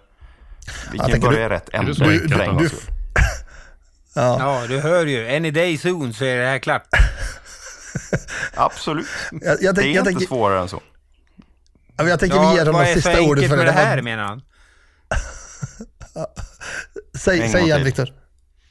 Vi 0.91 0.99
kan 0.99 1.19
börja 1.19 1.49
du, 1.49 1.55
rätt 1.55 1.69
ända. 1.73 1.93
Du, 1.93 2.19
du, 2.19 2.27
du, 2.27 2.35
ja. 4.15 4.37
ja, 4.39 4.67
du 4.67 4.79
hör 4.79 5.05
ju. 5.05 5.35
Any 5.35 5.51
day 5.51 5.77
soon 5.77 6.13
så 6.13 6.25
är 6.25 6.37
det 6.37 6.45
här 6.45 6.59
klart. 6.59 6.87
Absolut. 8.55 9.07
Jag, 9.31 9.61
jag 9.61 9.75
det 9.75 9.81
är 9.81 9.85
jag 9.85 10.07
inte 10.07 10.11
tänk, 10.11 10.27
svårare 10.27 10.59
än 10.59 10.69
så. 10.69 10.81
Jag 11.97 12.19
tänker 12.19 12.37
ja, 12.37 12.49
vi 12.49 12.57
ger 12.57 12.65
de 12.65 12.85
sista 12.85 13.21
ordet 13.21 13.49
för 13.49 13.57
det. 13.57 13.63
Vad 13.63 13.67
är 13.67 13.73
så 13.73 13.81
enkelt 13.81 13.85
med 13.85 13.85
det 13.85 13.87
här 13.87 14.01
menar 14.01 14.23
han? 14.23 14.41
säg, 17.17 17.49
säg 17.49 17.63
igen 17.63 17.83
Viktor. 17.83 18.09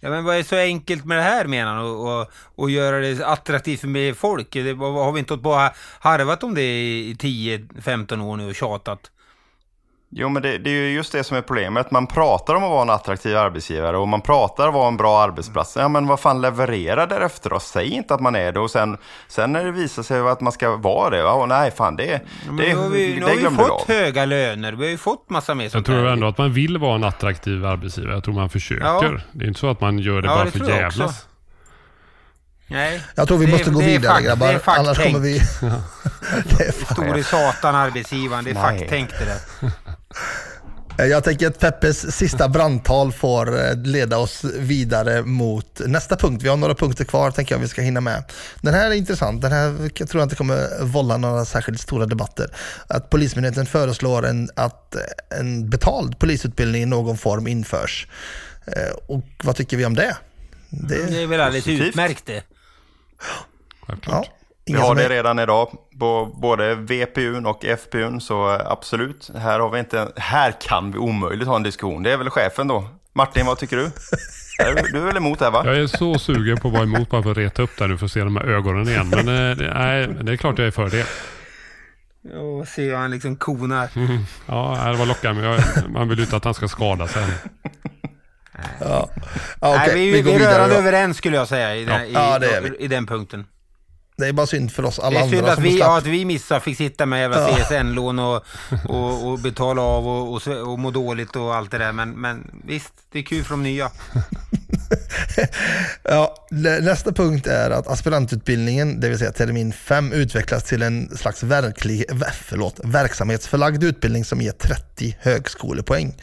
Ja 0.00 0.10
men 0.10 0.24
vad 0.24 0.36
är 0.36 0.42
så 0.42 0.56
enkelt 0.56 1.04
med 1.04 1.18
det 1.18 1.22
här 1.22 1.44
menar 1.44 1.74
han? 1.74 1.84
Och, 1.84 2.20
och, 2.20 2.30
och 2.54 2.70
göra 2.70 2.98
det 2.98 3.26
attraktivt 3.26 3.80
för 3.80 3.88
folk? 4.14 4.52
Det, 4.52 4.72
har 4.72 5.12
vi 5.12 5.18
inte 5.18 5.34
och 5.34 5.72
harvat 6.00 6.42
om 6.42 6.54
det 6.54 6.62
i 6.62 7.14
10-15 7.14 8.22
år 8.22 8.36
nu 8.36 8.48
och 8.48 8.54
tjatat? 8.54 9.10
Jo, 10.12 10.28
men 10.28 10.42
det, 10.42 10.58
det, 10.58 10.70
är 10.70 10.74
ju 10.74 10.92
just 10.92 11.12
det 11.12 11.24
som 11.24 11.36
är 11.36 11.42
problemet. 11.42 11.90
Man 11.90 12.06
pratar 12.06 12.54
om 12.54 12.64
att 12.64 12.70
vara 12.70 12.82
en 12.82 12.90
attraktiv 12.90 13.36
arbetsgivare 13.36 13.96
och 13.96 14.08
man 14.08 14.20
pratar 14.20 14.68
om 14.68 14.68
att 14.68 14.74
vara 14.74 14.88
en 14.88 14.96
bra 14.96 15.22
arbetsplats. 15.22 15.76
Ja, 15.76 15.88
men 15.88 16.06
vad 16.06 16.20
fan, 16.20 16.40
leverera 16.40 17.06
därefter 17.06 17.50
då. 17.50 17.60
Säg 17.60 17.88
inte 17.88 18.14
att 18.14 18.20
man 18.20 18.36
är 18.36 18.52
det 18.52 18.60
och 18.60 18.70
sen, 18.70 18.96
sen 19.28 19.52
när 19.52 19.64
det 19.64 19.72
visar 19.72 20.02
sig 20.02 20.20
att 20.20 20.40
man 20.40 20.52
ska 20.52 20.76
vara 20.76 21.10
det, 21.10 21.16
ja, 21.16 21.46
nej, 21.46 21.70
fan, 21.70 21.96
det, 21.96 22.04
det, 22.04 22.22
nu 22.52 22.76
har 22.76 22.88
vi, 22.88 23.12
det, 23.12 23.20
nu 23.20 23.26
har 23.26 23.50
vi 23.50 23.56
fått 23.56 23.88
höga 23.88 24.24
löner, 24.24 24.72
vi 24.72 24.84
har 24.84 24.90
ju 24.90 24.98
fått 24.98 25.30
massa 25.30 25.54
mer 25.54 25.70
Jag 25.72 25.84
tror 25.84 26.06
ändå 26.06 26.26
att 26.26 26.38
man 26.38 26.52
vill 26.52 26.78
vara 26.78 26.94
en 26.94 27.04
attraktiv 27.04 27.66
arbetsgivare. 27.66 28.14
Jag 28.14 28.24
tror 28.24 28.34
man 28.34 28.50
försöker. 28.50 28.84
Ja. 28.84 29.18
Det 29.32 29.44
är 29.44 29.48
inte 29.48 29.60
så 29.60 29.70
att 29.70 29.80
man 29.80 29.98
gör 29.98 30.22
det 30.22 30.28
ja, 30.28 30.34
bara 30.34 30.44
det 30.44 30.50
för 30.50 30.68
jävlas. 30.68 31.26
Nej. 32.66 33.02
Jag 33.14 33.28
tror 33.28 33.38
vi 33.38 33.46
det, 33.46 33.52
måste 33.52 33.70
gå 33.70 33.80
vidare 33.80 34.12
fakt, 34.12 34.26
grabbar. 34.26 34.46
Det 34.46 34.52
är 34.52 34.78
Annars 34.78 34.98
kommer 34.98 35.18
vi... 35.18 35.38
det 36.58 36.64
är 36.64 36.94
Store 36.94 37.24
satan 37.24 37.74
arbetsgivaren, 37.74 38.44
det 38.44 38.50
är 38.50 38.54
fakttänk 38.54 39.10
det 39.18 39.24
där. 39.24 39.70
Jag 41.08 41.24
tänker 41.24 41.46
att 41.46 41.58
Peppes 41.58 42.16
sista 42.16 42.48
brandtal 42.48 43.12
får 43.12 43.64
eh, 43.64 43.76
leda 43.76 44.18
oss 44.18 44.44
vidare 44.44 45.22
mot 45.22 45.80
nästa 45.86 46.16
punkt. 46.16 46.42
Vi 46.42 46.48
har 46.48 46.56
några 46.56 46.74
punkter 46.74 47.04
kvar, 47.04 47.30
tänker 47.30 47.54
jag 47.54 47.60
vi 47.60 47.68
ska 47.68 47.82
hinna 47.82 48.00
med. 48.00 48.24
Den 48.60 48.74
här 48.74 48.90
är 48.90 48.94
intressant. 48.94 49.42
Den 49.42 49.52
här 49.52 49.90
jag 49.94 50.08
tror 50.08 50.20
jag 50.20 50.26
inte 50.26 50.36
kommer 50.36 50.84
vålla 50.84 51.16
några 51.16 51.44
särskilt 51.44 51.80
stora 51.80 52.06
debatter. 52.06 52.50
Att 52.86 53.10
Polismyndigheten 53.10 53.66
föreslår 53.66 54.26
en, 54.26 54.50
att 54.56 54.96
en 55.40 55.70
betald 55.70 56.18
polisutbildning 56.18 56.82
i 56.82 56.86
någon 56.86 57.18
form 57.18 57.46
införs. 57.46 58.06
Eh, 58.66 58.94
och 59.06 59.24
vad 59.44 59.56
tycker 59.56 59.76
vi 59.76 59.84
om 59.84 59.94
det? 59.94 60.16
Det, 60.70 61.06
det 61.06 61.22
är 61.22 61.26
väl 61.26 61.40
alldeles 61.40 61.68
utmärkt 61.68 62.26
det. 62.26 62.42
Ja. 64.06 64.24
Vi 64.72 64.78
har 64.78 64.94
det 64.94 65.08
redan 65.08 65.38
idag 65.38 65.70
på 65.98 66.32
både 66.34 66.74
VPUn 66.74 67.46
och 67.46 67.64
FPUn, 67.64 68.20
så 68.20 68.48
absolut. 68.48 69.30
Här, 69.36 69.60
har 69.60 69.70
vi 69.70 69.78
inte, 69.78 70.08
här 70.16 70.54
kan 70.60 70.92
vi 70.92 70.98
omöjligt 70.98 71.48
ha 71.48 71.56
en 71.56 71.62
diskussion. 71.62 72.02
Det 72.02 72.12
är 72.12 72.16
väl 72.16 72.30
chefen 72.30 72.68
då. 72.68 72.88
Martin, 73.12 73.46
vad 73.46 73.58
tycker 73.58 73.76
du? 73.76 73.90
Du 74.92 74.98
är 74.98 75.06
väl 75.06 75.16
emot 75.16 75.38
det 75.38 75.44
här 75.44 75.52
va? 75.52 75.62
Jag 75.64 75.76
är 75.76 75.86
så 75.86 76.18
sugen 76.18 76.56
på 76.56 76.68
att 76.68 76.74
vara 76.74 76.82
emot 76.82 77.10
bara 77.10 77.22
för 77.22 77.30
att 77.30 77.36
reta 77.36 77.62
upp 77.62 77.70
det 77.78 77.86
nu 77.86 77.98
för 77.98 78.06
att 78.06 78.12
se 78.12 78.20
de 78.20 78.36
här 78.36 78.44
ögonen 78.44 78.88
igen. 78.88 79.08
Men 79.08 79.28
eh, 79.28 79.72
nej, 79.74 80.08
det 80.22 80.32
är 80.32 80.36
klart 80.36 80.58
jag 80.58 80.66
är 80.66 80.70
för 80.70 80.90
det. 80.90 81.06
Och 82.38 82.68
se 82.68 82.82
hur 82.82 82.94
han 82.94 83.10
liksom 83.10 83.36
konar. 83.36 83.88
Mm. 83.96 84.18
Ja, 84.46 84.88
det 84.92 84.98
var 84.98 85.06
lockande. 85.06 85.42
Jag, 85.42 85.60
man 85.90 86.08
vill 86.08 86.18
ju 86.18 86.24
inte 86.24 86.36
att 86.36 86.44
han 86.44 86.54
ska 86.54 86.68
skada 86.68 87.06
sig. 87.06 87.24
Ja. 88.80 89.10
Ja, 89.60 89.74
okay. 89.74 89.86
Nej, 89.86 89.94
vi, 89.94 90.10
vi, 90.10 90.22
vi 90.22 90.32
är 90.32 90.38
rörande 90.38 90.76
överens 90.76 91.16
skulle 91.16 91.36
jag 91.36 91.48
säga 91.48 91.76
i, 91.76 91.84
den, 91.84 92.12
ja. 92.12 92.38
i, 92.44 92.44
i, 92.44 92.84
i 92.84 92.88
den 92.88 93.06
punkten. 93.06 93.46
Det 94.20 94.28
är 94.28 94.32
bara 94.32 94.46
synd 94.46 94.72
för 94.72 94.84
oss 94.84 94.98
alla 94.98 95.20
andra. 95.20 95.30
Det 95.30 95.36
är 95.36 95.40
synd 95.40 95.48
att 95.48 95.58
vi, 95.58 95.78
ja, 95.78 95.98
att 95.98 96.06
vi 96.06 96.24
missar, 96.24 96.60
fick 96.60 96.76
sitta 96.76 97.06
med 97.06 97.20
jävla 97.20 97.50
ja. 97.50 97.56
CSN-lån 97.56 98.18
och, 98.18 98.44
och, 98.88 99.28
och, 99.28 99.38
betala 99.38 99.82
av 99.82 100.08
och, 100.08 100.34
och, 100.34 100.72
och 100.72 100.78
må 100.78 100.90
dåligt 100.90 101.36
och 101.36 101.54
allt 101.54 101.70
det 101.70 101.78
där. 101.78 101.92
Men, 101.92 102.10
men 102.10 102.50
visst, 102.64 102.92
det 103.12 103.18
är 103.18 103.22
kul 103.22 103.44
för 103.44 103.50
de 103.50 103.62
nya. 103.62 103.90
ja, 106.02 106.34
nästa 106.80 107.12
punkt 107.12 107.46
är 107.46 107.70
att 107.70 107.86
aspirantutbildningen, 107.88 109.00
det 109.00 109.08
vill 109.08 109.18
säga 109.18 109.32
termin 109.32 109.72
5, 109.72 110.12
utvecklas 110.12 110.64
till 110.64 110.82
en 110.82 111.16
slags 111.16 111.42
verklig, 111.42 112.04
förlåt, 112.32 112.80
verksamhetsförlagd 112.84 113.84
utbildning 113.84 114.24
som 114.24 114.40
ger 114.40 114.52
30 114.52 115.16
högskolepoäng. 115.20 116.14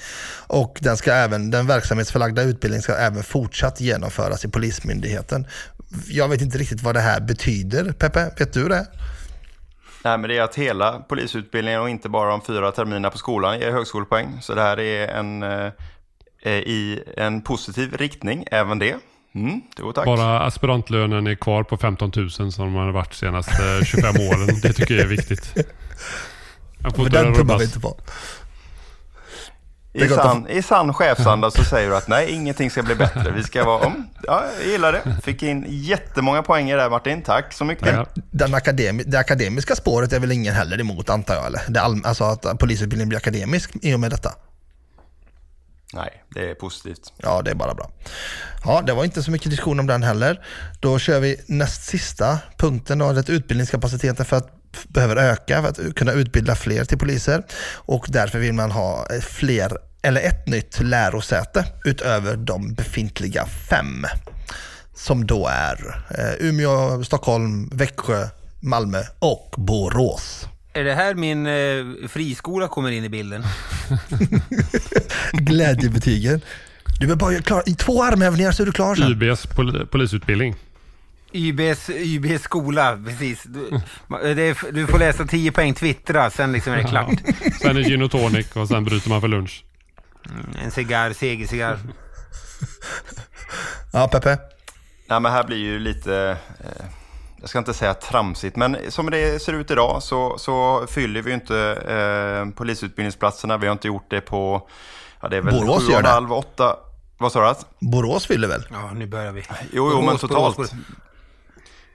Och 0.47 0.77
den, 0.81 0.97
ska 0.97 1.13
även, 1.13 1.51
den 1.51 1.67
verksamhetsförlagda 1.67 2.41
utbildningen 2.41 2.81
ska 2.81 2.95
även 2.95 3.23
fortsatt 3.23 3.81
genomföras 3.81 4.45
i 4.45 4.47
Polismyndigheten 4.47 5.47
jag 6.07 6.29
vet 6.29 6.41
inte 6.41 6.57
riktigt 6.57 6.83
vad 6.83 6.95
det 6.95 6.99
här 6.99 7.19
betyder. 7.19 7.91
Peppe, 7.91 8.31
vet 8.39 8.53
du 8.53 8.67
det? 8.67 8.87
Nej, 10.03 10.17
men 10.17 10.29
det 10.29 10.37
är 10.37 10.41
att 10.41 10.55
hela 10.55 10.99
polisutbildningen 10.99 11.81
och 11.81 11.89
inte 11.89 12.09
bara 12.09 12.29
de 12.29 12.41
fyra 12.41 12.71
terminerna 12.71 13.09
på 13.09 13.17
skolan 13.17 13.59
ger 13.59 13.71
högskolepoäng. 13.71 14.41
Så 14.41 14.55
det 14.55 14.61
här 14.61 14.79
är 14.79 15.07
en, 15.07 15.43
eh, 15.43 15.71
i 16.49 17.03
en 17.17 17.41
positiv 17.41 17.97
riktning, 17.97 18.45
även 18.51 18.79
det. 18.79 18.95
Mm, 19.35 19.61
då, 19.75 19.93
tack. 19.93 20.05
Bara 20.05 20.39
aspirantlönen 20.39 21.27
är 21.27 21.35
kvar 21.35 21.63
på 21.63 21.77
15 21.77 22.11
000 22.15 22.29
som 22.29 22.51
de 22.51 22.75
har 22.75 22.91
varit 22.91 23.09
de 23.11 23.15
senaste 23.15 23.85
25 23.85 24.15
åren. 24.29 24.59
Det 24.61 24.73
tycker 24.73 24.93
jag 24.93 25.03
är 25.03 25.07
viktigt. 25.07 25.53
Jag 26.79 26.95
får 26.95 27.03
men 27.03 27.11
den 27.11 27.33
tummar 27.35 27.57
vi 27.57 27.65
inte 27.65 27.79
på. 27.79 27.97
I 29.93 30.07
sann, 30.07 30.47
I 30.49 30.61
sann 30.61 30.93
chefsanda 30.93 31.51
så 31.51 31.63
säger 31.63 31.89
du 31.89 31.97
att 31.97 32.07
nej, 32.07 32.31
ingenting 32.31 32.71
ska 32.71 32.83
bli 32.83 32.95
bättre. 32.95 33.31
Vi 33.31 33.43
ska 33.43 33.65
vara 33.65 33.85
om. 33.85 34.09
Ja, 34.23 34.43
jag 34.59 34.71
gillar 34.71 34.91
det. 34.91 35.21
Fick 35.23 35.43
in 35.43 35.65
jättemånga 35.67 36.43
poäng 36.43 36.67
där 36.69 36.89
Martin. 36.89 37.21
Tack 37.21 37.53
så 37.53 37.65
mycket. 37.65 37.87
Ja. 37.87 38.05
Den 38.31 38.53
akademi, 38.53 39.03
det 39.03 39.19
akademiska 39.19 39.75
spåret 39.75 40.13
är 40.13 40.19
väl 40.19 40.31
ingen 40.31 40.53
heller 40.53 40.79
emot 40.79 41.09
antar 41.09 41.35
jag? 41.35 41.45
Eller? 41.45 41.61
Det 41.67 41.81
all, 41.81 42.05
alltså 42.05 42.23
att 42.23 42.59
polisutbildningen 42.59 43.09
blir 43.09 43.17
akademisk 43.17 43.71
i 43.81 43.93
och 43.93 43.99
med 43.99 44.11
detta? 44.11 44.31
Nej, 45.93 46.23
det 46.29 46.49
är 46.49 46.55
positivt. 46.55 47.13
Ja, 47.17 47.41
det 47.41 47.51
är 47.51 47.55
bara 47.55 47.73
bra. 47.73 47.91
Ja, 48.63 48.81
det 48.81 48.93
var 48.93 49.03
inte 49.03 49.23
så 49.23 49.31
mycket 49.31 49.49
diskussion 49.49 49.79
om 49.79 49.87
den 49.87 50.03
heller. 50.03 50.45
Då 50.79 50.99
kör 50.99 51.19
vi 51.19 51.41
näst 51.47 51.83
sista 51.83 52.39
punkten, 52.57 52.97
då, 52.97 53.13
det 53.13 53.29
utbildningskapaciteten 53.29 54.25
för 54.25 54.37
att 54.37 54.53
behöver 54.87 55.15
öka 55.15 55.61
för 55.61 55.69
att 55.69 55.95
kunna 55.95 56.11
utbilda 56.11 56.55
fler 56.55 56.85
till 56.85 56.97
poliser 56.97 57.43
och 57.73 58.05
därför 58.09 58.39
vill 58.39 58.53
man 58.53 58.71
ha 58.71 59.07
fler 59.21 59.77
eller 60.01 60.21
ett 60.21 60.47
nytt 60.47 60.79
lärosäte 60.79 61.65
utöver 61.85 62.37
de 62.37 62.73
befintliga 62.73 63.45
fem. 63.45 64.05
Som 64.95 65.27
då 65.27 65.47
är 65.47 66.05
eh, 66.09 66.47
Umeå, 66.47 67.03
Stockholm, 67.03 67.69
Växjö, 67.73 68.27
Malmö 68.59 69.03
och 69.19 69.55
Borås. 69.57 70.47
Är 70.73 70.83
det 70.83 70.93
här 70.93 71.13
min 71.13 71.47
eh, 71.47 72.07
friskola 72.07 72.67
kommer 72.67 72.91
in 72.91 73.03
i 73.03 73.09
bilden? 73.09 73.43
Glädjebetygen. 75.33 76.41
Du 76.99 77.11
är 77.11 77.15
bara 77.15 77.41
klar, 77.41 77.63
i 77.65 77.75
två 77.75 78.03
armhävningar 78.03 78.51
så 78.51 78.63
är 78.63 78.65
du 78.65 78.71
klar 78.71 78.95
sen. 78.95 79.11
YBs 79.11 79.45
pol 79.45 79.87
polisutbildning. 79.87 80.55
YBs, 81.31 81.89
YBs 81.89 82.41
skola, 82.41 82.99
precis. 83.05 83.43
Du, 83.43 83.67
är, 84.09 84.71
du, 84.71 84.87
får 84.87 84.99
läsa 84.99 85.25
10 85.25 85.51
poäng 85.51 85.73
twittra, 85.73 86.29
sen 86.29 86.51
liksom 86.51 86.73
är 86.73 86.77
det 86.77 86.83
klart. 86.83 87.19
Ja. 87.25 87.51
Sen 87.61 87.77
är 87.77 87.81
gin 87.81 88.01
och 88.01 88.11
tonic 88.11 88.55
och 88.55 88.67
sen 88.67 88.83
bryter 88.83 89.09
man 89.09 89.21
för 89.21 89.27
lunch. 89.27 89.63
Mm, 90.29 90.45
en 90.63 90.71
cigarr, 90.71 91.13
segercigarr. 91.13 91.79
ja, 93.93 94.07
Peppe? 94.07 94.37
Nej, 95.09 95.19
men 95.19 95.31
här 95.31 95.43
blir 95.43 95.57
ju 95.57 95.79
lite, 95.79 96.37
eh, 96.59 96.85
jag 97.41 97.49
ska 97.49 97.59
inte 97.59 97.73
säga 97.73 97.93
tramsigt, 97.93 98.55
men 98.55 98.77
som 98.89 99.09
det 99.09 99.41
ser 99.41 99.53
ut 99.53 99.71
idag 99.71 100.03
så, 100.03 100.37
så 100.37 100.87
fyller 100.89 101.21
vi 101.21 101.29
ju 101.29 101.35
inte 101.35 101.57
eh, 101.87 102.55
polisutbildningsplatserna. 102.55 103.57
Vi 103.57 103.67
har 103.67 103.73
inte 103.73 103.87
gjort 103.87 104.09
det 104.09 104.21
på, 104.21 104.69
ja 105.27 105.29
det 105.29 105.37
är 105.37 105.41
väl 105.41 105.53
Borås 105.53 105.87
sju 105.87 105.93
och 105.93 105.99
en 105.99 106.05
halv, 106.05 106.33
åtta. 106.33 106.75
Vad 107.17 107.31
sa 107.31 107.53
du? 107.79 107.87
Borås 107.87 108.25
fyller 108.25 108.47
väl? 108.47 108.67
Ja, 108.71 108.91
nu 108.93 109.07
börjar 109.07 109.31
vi. 109.31 109.43
Jo, 109.71 109.91
jo 109.91 110.01
men 110.01 110.17
totalt. 110.17 110.73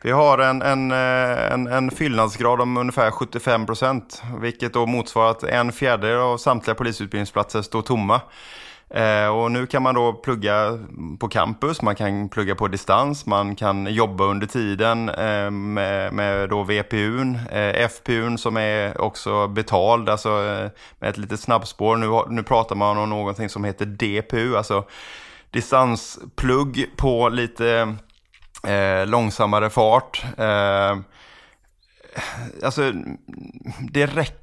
Vi 0.02 0.10
har 0.10 0.38
en, 0.38 0.62
en, 0.62 0.90
eh, 0.90 1.52
en, 1.52 1.66
en 1.66 1.90
fyllnadsgrad 1.90 2.60
om 2.60 2.76
ungefär 2.76 3.10
75 3.10 3.66
procent, 3.66 4.22
vilket 4.40 4.72
då 4.72 4.86
motsvarar 4.86 5.30
att 5.30 5.42
en 5.42 5.72
fjärdedel 5.72 6.18
av 6.18 6.36
samtliga 6.36 6.74
polisutbildningsplatser 6.74 7.62
står 7.62 7.82
tomma. 7.82 8.20
Eh, 8.94 9.28
och 9.28 9.52
nu 9.52 9.66
kan 9.66 9.82
man 9.82 9.94
då 9.94 10.12
plugga 10.12 10.78
på 11.18 11.28
campus, 11.28 11.82
man 11.82 11.94
kan 11.94 12.28
plugga 12.28 12.54
på 12.54 12.68
distans, 12.68 13.26
man 13.26 13.56
kan 13.56 13.94
jobba 13.94 14.24
under 14.24 14.46
tiden 14.46 15.08
eh, 15.08 15.50
med, 15.50 16.12
med 16.12 16.48
då 16.48 16.62
VPUn, 16.62 17.38
eh, 17.50 17.88
FPUn 17.88 18.38
som 18.38 18.56
är 18.56 19.00
också 19.00 19.48
betald, 19.48 20.08
alltså 20.08 20.28
eh, 20.28 20.70
med 20.98 21.10
ett 21.10 21.18
litet 21.18 21.40
snabbspår. 21.40 21.96
Nu, 21.96 22.34
nu 22.34 22.42
pratar 22.42 22.76
man 22.76 22.98
om 22.98 23.10
någonting 23.10 23.48
som 23.48 23.64
heter 23.64 23.86
DPU, 23.86 24.56
alltså 24.56 24.84
distansplugg 25.50 26.86
på 26.96 27.28
lite 27.28 27.96
eh, 28.66 29.06
långsammare 29.06 29.70
fart. 29.70 30.24
Eh, 30.38 30.96
alltså, 32.62 32.92
det 33.92 34.06
räcker 34.06 34.41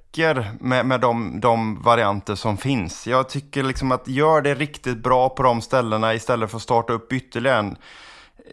med, 0.60 0.86
med 0.86 1.02
de, 1.02 1.40
de 1.40 1.82
varianter 1.82 2.36
som 2.36 2.58
finns. 2.58 3.08
Jag 3.08 3.30
tycker 3.30 3.64
liksom 3.64 3.92
att 3.92 4.08
gör 4.08 4.42
det 4.42 4.56
riktigt 4.56 4.98
bra 4.98 5.30
på 5.30 5.44
de 5.44 5.62
ställena 5.62 6.14
istället 6.14 6.50
för 6.50 6.58
att 6.58 6.64
starta 6.64 6.94
upp 6.94 7.14
ytterligare 7.14 7.60
en. 7.60 7.76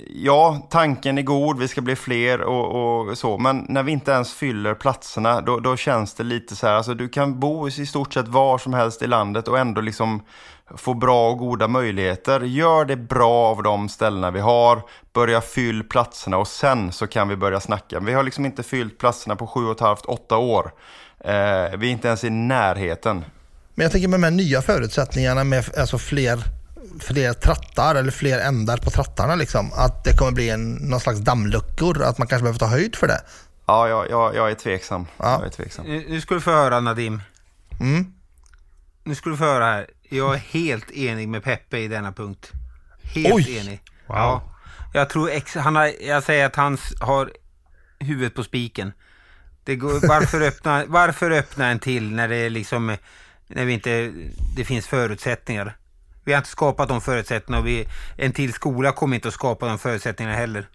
Ja, 0.08 0.66
tanken 0.70 1.18
är 1.18 1.22
god, 1.22 1.58
vi 1.58 1.68
ska 1.68 1.80
bli 1.80 1.96
fler 1.96 2.40
och, 2.40 3.08
och, 3.08 3.18
så, 3.18 3.38
men 3.38 3.66
när 3.68 3.82
vi 3.82 3.92
inte 3.92 4.10
ens 4.10 4.34
fyller 4.34 4.74
platserna, 4.74 5.40
då, 5.40 5.60
då 5.60 5.76
känns 5.76 6.14
det 6.14 6.24
lite 6.24 6.56
så 6.56 6.66
här, 6.66 6.74
alltså 6.74 6.94
du 6.94 7.08
kan 7.08 7.40
bo 7.40 7.68
i 7.68 7.86
stort 7.86 8.12
sett 8.12 8.28
var 8.28 8.58
som 8.58 8.74
helst 8.74 9.02
i 9.02 9.06
landet 9.06 9.48
och 9.48 9.58
ändå 9.58 9.80
liksom 9.80 10.22
få 10.74 10.94
bra 10.94 11.30
och 11.30 11.38
goda 11.38 11.68
möjligheter. 11.68 12.40
Gör 12.40 12.84
det 12.84 12.96
bra 12.96 13.46
av 13.46 13.62
de 13.62 13.88
ställena 13.88 14.30
vi 14.30 14.40
har, 14.40 14.82
börja 15.12 15.40
fyll 15.40 15.84
platserna 15.84 16.36
och 16.36 16.48
sen 16.48 16.92
så 16.92 17.06
kan 17.06 17.28
vi 17.28 17.36
börja 17.36 17.60
snacka. 17.60 18.00
Vi 18.00 18.12
har 18.12 18.22
liksom 18.22 18.46
inte 18.46 18.62
fyllt 18.62 18.98
platserna 18.98 19.36
på 19.36 19.46
sju 19.46 19.66
och 19.66 19.72
ett 19.72 19.80
halvt, 19.80 20.06
åtta 20.06 20.36
år. 20.36 20.72
Eh, 21.18 21.32
vi 21.78 21.88
är 21.88 21.90
inte 21.90 22.08
ens 22.08 22.24
i 22.24 22.30
närheten. 22.30 23.24
Men 23.74 23.82
jag 23.82 23.92
tänker 23.92 24.08
med 24.08 24.20
de 24.20 24.24
här 24.24 24.30
nya 24.30 24.62
förutsättningarna 24.62 25.44
med 25.44 25.64
alltså 25.78 25.98
fler, 25.98 26.38
fler 27.00 27.32
trattar 27.32 27.94
eller 27.94 28.12
fler 28.12 28.38
ändar 28.38 28.76
på 28.76 28.90
trattarna, 28.90 29.34
liksom, 29.34 29.72
att 29.72 30.04
det 30.04 30.16
kommer 30.16 30.32
bli 30.32 30.50
en, 30.50 30.72
någon 30.72 31.00
slags 31.00 31.18
dammluckor, 31.18 32.02
att 32.02 32.18
man 32.18 32.26
kanske 32.26 32.42
behöver 32.42 32.58
ta 32.58 32.66
höjd 32.66 32.96
för 32.96 33.06
det. 33.06 33.20
Ja, 33.66 33.88
jag, 33.88 34.10
jag, 34.10 34.36
jag 34.36 34.50
är 34.50 34.54
tveksam. 34.54 35.06
Ja. 35.16 35.32
Jag 35.38 35.46
är 35.46 35.50
tveksam. 35.50 35.84
Nu 35.86 36.20
ska 36.20 36.34
du 36.34 36.40
få 36.40 36.50
höra 36.50 36.80
Nadim. 36.80 37.22
Mm. 37.80 38.12
Nu 39.06 39.14
ska 39.14 39.30
du 39.30 39.36
få 39.36 39.44
höra 39.44 39.64
här. 39.64 39.90
Jag 40.02 40.34
är 40.34 40.38
helt 40.38 40.90
enig 40.90 41.28
med 41.28 41.44
Peppe 41.44 41.78
i 41.78 41.88
denna 41.88 42.12
punkt. 42.12 42.52
Helt 43.02 43.34
Oj. 43.34 43.56
enig. 43.56 43.80
Wow. 44.06 44.16
Ja. 44.16 44.42
Jag 44.94 45.10
tror 45.10 45.30
ex, 45.30 45.54
han 45.54 45.76
har, 45.76 45.92
jag 46.00 46.22
säger 46.22 46.46
att 46.46 46.56
han 46.56 46.78
har 47.00 47.32
huvudet 47.98 48.34
på 48.34 48.44
spiken. 48.44 48.92
Det 49.64 49.76
går, 49.76 50.08
varför, 50.08 50.40
öppna, 50.48 50.84
varför 50.86 51.30
öppna 51.30 51.66
en 51.66 51.78
till 51.78 52.10
när 52.12 52.28
det 52.28 52.48
liksom 52.48 52.96
när 53.46 53.64
vi 53.64 53.72
inte, 53.72 54.12
det 54.56 54.64
finns 54.64 54.86
förutsättningar? 54.86 55.76
Vi 56.24 56.32
har 56.32 56.38
inte 56.38 56.50
skapat 56.50 56.88
de 56.88 57.00
förutsättningarna 57.00 57.60
och 57.60 57.66
vi, 57.66 57.88
en 58.16 58.32
till 58.32 58.52
skola 58.52 58.92
kommer 58.92 59.14
inte 59.14 59.28
att 59.28 59.34
skapa 59.34 59.68
de 59.68 59.78
förutsättningarna 59.78 60.36
heller. 60.36 60.68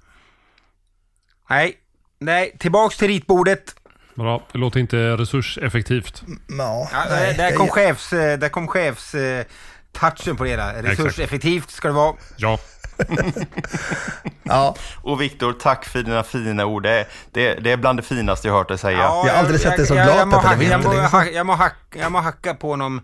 Nej, 1.49 1.77
nej, 2.19 2.57
tillbaks 2.59 2.97
till 2.97 3.07
ritbordet. 3.07 3.75
Bra, 4.15 4.43
det 4.51 4.57
låter 4.57 4.79
inte 4.79 4.97
resurseffektivt. 4.97 6.23
Ja, 6.57 6.89
nej, 7.09 7.33
där, 7.37 7.55
kom 7.55 7.67
chefs, 7.67 8.13
eh, 8.13 8.39
där 8.39 8.49
kom 8.49 8.67
chefs 8.67 9.15
eh, 9.15 9.45
touchen 9.91 10.35
på 10.35 10.43
det 10.43 10.49
hela. 10.49 10.73
Resurseffektivt 10.73 11.71
ska 11.71 11.87
det 11.87 11.93
vara. 11.93 12.15
Ja. 12.37 12.59
ja. 14.43 14.75
Och 15.01 15.21
Viktor, 15.21 15.53
tack 15.53 15.85
för 15.85 16.03
dina 16.03 16.23
fina 16.23 16.65
ord. 16.65 16.83
Det, 16.83 17.07
det, 17.31 17.53
det, 17.53 17.71
är 17.71 17.77
bland 17.77 17.99
det 17.99 18.03
finaste 18.03 18.47
jag 18.47 18.55
hört 18.55 18.67
dig 18.67 18.77
säga. 18.77 18.97
Ja, 18.97 19.23
jag 19.27 19.33
har 19.33 19.39
aldrig 19.39 19.59
sett 19.59 19.77
dig 19.77 19.87
så 19.87 19.93
glad 19.93 20.07
jag, 20.07 20.17
jag, 20.17 20.27
må, 20.27 20.93
jag, 20.93 21.33
jag, 21.33 21.45
må 21.45 21.53
hacka, 21.53 21.99
jag 21.99 22.11
må 22.11 22.19
hacka 22.19 22.53
på 22.53 22.69
honom. 22.69 23.01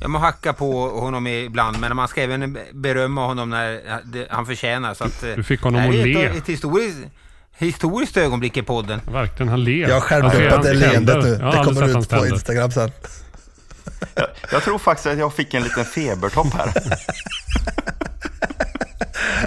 Jag 0.00 0.10
må 0.10 0.18
hacka 0.18 0.52
på 0.52 0.88
honom 0.88 1.26
ibland, 1.26 1.80
men 1.80 1.96
man 1.96 2.08
ska 2.08 2.22
även 2.22 2.58
berömma 2.72 3.26
honom 3.26 3.50
när 3.50 3.80
han 4.30 4.46
förtjänar. 4.46 4.94
Så 4.94 5.04
att, 5.04 5.20
du 5.20 5.42
fick 5.42 5.62
honom 5.62 5.88
att 5.88 5.94
le. 5.94 6.24
Ett, 6.24 6.36
ett 6.36 6.48
historiskt, 6.48 6.98
historiskt 7.60 8.16
ögonblick 8.16 8.56
i 8.56 8.62
podden. 8.62 9.00
Verkligen, 9.06 9.48
han 9.48 9.64
ler. 9.64 9.88
Jag 9.88 9.94
har 9.94 10.00
skärpt 10.00 10.34
upp 10.34 10.62
det 10.62 10.74
leendet 10.74 11.24
nu. 11.24 11.36
Det 11.36 11.64
kommer 11.64 11.98
ut 11.98 12.08
på 12.08 12.26
Instagram 12.26 12.70
sen. 12.70 12.90
Jag, 14.14 14.26
jag, 14.52 14.62
tror 14.62 14.78
faktiskt 14.78 15.06
att 15.06 15.18
jag 15.18 15.34
fick 15.34 15.54
en 15.54 15.62
liten 15.62 15.84
febertopp 15.84 16.54
här. 16.54 16.72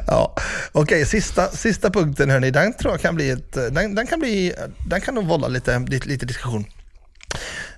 ja, 0.08 0.36
okej, 0.72 0.82
okay, 0.82 1.06
sista, 1.06 1.48
sista 1.48 1.90
punkten 1.90 2.30
hörni, 2.30 2.52
den 2.52 2.74
tror 2.74 2.94
jag 2.94 3.02
kan 3.02 3.16
bli 3.16 3.30
ett, 3.30 3.54
den, 3.54 3.96
den 3.96 4.08
kan 4.08 4.20
bli, 4.20 4.54
den 4.90 5.02
kan 5.02 5.16
nog 5.16 5.26
vålla 5.26 5.48
lite, 5.48 5.80
lite, 5.80 6.08
lite 6.08 6.26
diskussion. 6.26 6.66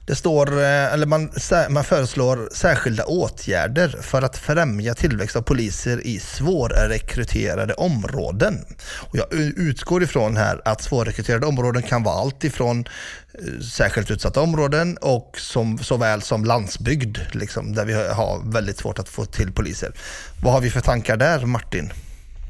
Det 0.07 0.15
står, 0.15 0.57
eh, 0.57 0.93
eller 0.93 1.05
man, 1.05 1.29
man 1.69 1.83
föreslår 1.83 2.49
särskilda 2.51 3.05
åtgärder 3.05 3.87
för 4.01 4.21
att 4.21 4.37
främja 4.37 4.93
tillväxt 4.93 5.35
av 5.35 5.41
poliser 5.41 6.07
i 6.07 6.19
svårrekryterade 6.19 7.73
områden. 7.73 8.55
Och 9.09 9.17
jag 9.17 9.33
utgår 9.57 10.03
ifrån 10.03 10.37
här 10.37 10.61
att 10.65 10.81
svårrekryterade 10.81 11.45
områden 11.45 11.81
kan 11.83 12.03
vara 12.03 12.15
allt 12.15 12.43
ifrån 12.43 12.85
eh, 13.33 13.59
särskilt 13.59 14.11
utsatta 14.11 14.41
områden 14.41 14.97
och 15.01 15.37
som, 15.37 15.77
såväl 15.77 16.21
som 16.21 16.45
landsbygd, 16.45 17.17
liksom, 17.31 17.73
där 17.75 17.85
vi 17.85 17.93
har 17.93 18.51
väldigt 18.51 18.77
svårt 18.77 18.99
att 18.99 19.09
få 19.09 19.25
till 19.25 19.51
poliser. 19.51 19.91
Vad 20.43 20.53
har 20.53 20.61
vi 20.61 20.69
för 20.69 20.81
tankar 20.81 21.17
där, 21.17 21.45
Martin? 21.45 21.91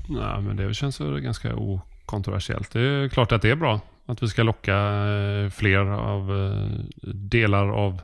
Nej, 0.09 0.41
men 0.41 0.55
det 0.55 0.73
känns 0.73 0.97
ganska 0.97 1.55
okontroversiellt. 1.55 2.71
Det 2.71 2.79
är 2.79 3.09
klart 3.09 3.31
att 3.31 3.41
det 3.41 3.49
är 3.49 3.55
bra 3.55 3.81
att 4.05 4.23
vi 4.23 4.27
ska 4.27 4.43
locka 4.43 4.75
eh, 4.75 5.49
fler 5.49 5.79
av 5.85 6.31
eh, 6.31 6.69
delar 7.13 7.69
av 7.69 8.01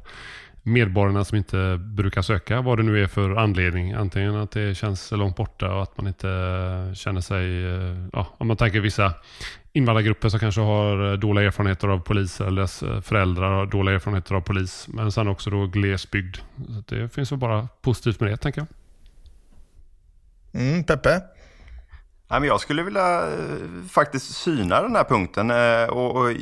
medborgarna 0.64 1.26
som 1.26 1.38
inte 1.38 1.78
brukar 1.78 2.22
söka, 2.22 2.62
vad 2.62 2.80
det 2.80 2.84
nu 2.84 3.04
är 3.04 3.08
för 3.08 3.36
anledning. 3.36 3.94
Antingen 3.94 4.36
att 4.36 4.52
det 4.52 4.76
känns 4.76 5.12
långt 5.12 5.36
borta 5.36 5.74
och 5.74 5.84
att 5.84 5.98
man 5.98 6.08
inte 6.08 6.28
känner 6.96 7.22
sig... 7.22 7.66
Eh, 7.66 8.08
ja, 8.14 8.28
om 8.38 8.48
man 8.48 8.58
tänker 8.58 8.80
vissa 8.80 9.14
invandrargrupper 9.74 10.30
som 10.30 10.40
kanske 10.40 10.62
har 10.62 11.18
dåliga 11.18 11.46
erfarenheter 11.46 11.88
av 11.88 12.00
polis 12.00 12.42
eller 12.42 12.62
dess 12.62 12.84
föräldrar 13.02 13.52
har 13.52 13.66
dåliga 13.66 13.96
erfarenheter 13.96 14.36
av 14.36 14.42
polis. 14.42 14.88
Men 14.88 15.12
sen 15.12 15.28
också 15.28 15.50
då 15.50 15.68
glesbygd. 15.68 16.38
Så 16.68 16.96
det 16.96 17.10
finns 17.10 17.32
väl 17.32 17.40
bara 17.40 17.68
positivt 17.82 18.20
med 18.20 18.32
det, 18.32 18.38
tänker 18.38 18.62
jag. 18.62 18.68
Mm, 20.62 20.84
Peppe? 20.84 21.22
Jag 22.40 22.60
skulle 22.60 22.84
vilja 22.84 23.22
eh, 23.22 23.88
faktiskt 23.90 24.36
syna 24.36 24.82
den 24.82 24.96
här 24.96 25.04
punkten. 25.04 25.52
Eh, 25.52 25.90
och, 25.90 26.16
och, 26.16 26.30
eh, 26.32 26.36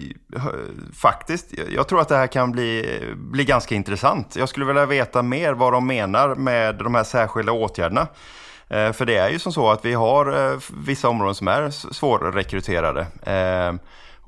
faktiskt, 0.94 1.54
jag 1.70 1.88
tror 1.88 2.02
att 2.02 2.10
det 2.10 2.16
här 2.16 2.28
kan 2.28 2.52
bli, 2.52 3.00
bli 3.16 3.46
ganska 3.46 3.76
intressant. 3.76 4.36
Jag 4.36 4.50
skulle 4.50 4.66
vilja 4.66 4.86
veta 4.86 5.22
mer 5.22 5.54
vad 5.54 5.74
de 5.74 5.88
menar 5.88 6.36
med 6.36 6.76
de 6.76 6.96
här 6.96 7.04
särskilda 7.04 7.52
åtgärderna. 7.52 8.08
Eh, 8.70 8.92
för 8.92 9.06
det 9.06 9.18
är 9.18 9.30
ju 9.30 9.40
som 9.40 9.54
så 9.54 9.72
att 9.72 9.86
vi 9.86 9.94
har 9.94 10.52
eh, 10.52 10.60
vissa 10.74 11.10
områden 11.10 11.36
som 11.36 11.48
är 11.48 11.70
svårrekryterade. 11.70 13.02
Eh, 13.24 13.74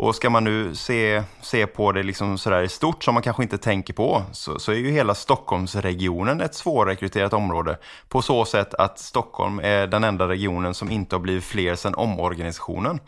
och 0.02 0.16
ska 0.16 0.30
man 0.30 0.44
nu 0.44 0.76
se, 0.76 1.24
se 1.42 1.68
på 1.68 1.92
det 1.92 2.04
liksom 2.04 2.38
sådär 2.38 2.62
i 2.62 2.70
stort 2.70 3.04
som 3.04 3.14
man 3.14 3.24
kanske 3.24 3.44
inte 3.44 3.58
tänker 3.58 3.94
på 3.94 4.24
så, 4.32 4.60
så 4.60 4.72
är 4.72 4.76
ju 4.76 4.92
hela 4.92 5.16
Stockholmsregionen 5.16 6.42
ett 6.42 6.56
svårrekryterat 6.56 7.34
område 7.34 7.78
på 8.10 8.22
så 8.22 8.46
sätt 8.46 8.74
att 8.74 9.00
Stockholm 9.00 9.60
är 9.60 9.88
den 9.88 10.04
enda 10.04 10.28
regionen 10.28 10.74
som 10.74 10.92
inte 10.92 11.16
har 11.16 11.22
blivit 11.22 11.44
fler 11.44 11.76
sedan 11.76 11.96
omorganisationen. 11.96 13.00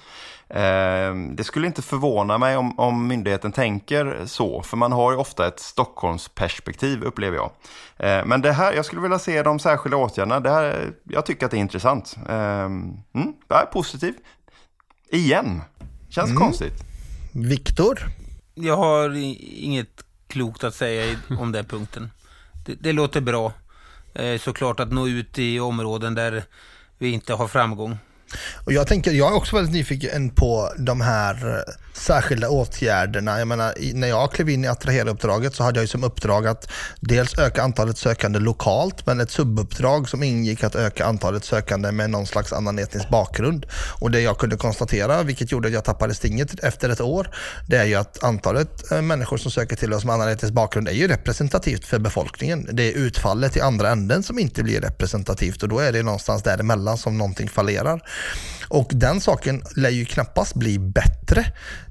Eh, 0.50 1.16
det 1.36 1.44
skulle 1.44 1.68
inte 1.68 1.82
förvåna 1.82 2.38
mig 2.38 2.58
om, 2.58 2.80
om 2.80 3.08
myndigheten 3.08 3.52
tänker 3.52 4.18
så, 4.26 4.62
för 4.62 4.78
man 4.78 4.92
har 4.92 5.12
ju 5.12 5.18
ofta 5.18 5.48
ett 5.48 5.60
Stockholmsperspektiv 5.60 7.04
upplever 7.04 7.38
jag. 7.38 7.52
Eh, 7.98 8.26
men 8.26 8.42
det 8.42 8.52
här, 8.52 8.74
jag 8.74 8.86
skulle 8.86 9.02
vilja 9.02 9.20
se 9.20 9.44
de 9.44 9.60
särskilda 9.60 9.98
åtgärderna. 9.98 10.40
Det 10.40 10.50
här, 10.50 10.92
jag 11.04 11.26
tycker 11.26 11.46
att 11.46 11.52
det 11.52 11.58
är 11.58 11.60
intressant. 11.60 12.18
Eh, 12.30 12.66
mm, 12.66 13.34
jag 13.48 13.62
är 13.62 13.66
positiv. 13.66 14.14
Igen. 15.14 15.62
Känns 16.14 16.30
mm. 16.30 16.42
konstigt. 16.42 16.84
Viktor? 17.32 18.00
Jag 18.56 18.78
har 18.78 19.16
inget 19.64 20.04
klokt 20.28 20.64
att 20.64 20.76
säga 20.76 21.18
om 21.40 21.52
den 21.52 21.66
punkten. 21.66 22.12
Det, 22.66 22.74
det 22.74 22.94
låter 22.94 23.22
bra. 23.22 23.54
Eh, 24.14 24.40
såklart 24.40 24.80
att 24.80 24.92
nå 24.92 25.08
ut 25.08 25.40
i 25.40 25.60
områden 25.60 26.16
där 26.16 26.44
vi 26.98 27.12
inte 27.12 27.34
har 27.34 27.48
framgång. 27.48 27.98
Och 28.66 28.74
jag, 28.74 28.88
tänker, 28.88 29.12
jag 29.12 29.32
är 29.32 29.36
också 29.36 29.56
väldigt 29.56 29.74
nyfiken 29.74 30.30
på 30.30 30.74
de 30.78 31.02
här 31.02 31.58
eh, 31.58 31.74
särskilda 31.94 32.50
åtgärderna. 32.50 33.40
Jag 33.40 33.48
menar, 33.48 33.74
när 33.94 34.08
jag 34.08 34.32
klev 34.32 34.50
in 34.50 34.66
i 34.66 34.68
Attrahera-uppdraget 34.68 35.56
så 35.56 35.64
hade 35.64 35.80
jag 35.80 35.90
som 35.90 36.04
uppdrag 36.04 36.48
att 36.48 36.72
dels 37.00 37.40
öka 37.40 37.64
antalet 37.64 37.98
sökande 37.98 38.40
lokalt, 38.40 39.06
men 39.06 39.20
ett 39.20 39.32
subuppdrag 39.32 40.10
som 40.10 40.24
ingick 40.24 40.64
att 40.64 40.76
öka 40.76 41.06
antalet 41.06 41.46
sökande 41.46 41.92
med 41.92 42.10
någon 42.10 42.28
slags 42.28 42.54
annan 42.54 42.80
etnisk 42.80 43.10
bakgrund. 43.10 43.66
Och 44.00 44.12
det 44.12 44.22
jag 44.22 44.38
kunde 44.38 44.58
konstatera, 44.58 45.24
vilket 45.24 45.52
gjorde 45.52 45.68
att 45.68 45.74
jag 45.74 45.84
tappade 45.84 46.14
stinget 46.14 46.64
efter 46.64 46.90
ett 46.90 47.02
år, 47.02 47.28
det 47.68 47.78
är 47.78 47.86
ju 47.86 47.96
att 47.96 48.24
antalet 48.24 48.92
eh, 48.92 49.02
människor 49.02 49.38
som 49.38 49.52
söker 49.52 49.76
till 49.76 49.94
oss 49.94 50.06
med 50.06 50.16
annan 50.16 50.30
etnisk 50.30 50.54
bakgrund 50.54 50.88
är 50.88 50.94
ju 50.94 51.08
representativt 51.08 51.86
för 51.86 52.00
befolkningen. 52.00 52.70
Det 52.72 52.84
är 52.84 52.98
utfallet 52.98 53.58
i 53.58 53.62
andra 53.62 53.90
änden 53.90 54.24
som 54.24 54.40
inte 54.40 54.64
blir 54.64 54.82
representativt 54.82 55.64
och 55.64 55.70
då 55.70 55.80
är 55.80 55.92
det 55.92 56.04
någonstans 56.04 56.44
däremellan 56.44 56.98
som 56.98 57.18
någonting 57.18 57.50
fallerar. 57.50 58.02
Och 58.68 58.90
den 58.94 59.22
saken 59.22 59.64
lär 59.76 59.90
ju 59.90 60.06
knappast 60.06 60.56
bli 60.56 60.80
bättre 60.80 61.40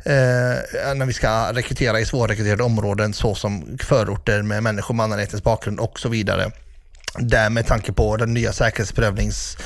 eh, 0.04 0.94
när 0.94 1.06
vi 1.06 1.12
ska 1.12 1.52
rekrytera 1.52 2.00
i 2.00 2.04
svårrekryterade 2.04 2.62
områden 2.62 3.14
såsom 3.14 3.78
förorter 3.80 4.42
med 4.42 4.62
människor 4.62 4.94
med 4.94 5.04
annan 5.04 5.18
etnisk 5.18 5.44
bakgrund 5.44 5.80
och 5.80 6.00
så 6.00 6.08
vidare. 6.08 6.50
där 7.18 7.50
med 7.50 7.66
tanke 7.66 7.92
på 7.92 8.16
den 8.16 8.34
nya 8.34 8.52
säkerhetsprövnings 8.52 9.56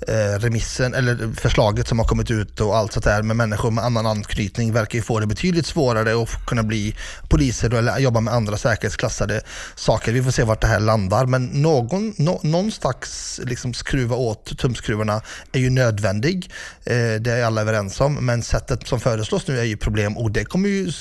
Eh, 0.00 0.38
remissen 0.38 0.94
eller 0.94 1.34
förslaget 1.40 1.88
som 1.88 1.98
har 1.98 2.06
kommit 2.06 2.30
ut 2.30 2.60
och 2.60 2.76
allt 2.76 2.92
sånt 2.92 3.04
där 3.04 3.22
med 3.22 3.36
människor 3.36 3.70
med 3.70 3.84
annan 3.84 4.06
anknytning 4.06 4.72
verkar 4.72 4.98
ju 4.98 5.02
få 5.02 5.20
det 5.20 5.26
betydligt 5.26 5.66
svårare 5.66 6.22
att 6.22 6.46
kunna 6.46 6.62
bli 6.62 6.96
poliser 7.28 7.74
eller 7.74 7.98
jobba 7.98 8.20
med 8.20 8.34
andra 8.34 8.56
säkerhetsklassade 8.56 9.40
saker. 9.74 10.12
Vi 10.12 10.22
får 10.22 10.30
se 10.30 10.42
vart 10.42 10.60
det 10.60 10.66
här 10.66 10.80
landar 10.80 11.26
men 11.26 11.46
någon, 11.46 12.14
no, 12.16 12.40
någon 12.42 12.72
slags 12.72 13.40
liksom 13.44 13.74
skruva 13.74 14.16
åt 14.16 14.58
tumskruvarna 14.58 15.20
är 15.52 15.60
ju 15.60 15.70
nödvändig. 15.70 16.50
Eh, 16.84 17.14
det 17.20 17.30
är 17.30 17.44
alla 17.44 17.60
överens 17.60 18.00
om 18.00 18.14
men 18.14 18.42
sättet 18.42 18.86
som 18.86 19.00
föreslås 19.00 19.48
nu 19.48 19.58
är 19.58 19.64
ju 19.64 19.76
problem 19.76 20.16
och 20.16 20.30
det 20.30 20.44
kommer 20.44 20.68
ju 20.68 20.92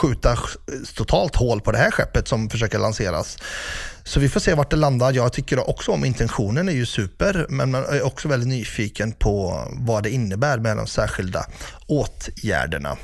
skjuta 0.00 0.38
totalt 0.94 1.36
hål 1.36 1.60
på 1.60 1.72
det 1.72 1.78
här 1.78 1.90
skeppet 1.90 2.28
som 2.28 2.50
försöker 2.50 2.78
lanseras. 2.78 3.36
Så 4.08 4.20
vi 4.20 4.28
får 4.28 4.40
se 4.40 4.54
vart 4.54 4.70
det 4.70 4.76
landar. 4.76 5.12
Jag 5.12 5.32
tycker 5.32 5.70
också 5.70 5.92
om 5.92 6.04
intentionen 6.04 6.68
är 6.68 6.72
ju 6.72 6.86
super, 6.86 7.46
men 7.48 7.70
man 7.70 7.84
är 7.84 8.02
också 8.02 8.28
väldigt 8.28 8.37
nyfiken 8.46 9.12
på 9.12 9.66
vad 9.72 10.02
det 10.02 10.10
innebär 10.10 10.58
med 10.58 10.76
de 10.76 10.86
särskilda 10.86 11.46
åtgärderna. 11.86 12.96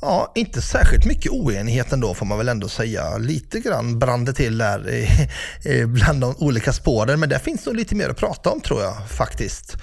Ja, 0.00 0.32
inte 0.34 0.62
särskilt 0.62 1.04
mycket 1.04 1.32
oenighet 1.32 1.92
ändå 1.92 2.14
får 2.14 2.26
man 2.26 2.38
väl 2.38 2.48
ändå 2.48 2.68
säga. 2.68 3.18
Lite 3.18 3.60
grann 3.60 3.98
brann 3.98 4.24
det 4.24 4.32
till 4.32 4.58
där 4.58 5.06
bland 5.86 6.20
de 6.20 6.34
olika 6.38 6.72
spåren, 6.72 7.20
men 7.20 7.28
det 7.28 7.38
finns 7.38 7.66
nog 7.66 7.76
lite 7.76 7.94
mer 7.94 8.08
att 8.08 8.16
prata 8.16 8.50
om 8.50 8.60
tror 8.60 8.82
jag 8.82 9.08
faktiskt. 9.08 9.76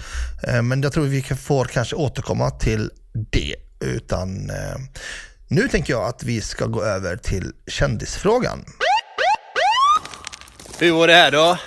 Eh, 0.48 0.62
men 0.62 0.82
jag 0.82 0.94
tror 0.94 1.06
vi 1.06 1.22
får 1.22 1.66
kanske 1.66 1.96
återkomma 1.96 2.50
till 2.50 2.92
det. 3.32 3.56
Utan 3.80 4.50
eh, 4.50 4.76
nu 5.48 5.68
tänker 5.68 5.94
jag 5.94 6.04
att 6.04 6.24
vi 6.24 6.42
ska 6.42 6.66
gå 6.66 6.84
över 6.84 7.18
till 7.18 7.52
kändisfrågan. 7.68 8.66
Hur 10.80 10.92
var 10.92 11.08
det 11.08 11.14
här 11.14 11.32
då? 11.32 11.58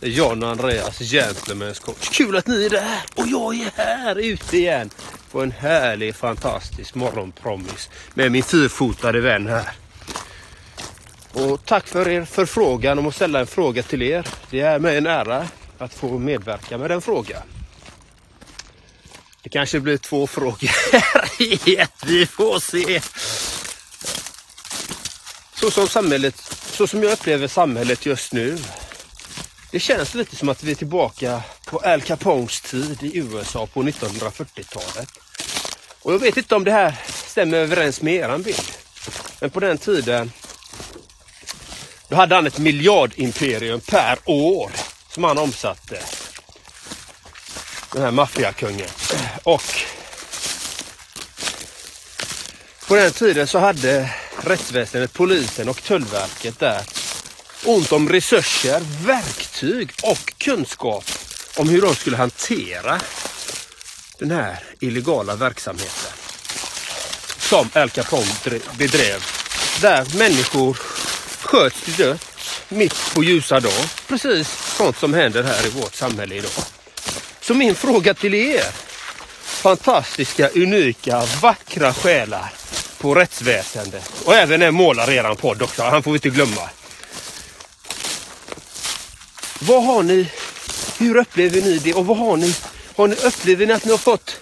Det 0.00 0.06
är 0.06 0.10
John 0.10 0.42
och 0.42 0.50
Andreas, 0.50 1.00
Gentlemen's 1.00 1.82
coach. 1.82 2.08
Kul 2.12 2.36
att 2.36 2.46
ni 2.46 2.64
är 2.64 2.70
där 2.70 3.00
och 3.14 3.26
jag 3.26 3.54
är 3.54 3.70
här 3.76 4.16
ute 4.16 4.56
igen 4.56 4.90
på 5.30 5.42
en 5.42 5.50
härlig, 5.50 6.14
fantastisk 6.14 6.94
morgonpromis 6.94 7.90
med 8.14 8.32
min 8.32 8.42
fyrfotade 8.42 9.20
vän 9.20 9.46
här. 9.46 9.70
Och 11.32 11.64
tack 11.64 11.86
för 11.86 12.08
er 12.08 12.24
förfrågan 12.24 12.98
om 12.98 13.06
att 13.06 13.14
ställa 13.14 13.40
en 13.40 13.46
fråga 13.46 13.82
till 13.82 14.02
er. 14.02 14.26
Det 14.50 14.60
är 14.60 14.78
mig 14.78 14.96
en 14.96 15.06
ära 15.06 15.48
att 15.78 15.94
få 15.94 16.18
medverka 16.18 16.78
med 16.78 16.90
den 16.90 17.02
frågan. 17.02 17.42
Det 19.42 19.48
kanske 19.48 19.80
blir 19.80 19.96
två 19.96 20.26
frågor 20.26 20.70
i 21.38 21.76
ett, 21.76 22.04
vi 22.06 22.26
får 22.26 22.58
se. 22.58 23.00
Så 25.60 25.70
som 25.70 25.88
samhället 25.88 26.34
så 26.72 26.86
som 26.86 27.02
jag 27.02 27.12
upplever 27.12 27.48
samhället 27.48 28.06
just 28.06 28.32
nu. 28.32 28.58
Det 29.70 29.80
känns 29.80 30.14
lite 30.14 30.36
som 30.36 30.48
att 30.48 30.62
vi 30.62 30.70
är 30.70 30.74
tillbaka 30.74 31.42
på 31.66 31.78
Al 31.78 32.02
Capones 32.02 32.60
tid 32.60 33.02
i 33.02 33.18
USA 33.18 33.66
på 33.66 33.82
1940-talet. 33.82 35.08
Och 36.02 36.12
jag 36.14 36.18
vet 36.18 36.36
inte 36.36 36.54
om 36.54 36.64
det 36.64 36.72
här 36.72 36.94
stämmer 37.06 37.58
överens 37.58 38.02
med 38.02 38.14
eran 38.14 38.42
bild. 38.42 38.72
Men 39.40 39.50
på 39.50 39.60
den 39.60 39.78
tiden 39.78 40.32
då 42.08 42.16
hade 42.16 42.34
han 42.34 42.46
ett 42.46 42.58
miljardimperium 42.58 43.80
per 43.80 44.18
år 44.24 44.70
som 45.10 45.24
han 45.24 45.38
omsatte. 45.38 45.98
Den 47.92 48.02
här 48.02 48.10
maffiakungen. 48.10 48.88
Och 49.42 49.62
på 52.88 52.94
den 52.94 53.12
tiden 53.12 53.46
så 53.46 53.58
hade 53.58 54.10
rättsväsendet, 54.44 55.12
polisen 55.12 55.68
och 55.68 55.82
tullverket 55.82 56.58
där 56.58 56.82
ont 57.64 57.92
om 57.92 58.08
resurser, 58.08 58.80
verktyg 59.06 59.90
och 60.02 60.32
kunskap 60.38 61.04
om 61.56 61.68
hur 61.68 61.82
de 61.82 61.94
skulle 61.94 62.16
hantera 62.16 63.00
den 64.18 64.30
här 64.30 64.58
illegala 64.80 65.36
verksamheten 65.36 66.12
som 67.38 67.70
Al 67.74 67.90
Capone 67.90 68.60
bedrev. 68.78 69.24
Där 69.80 70.18
människor 70.18 70.74
sköts 71.40 71.82
till 71.82 71.94
döds 71.94 72.60
mitt 72.68 73.14
på 73.14 73.24
ljusa 73.24 73.60
dag. 73.60 73.84
Precis 74.08 74.48
sånt 74.76 74.98
som 74.98 75.14
händer 75.14 75.42
här 75.42 75.66
i 75.66 75.70
vårt 75.70 75.94
samhälle 75.94 76.34
idag. 76.34 76.50
Så 77.40 77.54
min 77.54 77.74
fråga 77.74 78.14
till 78.14 78.34
er, 78.34 78.64
fantastiska, 79.42 80.48
unika, 80.54 81.22
vackra 81.42 81.94
själar 81.94 82.52
på 82.98 83.14
rättsväsendet. 83.14 84.12
Och 84.24 84.34
även 84.34 84.62
en 84.62 84.74
målare 84.74 85.14
i 85.14 85.16
eran 85.16 85.36
podd 85.36 85.62
också, 85.62 85.82
han 85.82 86.02
får 86.02 86.10
vi 86.10 86.16
inte 86.16 86.30
glömma. 86.30 86.70
Vad 89.60 89.84
har 89.84 90.02
ni, 90.02 90.30
hur 90.98 91.16
upplever 91.16 91.60
ni 91.60 91.78
det 91.78 91.94
och 91.94 92.06
vad 92.06 92.16
har 92.16 92.36
ni, 92.36 92.54
har 92.96 93.08
ni, 93.08 93.14
upplever 93.14 93.66
ni 93.66 93.72
att 93.72 93.84
ni 93.84 93.90
har 93.90 93.98
fått 93.98 94.40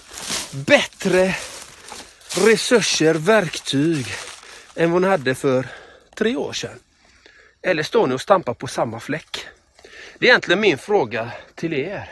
bättre 0.51 1.35
resurser, 2.37 3.13
verktyg 3.13 4.07
än 4.75 4.91
vad 4.91 5.01
ni 5.01 5.07
hade 5.07 5.35
för 5.35 5.67
tre 6.15 6.35
år 6.35 6.53
sedan? 6.53 6.79
Eller 7.61 7.83
står 7.83 8.07
ni 8.07 8.15
och 8.15 8.21
stampar 8.21 8.53
på 8.53 8.67
samma 8.67 8.99
fläck? 8.99 9.47
Det 10.19 10.25
är 10.25 10.29
egentligen 10.29 10.59
min 10.59 10.77
fråga 10.77 11.31
till 11.55 11.73
er. 11.73 12.11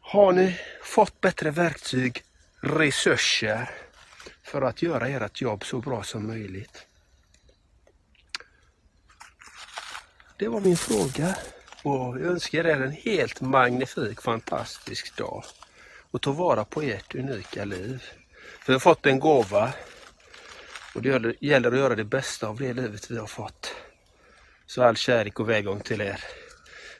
Har 0.00 0.32
ni 0.32 0.60
fått 0.82 1.20
bättre 1.20 1.50
verktyg, 1.50 2.22
resurser 2.60 3.70
för 4.44 4.62
att 4.62 4.82
göra 4.82 5.08
ert 5.08 5.40
jobb 5.40 5.64
så 5.64 5.78
bra 5.78 6.02
som 6.02 6.26
möjligt. 6.26 6.86
Det 10.40 10.48
var 10.48 10.60
min 10.60 10.76
fråga 10.76 11.36
och 11.82 12.20
jag 12.20 12.26
önskar 12.26 12.66
er 12.66 12.82
en 12.82 12.92
helt 12.92 13.40
magnifik, 13.40 14.22
fantastisk 14.22 15.16
dag. 15.16 15.44
Och 16.10 16.20
ta 16.20 16.32
vara 16.32 16.64
på 16.64 16.82
ert 16.82 17.14
unika 17.14 17.64
liv. 17.64 18.04
För 18.58 18.66
Vi 18.66 18.72
har 18.72 18.80
fått 18.80 19.06
en 19.06 19.20
gåva 19.20 19.72
och 20.94 21.02
det 21.02 21.36
gäller 21.40 21.72
att 21.72 21.78
göra 21.78 21.94
det 21.94 22.04
bästa 22.04 22.48
av 22.48 22.58
det 22.58 22.72
livet 22.72 23.10
vi 23.10 23.18
har 23.18 23.26
fått. 23.26 23.74
Så 24.66 24.82
all 24.82 24.96
kärlek 24.96 25.40
och 25.40 25.50
välgång 25.50 25.80
till 25.80 26.00
er. 26.00 26.24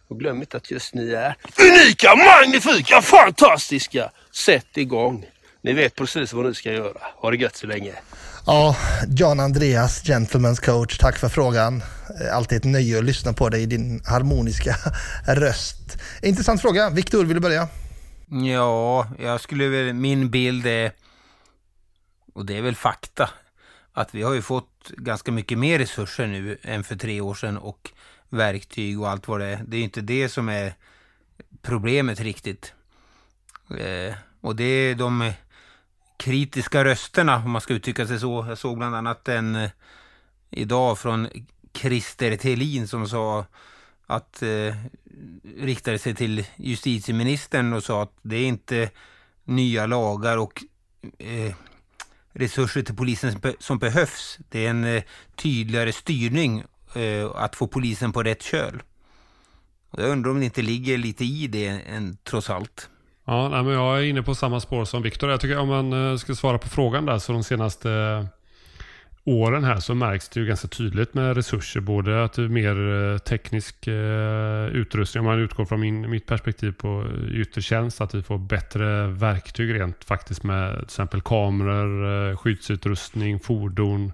Och 0.09 0.19
glöm 0.19 0.41
inte 0.41 0.57
att 0.57 0.71
just 0.71 0.95
ni 0.95 1.11
är 1.11 1.37
unika, 1.61 2.17
magnifika, 2.17 3.03
fantastiska! 3.03 4.11
Sätt 4.31 4.77
igång! 4.77 5.27
Ni 5.61 5.73
vet 5.73 5.95
precis 5.95 6.33
vad 6.33 6.47
ni 6.47 6.55
ska 6.55 6.73
göra. 6.73 7.01
Ha 7.17 7.31
det 7.31 7.37
gött 7.37 7.57
så 7.57 7.67
länge. 7.67 7.95
Ja, 8.47 8.77
John 9.09 9.41
Andreas, 9.41 10.05
Gentlemen's 10.05 10.65
coach, 10.65 10.99
tack 10.99 11.19
för 11.19 11.29
frågan. 11.29 11.83
Eh, 12.21 12.37
alltid 12.37 12.59
ett 12.59 12.65
nöje 12.65 12.99
att 12.99 13.05
lyssna 13.05 13.33
på 13.33 13.49
dig 13.49 13.63
i 13.63 13.67
din 13.67 14.03
harmoniska 14.07 14.77
röst. 15.27 15.99
Intressant 16.23 16.61
fråga. 16.61 16.91
Viktor, 16.91 17.25
vill 17.25 17.35
du 17.35 17.41
börja? 17.41 17.69
Ja, 18.29 19.09
jag 19.19 19.41
skulle 19.41 19.69
väl, 19.69 19.95
min 19.95 20.31
bild 20.31 20.67
är, 20.67 20.93
och 22.35 22.47
det 22.47 22.59
är 22.59 22.63
väl 22.63 22.77
fakta, 22.77 23.31
att 23.93 24.15
vi 24.15 24.23
har 24.23 24.33
ju 24.33 24.43
fått 24.43 24.91
ganska 24.97 25.33
mycket 25.33 25.59
mer 25.59 25.79
resurser 25.79 26.27
nu 26.27 26.59
än 26.63 26.85
för 26.85 26.97
tre 26.97 27.21
år 27.21 27.35
sedan 27.35 27.59
och 27.59 27.91
verktyg 28.29 29.01
och 29.01 29.11
allt 29.11 29.29
vad 29.29 29.41
det 29.41 29.47
är. 29.47 29.63
Det 29.67 29.77
är 29.77 29.83
inte 29.83 30.01
det 30.01 30.29
som 30.29 30.49
är 30.49 30.75
problemet 31.63 32.21
riktigt. 32.21 32.73
Eh, 33.79 34.15
och 34.41 34.57
det 34.57 34.65
är 34.65 34.95
de 34.95 35.33
kritiska 36.21 36.85
rösterna, 36.85 37.37
om 37.37 37.51
man 37.51 37.61
ska 37.61 37.75
uttrycka 37.75 38.07
sig 38.07 38.21
så. 38.21 38.45
Jag 38.49 38.59
såg 38.59 38.79
bland 38.79 38.97
annat 38.97 39.29
en 39.29 39.57
eh, 39.57 39.71
idag 40.51 40.99
från 40.99 41.29
Christer 41.73 42.37
Thelin 42.37 42.89
som 42.89 43.09
sa 43.09 43.47
att 44.07 44.43
eh, 44.43 44.75
riktade 45.59 45.99
sig 45.99 46.15
till 46.15 46.45
justitieministern 46.57 47.73
och 47.73 47.85
sa 47.85 48.03
att 48.03 48.13
det 48.23 48.37
är 48.37 48.47
inte 48.47 48.91
nya 49.45 49.87
lagar 49.87 50.37
och 50.37 50.65
eh, 51.19 51.55
resurser 52.33 52.83
till 52.83 52.97
polisen 52.97 53.41
som 53.59 53.79
behövs. 53.79 54.39
Det 54.49 54.67
är 54.67 54.71
en 54.71 54.85
eh, 54.85 55.03
tydligare 55.37 55.93
styrning 55.93 56.65
eh, 56.95 57.31
att 57.35 57.57
få 57.57 57.67
polisen 57.67 58.13
på 58.13 58.23
rätt 58.23 58.43
köl. 58.43 58.83
Och 59.91 60.03
jag 60.03 60.11
undrar 60.11 60.31
om 60.31 60.39
det 60.39 60.45
inte 60.45 60.63
ligger 60.63 60.99
lite 60.99 61.25
i 61.25 61.47
det 61.47 61.67
än, 61.67 62.17
trots 62.25 62.51
allt. 62.51 62.89
Ja, 63.25 63.49
nej, 63.49 63.63
men 63.63 63.73
jag 63.73 63.99
är 63.99 64.03
inne 64.03 64.23
på 64.23 64.35
samma 64.35 64.61
spår 64.61 64.85
som 64.85 65.03
Viktor. 65.03 65.31
Jag 65.31 65.41
tycker 65.41 65.59
om 65.59 65.69
man 65.69 66.11
eh, 66.11 66.17
ska 66.17 66.35
svara 66.35 66.59
på 66.59 66.69
frågan 66.69 67.07
där 67.07 67.19
så 67.19 67.33
de 67.33 67.43
senaste 67.43 67.91
eh, 67.93 68.25
åren 69.25 69.65
här 69.65 69.81
så 69.81 69.95
märks 69.95 70.29
det 70.29 70.41
ju 70.41 70.47
ganska 70.47 70.69
tydligt 70.69 71.15
med 71.15 71.37
resurser. 71.37 71.81
Både 71.81 72.25
att 72.25 72.33
det 72.33 72.43
är 72.43 72.49
mer 72.49 73.13
eh, 73.13 73.19
teknisk 73.19 73.89
utrustning, 74.73 75.21
om 75.21 75.27
man 75.27 75.39
utgår 75.39 75.65
från 75.65 75.81
min, 75.81 76.11
mitt 76.11 76.27
perspektiv 76.27 76.73
på 76.73 77.07
yttre 77.33 77.63
tjänst, 77.63 78.01
att 78.01 78.15
vi 78.15 78.23
får 78.23 78.39
bättre 78.39 79.07
verktyg 79.07 79.75
rent 79.75 80.05
faktiskt 80.05 80.43
med 80.43 80.75
till 80.75 80.85
exempel 80.85 81.21
kameror, 81.21 82.37
skyddsutrustning, 82.37 83.41
fordon, 83.41 84.13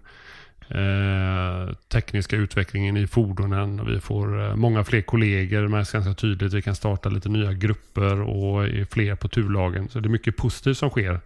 Eh, 0.69 1.75
tekniska 1.89 2.37
utvecklingen 2.37 2.97
i 2.97 3.07
fordonen. 3.07 3.87
Vi 3.87 4.01
får 4.01 4.43
eh, 4.45 4.57
många 4.57 4.85
fler 4.85 5.01
kollegor, 5.01 5.62
det 5.62 5.69
märks 5.69 5.93
ganska 5.93 6.14
tydligt. 6.14 6.53
Vi 6.53 6.62
kan 6.62 6.75
starta 6.75 7.09
lite 7.09 7.29
nya 7.29 7.53
grupper 7.53 8.21
och 8.21 8.64
är 8.64 8.85
fler 8.85 9.14
på 9.14 9.29
turlagen. 9.29 9.89
Så 9.89 10.01
det 10.01 10.07
är 10.07 10.11
mycket 10.11 10.37
positivt 10.37 10.79
som 10.79 10.91
sker. 10.91 11.21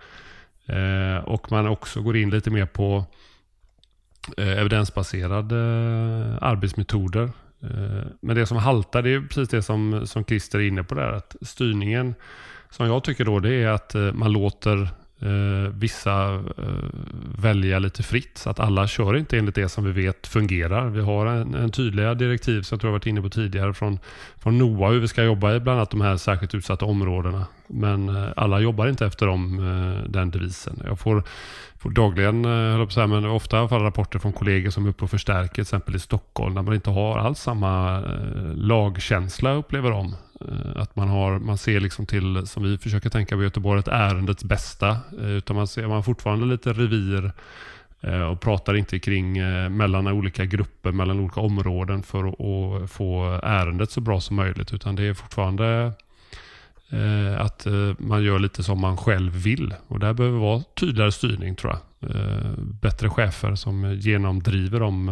Eh, 0.67 1.25
och 1.25 1.53
man 1.53 1.67
också 1.67 2.01
går 2.01 2.17
in 2.17 2.31
lite 2.31 2.51
mer 2.51 2.67
på 2.67 3.05
eh, 4.37 4.59
evidensbaserade 4.59 5.57
eh, 5.57 6.49
arbetsmetoder. 6.49 7.31
Eh, 7.63 8.07
men 8.21 8.37
det 8.37 8.47
som 8.47 8.57
haltar, 8.57 9.03
det 9.03 9.11
är 9.11 9.21
precis 9.21 9.49
det 9.49 9.63
som, 9.63 10.07
som 10.07 10.25
Christer 10.25 10.59
är 10.59 10.69
inne 10.69 10.85
på 10.85 10.95
där. 10.95 11.13
Att 11.13 11.37
styrningen, 11.41 12.15
som 12.71 12.87
jag 12.87 13.05
tycker 13.05 13.25
då, 13.25 13.39
det 13.39 13.55
är 13.55 13.69
att 13.69 13.95
man 14.15 14.33
låter 14.33 14.89
eh, 15.23 15.73
vissa 15.75 16.35
eh, 16.35 16.91
välja 17.39 17.79
lite 17.79 18.03
fritt. 18.03 18.39
Så 18.39 18.51
att 18.51 18.61
alla 18.61 18.87
kör 18.87 19.17
inte 19.17 19.39
enligt 19.39 19.55
det 19.55 19.69
som 19.69 19.85
vi 19.85 19.93
vet 19.93 20.27
fungerar. 20.27 20.89
Vi 20.89 21.01
har 21.01 21.27
en, 21.27 21.55
en 21.55 21.71
tydliga 21.71 22.15
direktiv 22.15 22.63
som 22.63 22.75
jag 22.75 22.81
tror 22.81 22.89
jag 22.89 22.93
varit 22.93 23.07
inne 23.07 23.23
på 23.23 23.29
tidigare 23.29 23.75
från, 23.75 23.99
från 24.39 24.59
NOA 24.59 24.91
hur 24.91 25.01
vi 25.01 25.09
ska 25.09 25.23
jobba 25.23 25.55
i 25.55 25.61
bland 25.61 25.79
annat 25.79 25.91
de 25.91 26.01
här 26.01 26.17
särskilt 26.17 26.55
utsatta 26.55 26.85
områdena. 26.85 27.47
Men 27.67 28.09
eh, 28.09 28.29
alla 28.37 28.61
jobbar 28.61 28.87
inte 28.87 29.07
efter 29.07 29.27
dem, 29.27 29.59
eh, 29.59 30.11
den 30.11 30.31
devisen. 30.31 30.83
Jag 30.85 30.99
får, 30.99 31.23
får 31.79 31.91
dagligen, 31.91 32.45
eh, 32.45 32.85
på 32.85 32.91
så 32.91 33.01
här, 33.01 33.07
men 33.07 33.25
ofta 33.25 33.57
i 33.57 33.61
alla 33.61 33.69
fall 33.69 33.83
rapporter 33.83 34.19
från 34.19 34.33
kollegor 34.33 34.71
som 34.71 34.87
är 34.87 34.91
uppe 34.91 35.05
och 35.05 35.11
förstärker, 35.11 35.55
till 35.55 35.63
exempel 35.63 35.97
i 35.97 35.99
Stockholm, 35.99 36.55
där 36.55 36.63
man 36.63 36.75
inte 36.75 36.91
har 36.91 37.19
alls 37.19 37.39
samma 37.39 37.99
eh, 37.99 38.55
lagkänsla 38.55 39.53
upplever 39.53 39.91
de. 39.91 40.15
Eh, 40.49 40.83
att 40.83 40.97
man, 40.97 41.09
har, 41.09 41.39
man 41.39 41.59
ser 41.59 41.81
liksom 41.81 42.07
till, 42.07 42.47
som 42.47 42.63
vi 42.63 42.79
försöker 42.79 43.11
tänka 43.11 43.37
på 43.37 43.43
i 43.43 43.45
Göteborg, 43.45 43.81
ett 43.81 43.89
ärendets 43.89 44.45
bästa. 44.45 44.99
Eh, 45.21 45.31
utan 45.31 45.57
man 45.57 45.67
ser 45.67 45.83
man 45.83 45.91
har 45.91 46.03
fortfarande 46.03 46.47
lite 46.47 46.73
revir 46.73 47.33
eh, 48.01 48.23
och 48.23 48.41
pratar 48.41 48.77
inte 48.77 48.99
kring 48.99 49.33
mellan 49.77 50.07
olika 50.07 50.45
grupper, 50.45 50.93
mellan 50.93 51.21
olika 51.21 51.41
områden 51.41 52.03
för 52.03 52.29
att 52.29 52.91
få 52.91 53.41
ärendet 53.43 53.91
så 53.91 54.01
bra 54.01 54.21
som 54.21 54.37
möjligt. 54.37 54.73
Utan 54.75 54.97
det 54.97 55.03
är 55.03 55.15
fortfarande 55.15 55.93
att 57.39 57.67
man 57.99 58.23
gör 58.23 58.39
lite 58.39 58.63
som 58.63 58.81
man 58.81 58.97
själv 58.97 59.33
vill. 59.33 59.75
Och 59.87 59.99
där 59.99 60.13
behöver 60.13 60.39
vara 60.39 60.63
tydligare 60.81 61.13
styrning 61.13 61.57
tror 61.57 61.73
jag. 61.73 62.11
Bättre 62.59 63.11
chefer 63.11 63.55
som 63.55 63.95
genomdriver 63.95 64.81
de 64.81 65.11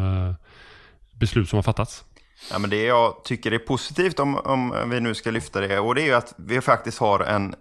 beslut 1.12 1.48
som 1.48 1.56
har 1.56 1.62
fattats. 1.62 2.04
Ja, 2.50 2.58
men 2.58 2.70
det 2.70 2.84
jag 2.84 3.24
tycker 3.24 3.52
är 3.52 3.58
positivt 3.58 4.20
om, 4.20 4.36
om 4.38 4.90
vi 4.90 5.00
nu 5.00 5.14
ska 5.14 5.30
lyfta 5.30 5.60
det, 5.60 5.78
och 5.78 5.94
det 5.94 6.02
är 6.02 6.06
ju 6.06 6.14
att 6.14 6.34
vi 6.36 6.60
faktiskt 6.60 6.98
har 6.98 7.20
en 7.20 7.54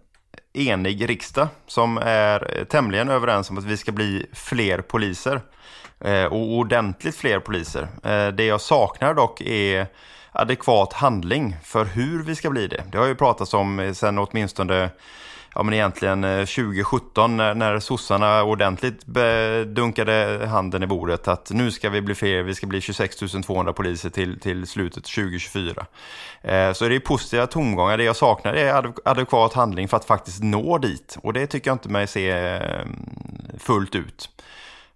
enig 0.54 1.10
riksdag 1.10 1.48
som 1.68 1.98
är 1.98 2.66
tämligen 2.70 3.10
överens 3.10 3.50
om 3.50 3.58
att 3.58 3.64
vi 3.64 3.78
ska 3.78 3.92
bli 3.92 4.26
fler 4.34 4.82
poliser. 4.82 5.42
Eh, 6.00 6.26
och 6.26 6.54
ordentligt 6.54 7.16
fler 7.16 7.40
poliser. 7.40 7.88
Eh, 8.04 8.28
det 8.28 8.46
jag 8.46 8.62
saknar 8.62 9.14
dock 9.14 9.42
är 9.42 9.88
adekvat 10.32 10.94
handling 10.94 11.56
för 11.64 11.86
hur 11.86 12.24
vi 12.24 12.36
ska 12.36 12.50
bli 12.50 12.68
det. 12.68 12.84
Det 12.92 12.98
har 12.98 13.06
ju 13.06 13.16
pratats 13.16 13.54
om 13.54 13.94
sen 13.96 14.18
åtminstone 14.18 14.90
ja, 15.58 15.64
men 15.64 15.74
egentligen 15.74 16.24
eh, 16.24 16.46
2017 16.46 17.38
när, 17.38 17.56
när 17.56 17.80
sossarna 17.80 18.44
ordentligt 18.44 19.06
dunkade 19.66 20.48
handen 20.52 20.84
i 20.84 20.88
bordet 20.88 21.28
att 21.28 21.52
nu 21.52 21.72
ska 21.72 21.90
vi 21.90 22.02
bli 22.02 22.16
fler, 22.16 22.44
vi 22.44 22.56
ska 22.56 22.68
bli 22.68 22.82
26 22.82 23.16
200 23.46 23.74
poliser 23.74 24.10
till, 24.10 24.40
till 24.40 24.68
slutet 24.68 25.04
2024. 25.04 25.86
Eh, 26.42 26.74
så 26.74 26.88
det 26.88 26.96
är 26.96 27.00
positiva 27.00 27.48
tongångar. 27.48 27.98
Det 27.98 28.04
jag 28.04 28.16
saknar 28.16 28.54
är 28.54 28.94
adekvat 29.06 29.54
handling 29.54 29.88
för 29.88 29.98
att 29.98 30.06
faktiskt 30.06 30.44
nå 30.44 30.78
dit 30.78 31.18
och 31.24 31.34
det 31.34 31.48
tycker 31.48 31.70
jag 31.70 31.76
inte 31.76 31.90
mig 31.90 32.08
se 32.08 32.30
eh, 32.30 32.86
fullt 33.60 33.96
ut. 33.96 34.30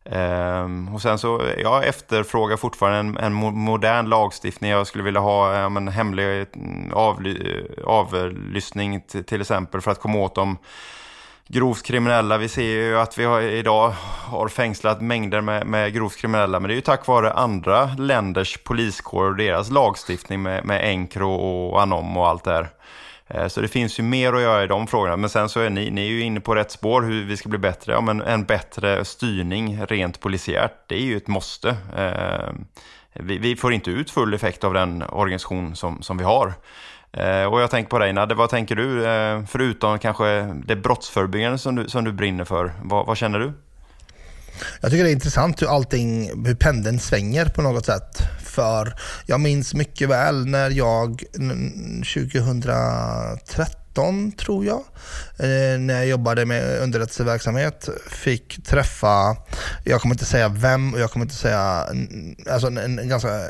Ehm, 0.06 0.94
och 0.94 1.02
sen 1.02 1.18
så, 1.18 1.42
jag 1.58 1.88
efterfrågar 1.88 2.58
fortfarande 2.58 3.00
en, 3.00 3.18
en 3.18 3.34
modern 3.58 4.06
lagstiftning. 4.06 4.72
Jag 4.72 4.88
skulle 4.88 5.04
vilja 5.04 5.20
ha 5.20 5.56
ja, 5.56 5.70
men, 5.70 5.88
hemlig 5.88 6.46
mm, 6.56 6.94
avly, 6.94 7.66
avlyssning 7.84 9.02
till, 9.02 9.24
till 9.24 9.42
exempel 9.42 9.82
för 9.82 9.92
att 9.92 10.00
komma 10.00 10.18
åt 10.18 10.36
de 10.36 10.58
grovt 11.48 11.84
kriminella. 11.84 12.38
Vi 12.38 12.50
ser 12.50 12.64
ju 12.64 13.00
att 13.00 13.18
vi 13.18 13.24
har, 13.24 13.42
idag 13.42 13.94
har 14.26 14.48
fängslat 14.48 15.02
mängder 15.02 15.42
med, 15.42 15.68
med 15.68 15.94
grovt 15.94 16.18
kriminella, 16.18 16.60
men 16.60 16.68
det 16.68 16.74
är 16.74 16.76
ju 16.76 16.82
tack 16.82 17.08
vare 17.08 17.34
andra 17.34 17.86
länders 17.98 18.58
poliskår 18.58 19.26
och 19.26 19.36
deras 19.36 19.72
lagstiftning 19.72 20.42
med, 20.42 20.66
med 20.66 20.90
Encro 20.90 21.32
och 21.32 21.82
Anom 21.82 22.18
och 22.18 22.28
allt 22.28 22.44
det 22.44 22.52
här. 22.52 22.70
Eh, 23.34 23.48
så 23.48 23.62
det 23.62 23.68
finns 23.68 24.00
ju 24.00 24.04
mer 24.04 24.34
att 24.34 24.42
göra 24.42 24.64
i 24.64 24.68
de 24.68 24.88
frågorna. 24.88 25.18
Men 25.18 25.30
sen 25.30 25.50
så 25.50 25.60
är 25.60 25.70
ni, 25.70 25.92
ni 25.92 26.02
är 26.02 26.10
ju 26.10 26.22
inne 26.22 26.40
på 26.40 26.56
rätt 26.56 26.72
spår 26.72 27.02
hur 27.02 27.26
vi 27.26 27.38
ska 27.38 27.50
bli 27.50 27.60
bättre. 27.60 27.94
Ja, 27.94 28.02
men 28.02 28.22
en 28.22 28.44
bättre 28.44 29.06
styrning 29.06 29.86
rent 29.86 30.20
polisiärt, 30.20 30.74
det 30.88 30.96
är 30.96 31.04
ju 31.04 31.18
ett 31.18 31.28
måste. 31.28 31.70
Eh, 31.98 32.54
vi, 33.14 33.38
vi 33.38 33.56
får 33.56 33.74
inte 33.74 33.92
ut 33.92 34.12
full 34.12 34.34
effekt 34.34 34.64
av 34.64 34.74
den 34.74 35.04
organisation 35.04 35.76
som, 35.76 36.02
som 36.02 36.18
vi 36.18 36.24
har. 36.24 36.54
Eh, 37.12 37.46
och 37.46 37.62
jag 37.62 37.72
tänker 37.72 37.90
på 37.90 38.00
dig 38.00 38.14
Nadde, 38.14 38.36
vad 38.36 38.50
tänker 38.50 38.76
du? 38.76 39.04
Förutom 39.48 40.00
kanske 40.00 40.42
det 40.66 40.76
brottsförebyggande 40.76 41.58
som 41.58 41.76
du, 41.76 41.90
som 41.90 42.04
du 42.04 42.12
brinner 42.12 42.46
för, 42.46 42.72
vad, 42.84 43.06
vad 43.06 43.18
känner 43.18 43.40
du? 43.40 43.54
Jag 44.82 44.92
tycker 44.92 45.04
det 45.04 45.10
är 45.10 45.14
intressant 45.14 45.62
hur 45.62 45.68
allting, 45.76 46.32
hur 46.46 46.56
pendeln 46.56 47.00
svänger 47.00 47.46
på 47.46 47.62
något 47.62 47.86
sätt. 47.86 48.18
För 48.44 48.94
jag 49.26 49.40
minns 49.40 49.74
mycket 49.74 50.10
väl 50.10 50.46
när 50.46 50.70
jag 50.70 51.24
n- 51.40 52.04
2013 52.14 54.32
tror 54.32 54.66
jag, 54.66 54.80
eh, 55.40 55.80
när 55.80 55.94
jag 55.94 56.08
jobbade 56.08 56.46
med 56.46 56.80
underrättelseverksamhet, 56.80 57.90
fick 58.10 58.66
träffa, 58.66 59.38
jag 59.84 60.02
kommer 60.02 60.16
inte 60.16 60.26
säga 60.26 60.50
vem 60.50 60.94
och 60.94 61.00
jag 61.00 61.12
kommer 61.12 61.26
inte 61.26 61.36
säga, 61.36 61.86
alltså 62.50 62.68
en, 62.68 62.78
en 63.00 63.10
ganska 63.10 63.42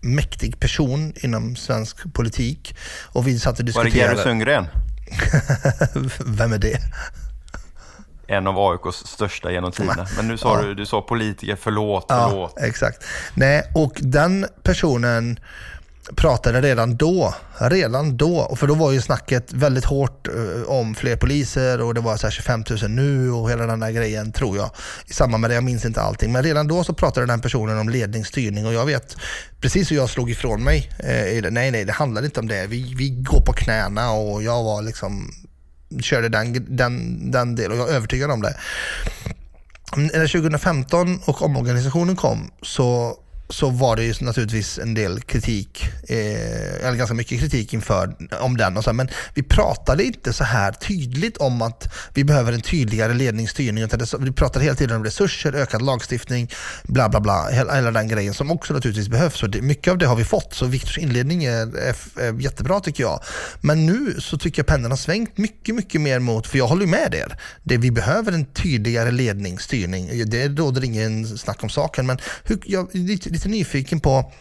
mäktig 0.00 0.60
person 0.60 1.12
inom 1.16 1.56
svensk 1.56 2.12
politik. 2.14 2.76
Och 3.02 3.26
vi 3.26 3.38
satt 3.38 3.52
och 3.52 3.58
Var 3.58 3.64
det 3.84 3.90
diskuterade. 3.90 4.14
Gerry 4.14 4.22
Sundgren? 4.22 4.66
vem 6.26 6.52
är 6.52 6.58
det? 6.58 6.78
En 8.26 8.46
av 8.46 8.58
AIKs 8.58 8.96
största 9.06 9.52
genom 9.52 9.72
tiderna. 9.72 10.06
Men 10.16 10.28
nu 10.28 10.38
sa 10.38 10.58
Ja. 10.60 10.66
du, 10.66 10.74
du 10.74 10.86
sa 10.86 11.00
politiker, 11.02 11.56
förlåt, 11.60 12.06
Ja, 12.08 12.28
förlåt. 12.30 12.54
exakt. 12.58 13.04
Nej, 13.34 13.62
och 13.74 13.92
den 14.00 14.46
personen 14.62 15.40
pratade 16.16 16.60
redan 16.60 16.96
då, 16.96 17.34
redan 17.58 18.16
då, 18.16 18.38
och 18.38 18.58
för 18.58 18.66
då 18.66 18.74
var 18.74 18.92
ju 18.92 19.00
snacket 19.00 19.52
väldigt 19.52 19.84
hårt 19.84 20.28
eh, 20.28 20.62
om 20.68 20.94
fler 20.94 21.16
poliser 21.16 21.80
och 21.82 21.94
det 21.94 22.00
var 22.00 22.16
så 22.16 22.26
här 22.26 22.30
25 22.32 22.64
000 22.82 22.90
nu 22.90 23.30
och 23.32 23.50
hela 23.50 23.66
den 23.66 23.80
där 23.80 23.90
grejen 23.90 24.32
tror 24.32 24.56
jag. 24.56 24.70
I 25.06 25.12
samband 25.12 25.40
med 25.40 25.50
det, 25.50 25.54
jag 25.54 25.64
minns 25.64 25.84
inte 25.84 26.00
allting, 26.00 26.32
men 26.32 26.42
redan 26.42 26.68
då 26.68 26.84
så 26.84 26.94
pratade 26.94 27.26
den 27.26 27.40
personen 27.40 27.78
om 27.78 27.88
ledningsstyrning 27.88 28.66
och 28.66 28.72
jag 28.72 28.86
vet 28.86 29.16
precis 29.60 29.90
hur 29.92 29.96
jag 29.96 30.10
slog 30.10 30.30
ifrån 30.30 30.64
mig. 30.64 30.90
Eh, 30.98 31.50
nej, 31.50 31.70
nej, 31.70 31.84
det 31.84 31.92
handlar 31.92 32.24
inte 32.24 32.40
om 32.40 32.48
det. 32.48 32.66
Vi, 32.66 32.94
vi 32.96 33.08
går 33.10 33.40
på 33.40 33.52
knäna 33.52 34.10
och 34.10 34.42
jag 34.42 34.62
var 34.64 34.82
liksom 34.82 35.30
körde 36.00 36.28
den, 36.28 36.76
den, 36.76 37.30
den 37.30 37.56
delen 37.56 37.72
och 37.72 37.78
jag 37.78 37.90
är 37.90 37.96
övertygad 37.96 38.30
om 38.30 38.42
det. 38.42 38.56
När 39.96 40.26
2015 40.26 41.20
och 41.24 41.42
omorganisationen 41.42 42.16
kom 42.16 42.50
så, 42.62 43.16
så 43.48 43.70
var 43.70 43.96
det 43.96 44.04
ju 44.04 44.14
naturligtvis 44.20 44.78
en 44.78 44.94
del 44.94 45.20
kritik, 45.20 45.84
eh, 46.08 46.86
eller 46.86 46.96
ganska 46.96 47.14
mycket 47.14 47.40
kritik 47.40 47.74
inför 47.74 48.16
om 48.40 48.56
den. 48.56 48.76
Och 48.76 48.84
så, 48.84 48.90
här, 48.90 48.94
men 48.94 49.08
vi 49.34 49.42
pratade 49.42 50.04
inte 50.04 50.32
så 50.32 50.44
här 50.44 50.72
tydligt 50.72 51.36
om 51.36 51.62
att 51.62 51.94
vi 52.14 52.24
behöver 52.24 52.52
en 52.52 52.60
tydligare 52.60 53.14
ledningsstyrning. 53.14 53.84
Utan 53.84 53.98
det, 53.98 54.14
vi 54.18 54.32
pratade 54.32 54.64
hela 54.64 54.76
tiden 54.76 54.96
om 54.96 55.04
resurser, 55.04 55.52
ökad 55.52 55.82
lagstiftning, 55.82 56.50
bla 56.84 57.08
bla 57.08 57.20
bla. 57.20 57.48
Hela, 57.48 57.74
hela 57.74 57.90
den 57.90 58.08
grejen 58.08 58.34
som 58.34 58.50
också 58.50 58.74
naturligtvis 58.74 59.08
behövs. 59.08 59.42
Och 59.42 59.50
det, 59.50 59.62
mycket 59.62 59.90
av 59.90 59.98
det 59.98 60.06
har 60.06 60.16
vi 60.16 60.24
fått. 60.24 60.54
Så 60.54 60.66
Viktors 60.66 60.98
inledning 60.98 61.44
är, 61.44 61.76
är, 61.76 61.96
är 62.20 62.40
jättebra 62.40 62.80
tycker 62.80 63.02
jag. 63.02 63.20
Men 63.60 63.86
nu 63.86 64.20
så 64.20 64.38
tycker 64.38 64.58
jag 64.58 64.66
pendeln 64.66 64.92
har 64.92 64.96
svängt 64.96 65.38
mycket, 65.38 65.74
mycket 65.74 66.00
mer 66.00 66.18
mot, 66.18 66.46
för 66.46 66.58
jag 66.58 66.66
håller 66.66 66.86
med 66.86 67.14
er. 67.14 67.38
Det, 67.62 67.76
vi 67.76 67.90
behöver 67.90 68.32
en 68.32 68.44
tydligare 68.44 69.10
ledningsstyrning. 69.10 70.30
Det 70.30 70.48
råder 70.48 70.84
ingen 70.84 71.38
snack 71.38 71.62
om 71.62 71.68
saken. 71.68 72.06
Men 72.06 72.18
hur, 72.44 72.58
jag 72.64 72.88
lite, 73.36 73.48
lite 73.48 73.58
nyfiken 73.58 74.00
på 74.00 74.32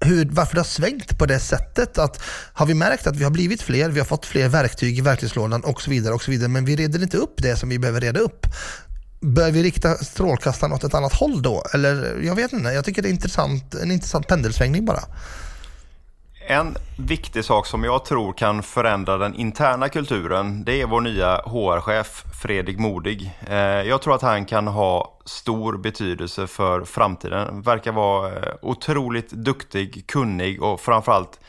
hur, 0.00 0.28
varför 0.30 0.54
det 0.54 0.60
har 0.60 0.64
svängt 0.64 1.18
på 1.18 1.26
det 1.26 1.40
sättet. 1.40 1.98
Att, 1.98 2.20
har 2.52 2.66
vi 2.66 2.74
märkt 2.74 3.06
att 3.06 3.16
vi 3.16 3.24
har 3.24 3.30
blivit 3.30 3.62
fler, 3.62 3.88
vi 3.88 4.00
har 4.00 4.06
fått 4.06 4.26
fler 4.26 4.48
verktyg 4.48 4.98
i 4.98 5.00
verktygslådan 5.00 5.64
och 5.64 5.82
så 5.82 5.90
vidare. 5.90 6.14
och 6.14 6.22
så 6.22 6.30
vidare 6.30 6.48
Men 6.48 6.64
vi 6.64 6.76
reder 6.76 7.02
inte 7.02 7.16
upp 7.16 7.34
det 7.36 7.56
som 7.56 7.68
vi 7.68 7.78
behöver 7.78 8.00
reda 8.00 8.20
upp. 8.20 8.46
Bör 9.20 9.50
vi 9.50 9.62
rikta 9.62 9.94
strålkastaren 9.94 10.72
åt 10.72 10.84
ett 10.84 10.94
annat 10.94 11.12
håll 11.12 11.42
då? 11.42 11.64
Eller 11.74 12.20
jag 12.22 12.34
vet 12.34 12.52
inte, 12.52 12.68
jag 12.68 12.84
tycker 12.84 13.02
det 13.02 13.08
är 13.08 13.10
intressant, 13.10 13.74
en 13.74 13.90
intressant 13.90 14.28
pendelsvängning 14.28 14.84
bara. 14.84 15.02
En 16.48 16.76
viktig 16.98 17.44
sak 17.44 17.66
som 17.66 17.84
jag 17.84 18.04
tror 18.04 18.32
kan 18.32 18.62
förändra 18.62 19.16
den 19.16 19.34
interna 19.34 19.88
kulturen, 19.88 20.64
det 20.64 20.80
är 20.80 20.86
vår 20.86 21.00
nya 21.00 21.36
HR-chef 21.36 22.24
Fredrik 22.42 22.78
Modig. 22.78 23.30
Eh, 23.48 23.56
jag 23.58 24.02
tror 24.02 24.14
att 24.14 24.22
han 24.22 24.44
kan 24.44 24.66
ha 24.66 25.18
stor 25.24 25.76
betydelse 25.76 26.46
för 26.46 26.84
framtiden. 26.84 27.62
Verkar 27.62 27.92
vara 27.92 28.28
eh, 28.28 28.54
otroligt 28.62 29.30
duktig, 29.30 30.06
kunnig 30.06 30.62
och 30.62 30.80
framförallt 30.80 31.40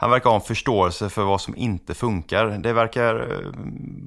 han 0.00 0.10
verkar 0.10 0.30
ha 0.30 0.34
en 0.34 0.42
förståelse 0.42 1.08
för 1.08 1.22
vad 1.22 1.40
som 1.40 1.56
inte 1.56 1.94
funkar. 1.94 2.46
Det 2.46 2.72
verkar 2.72 3.14
eh, 3.14 3.50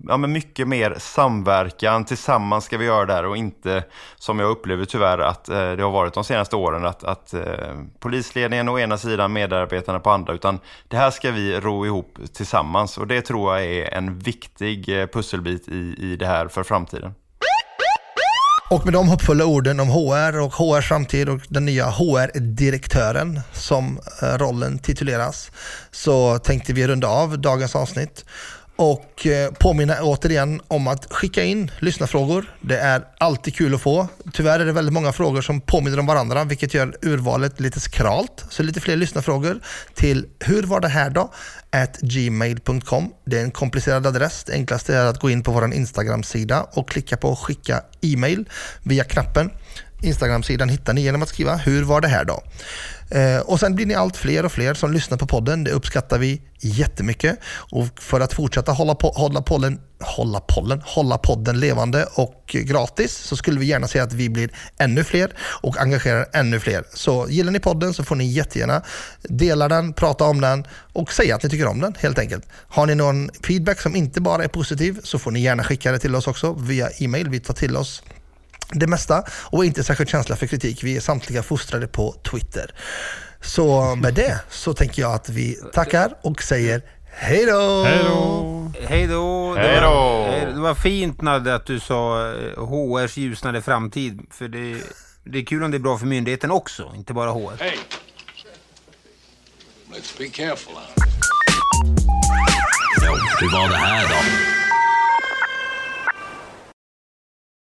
ja, 0.08 0.18
men 0.18 0.32
mycket 0.32 0.68
mer 0.68 0.96
samverkan. 0.98 2.06
Tillsammans 2.06 2.66
ska 2.66 2.78
vi 2.78 2.86
göra 2.86 3.06
det 3.06 3.14
här 3.14 3.26
och 3.26 3.38
inte 3.38 3.84
som 4.16 4.40
jag 4.40 4.50
upplever 4.50 4.86
tyvärr 4.86 5.18
att 5.18 5.50
eh, 5.50 5.72
det 5.72 5.84
har 5.84 5.92
varit 5.92 6.14
de 6.14 6.24
senaste 6.24 6.56
åren 6.56 6.86
att, 6.86 7.04
att 7.04 7.34
eh, 7.34 7.44
polisledningen 8.00 8.70
å 8.70 8.80
ena 8.80 8.98
sidan, 8.98 9.34
medarbetarna 9.34 10.00
på 10.00 10.10
andra. 10.10 10.34
Utan 10.34 10.60
det 10.88 10.98
här 10.98 11.12
ska 11.12 11.32
vi 11.32 11.60
ro 11.60 11.86
ihop 11.86 12.20
tillsammans 12.34 12.98
och 12.98 13.08
det 13.08 13.22
tror 13.22 13.54
jag 13.58 13.66
är 13.66 13.94
en 13.94 14.20
viktig 14.20 15.02
eh, 15.02 15.08
pusselbit 15.08 15.68
i, 15.68 15.96
i 15.98 16.16
det 16.16 16.28
här 16.28 16.48
för 16.48 16.64
framtiden. 16.64 17.14
Och 18.72 18.86
med 18.86 18.94
de 18.94 19.08
hoppfulla 19.08 19.46
orden 19.46 19.80
om 19.80 19.90
HR 19.90 20.40
och 20.40 20.54
HRs 20.54 20.88
framtid 20.88 21.30
och 21.30 21.42
den 21.48 21.66
nya 21.66 21.86
HR-direktören 21.86 23.40
som 23.54 24.00
eh, 24.22 24.38
rollen 24.38 24.80
tituleras 24.80 25.52
så 25.92 26.40
tänkte 26.40 26.74
vi 26.74 26.88
runda 26.88 27.08
av 27.08 27.40
dagens 27.40 27.76
avsnitt 27.76 28.26
och 28.76 29.28
eh, 29.28 29.52
påminna 29.52 29.96
återigen 30.02 30.62
om 30.68 30.88
att 30.88 31.14
skicka 31.14 31.44
in 31.44 31.72
lyssnarfrågor. 31.80 32.56
Det 32.62 32.78
är 32.78 33.06
alltid 33.18 33.56
kul 33.56 33.76
att 33.76 33.82
få. 33.82 34.08
Tyvärr 34.34 34.60
är 34.60 34.66
det 34.66 34.72
väldigt 34.72 34.94
många 34.94 35.12
frågor 35.12 35.42
som 35.42 35.62
påminner 35.62 36.00
om 36.00 36.06
varandra, 36.06 36.44
vilket 36.44 36.74
gör 36.74 36.96
urvalet 37.02 37.60
lite 37.60 37.80
skralt. 37.80 38.46
Så 38.50 38.64
lite 38.64 38.82
fler 38.82 38.96
lyssnarfrågor 38.96 39.60
till 39.94 40.26
hur 40.40 40.64
var 40.64 40.80
det 40.80 40.88
här 40.88 41.10
då? 41.10 41.34
at 41.72 41.98
gmail.com. 42.02 43.14
Det 43.26 43.40
är 43.40 43.44
en 43.44 43.52
komplicerad 43.52 44.08
adress. 44.08 44.44
Det 44.44 44.54
enklaste 44.54 44.96
är 44.96 45.06
att 45.06 45.20
gå 45.20 45.30
in 45.30 45.44
på 45.44 45.52
vår 45.52 45.74
Instagram-sida 45.74 46.68
och 46.72 46.90
klicka 46.90 47.18
på 47.18 47.36
skicka 47.36 47.82
e-mail 48.02 48.50
via 48.84 49.04
knappen. 49.04 49.52
Instagram-sidan 50.02 50.70
hittar 50.70 50.94
ni 50.94 51.02
genom 51.02 51.22
att 51.22 51.30
skriva 51.30 51.56
hur 51.56 51.84
var 51.84 52.02
det 52.02 52.08
här 52.08 52.26
då? 52.26 52.44
Eh, 53.12 53.40
och 53.40 53.60
sen 53.60 53.76
blir 53.76 53.86
ni 53.86 53.94
allt 53.94 54.18
fler 54.18 54.46
och 54.46 54.52
fler 54.52 54.74
som 54.74 54.94
lyssnar 54.94 55.18
på 55.18 55.28
podden. 55.28 55.64
Det 55.64 55.72
uppskattar 55.72 56.18
vi 56.18 56.42
jättemycket. 56.60 57.40
Och 57.72 57.88
för 58.00 58.20
att 58.20 58.34
fortsätta 58.34 58.72
hålla, 58.72 58.96
po 58.96 59.12
hålla, 59.16 59.42
pollen, 59.42 59.80
hålla, 60.00 60.40
pollen, 60.40 60.82
hålla 60.86 61.18
podden 61.18 61.60
levande 61.60 62.08
och 62.16 62.44
gratis 62.48 63.18
så 63.18 63.36
skulle 63.36 63.60
vi 63.60 63.66
gärna 63.66 63.88
se 63.88 64.00
att 64.00 64.14
vi 64.14 64.30
blir 64.30 64.50
ännu 64.78 65.04
fler 65.04 65.32
och 65.40 65.78
engagerar 65.78 66.26
ännu 66.34 66.60
fler. 66.60 66.84
Så 66.94 67.26
gillar 67.30 67.52
ni 67.52 67.60
podden 67.60 67.94
så 67.94 68.04
får 68.04 68.16
ni 68.16 68.26
jättegärna 68.26 68.82
dela 69.22 69.68
den, 69.68 69.94
prata 69.94 70.24
om 70.24 70.42
den 70.42 70.68
och 70.94 71.14
säga 71.14 71.36
att 71.36 71.44
ni 71.44 71.50
tycker 71.50 71.68
om 71.68 71.80
den 71.80 71.96
helt 72.00 72.20
enkelt. 72.20 72.48
Har 72.68 72.86
ni 72.86 72.96
någon 72.96 73.30
feedback 73.44 73.82
som 73.82 73.96
inte 73.96 74.22
bara 74.22 74.44
är 74.44 74.48
positiv 74.48 75.00
så 75.04 75.20
får 75.20 75.32
ni 75.32 75.40
gärna 75.40 75.64
skicka 75.64 75.92
det 75.92 76.00
till 76.00 76.16
oss 76.16 76.28
också 76.28 76.54
via 76.54 76.90
e-mail. 77.00 77.30
Vi 77.30 77.40
tar 77.40 77.54
till 77.54 77.78
oss 77.78 78.04
det 78.72 78.88
mesta 78.88 79.24
och 79.32 79.64
är 79.64 79.68
inte 79.68 79.84
särskilt 79.84 80.10
känsliga 80.10 80.38
för 80.38 80.48
kritik. 80.48 80.84
Vi 80.84 80.98
är 80.98 81.02
samtliga 81.02 81.44
fostrade 81.44 81.88
på 81.88 82.16
Twitter. 82.32 82.74
Så 83.42 83.96
med 83.96 84.14
det 84.14 84.40
så 84.50 84.74
tänker 84.74 85.02
jag 85.02 85.14
att 85.14 85.30
vi 85.30 85.58
tackar 85.74 86.14
och 86.22 86.44
säger 86.44 86.82
hej 87.14 87.46
då! 87.46 87.84
Hej 87.84 88.04
då! 88.04 88.72
Hej 88.88 89.08
då! 89.08 89.56
Det, 89.56 89.80
då! 89.82 89.90
var- 89.90 90.46
det 90.54 90.62
var 90.62 90.76
fint 90.76 91.22
Nadde 91.22 91.56
att 91.56 91.66
du 91.66 91.80
sa 91.80 92.32
eh, 92.34 92.66
HRs 92.66 93.18
ljusnande 93.18 93.62
framtid. 93.62 94.22
För 94.32 94.48
det, 94.48 94.82
det 95.24 95.40
är 95.40 95.46
kul 95.46 95.64
om 95.64 95.72
det 95.72 95.78
är 95.78 95.80
bra 95.80 95.98
för 95.98 96.06
myndigheten 96.06 96.52
också, 96.52 96.92
inte 96.96 97.14
bara 97.14 97.32
HR. 97.32 97.58
Hey, 97.60 97.78
let's 99.92 100.18
be 100.18 100.28
careful. 100.28 100.74
Jo, 103.06 103.14
hur 103.40 103.52
var 103.52 103.70
det 103.70 103.76
här 103.76 104.08
då? 104.08 104.61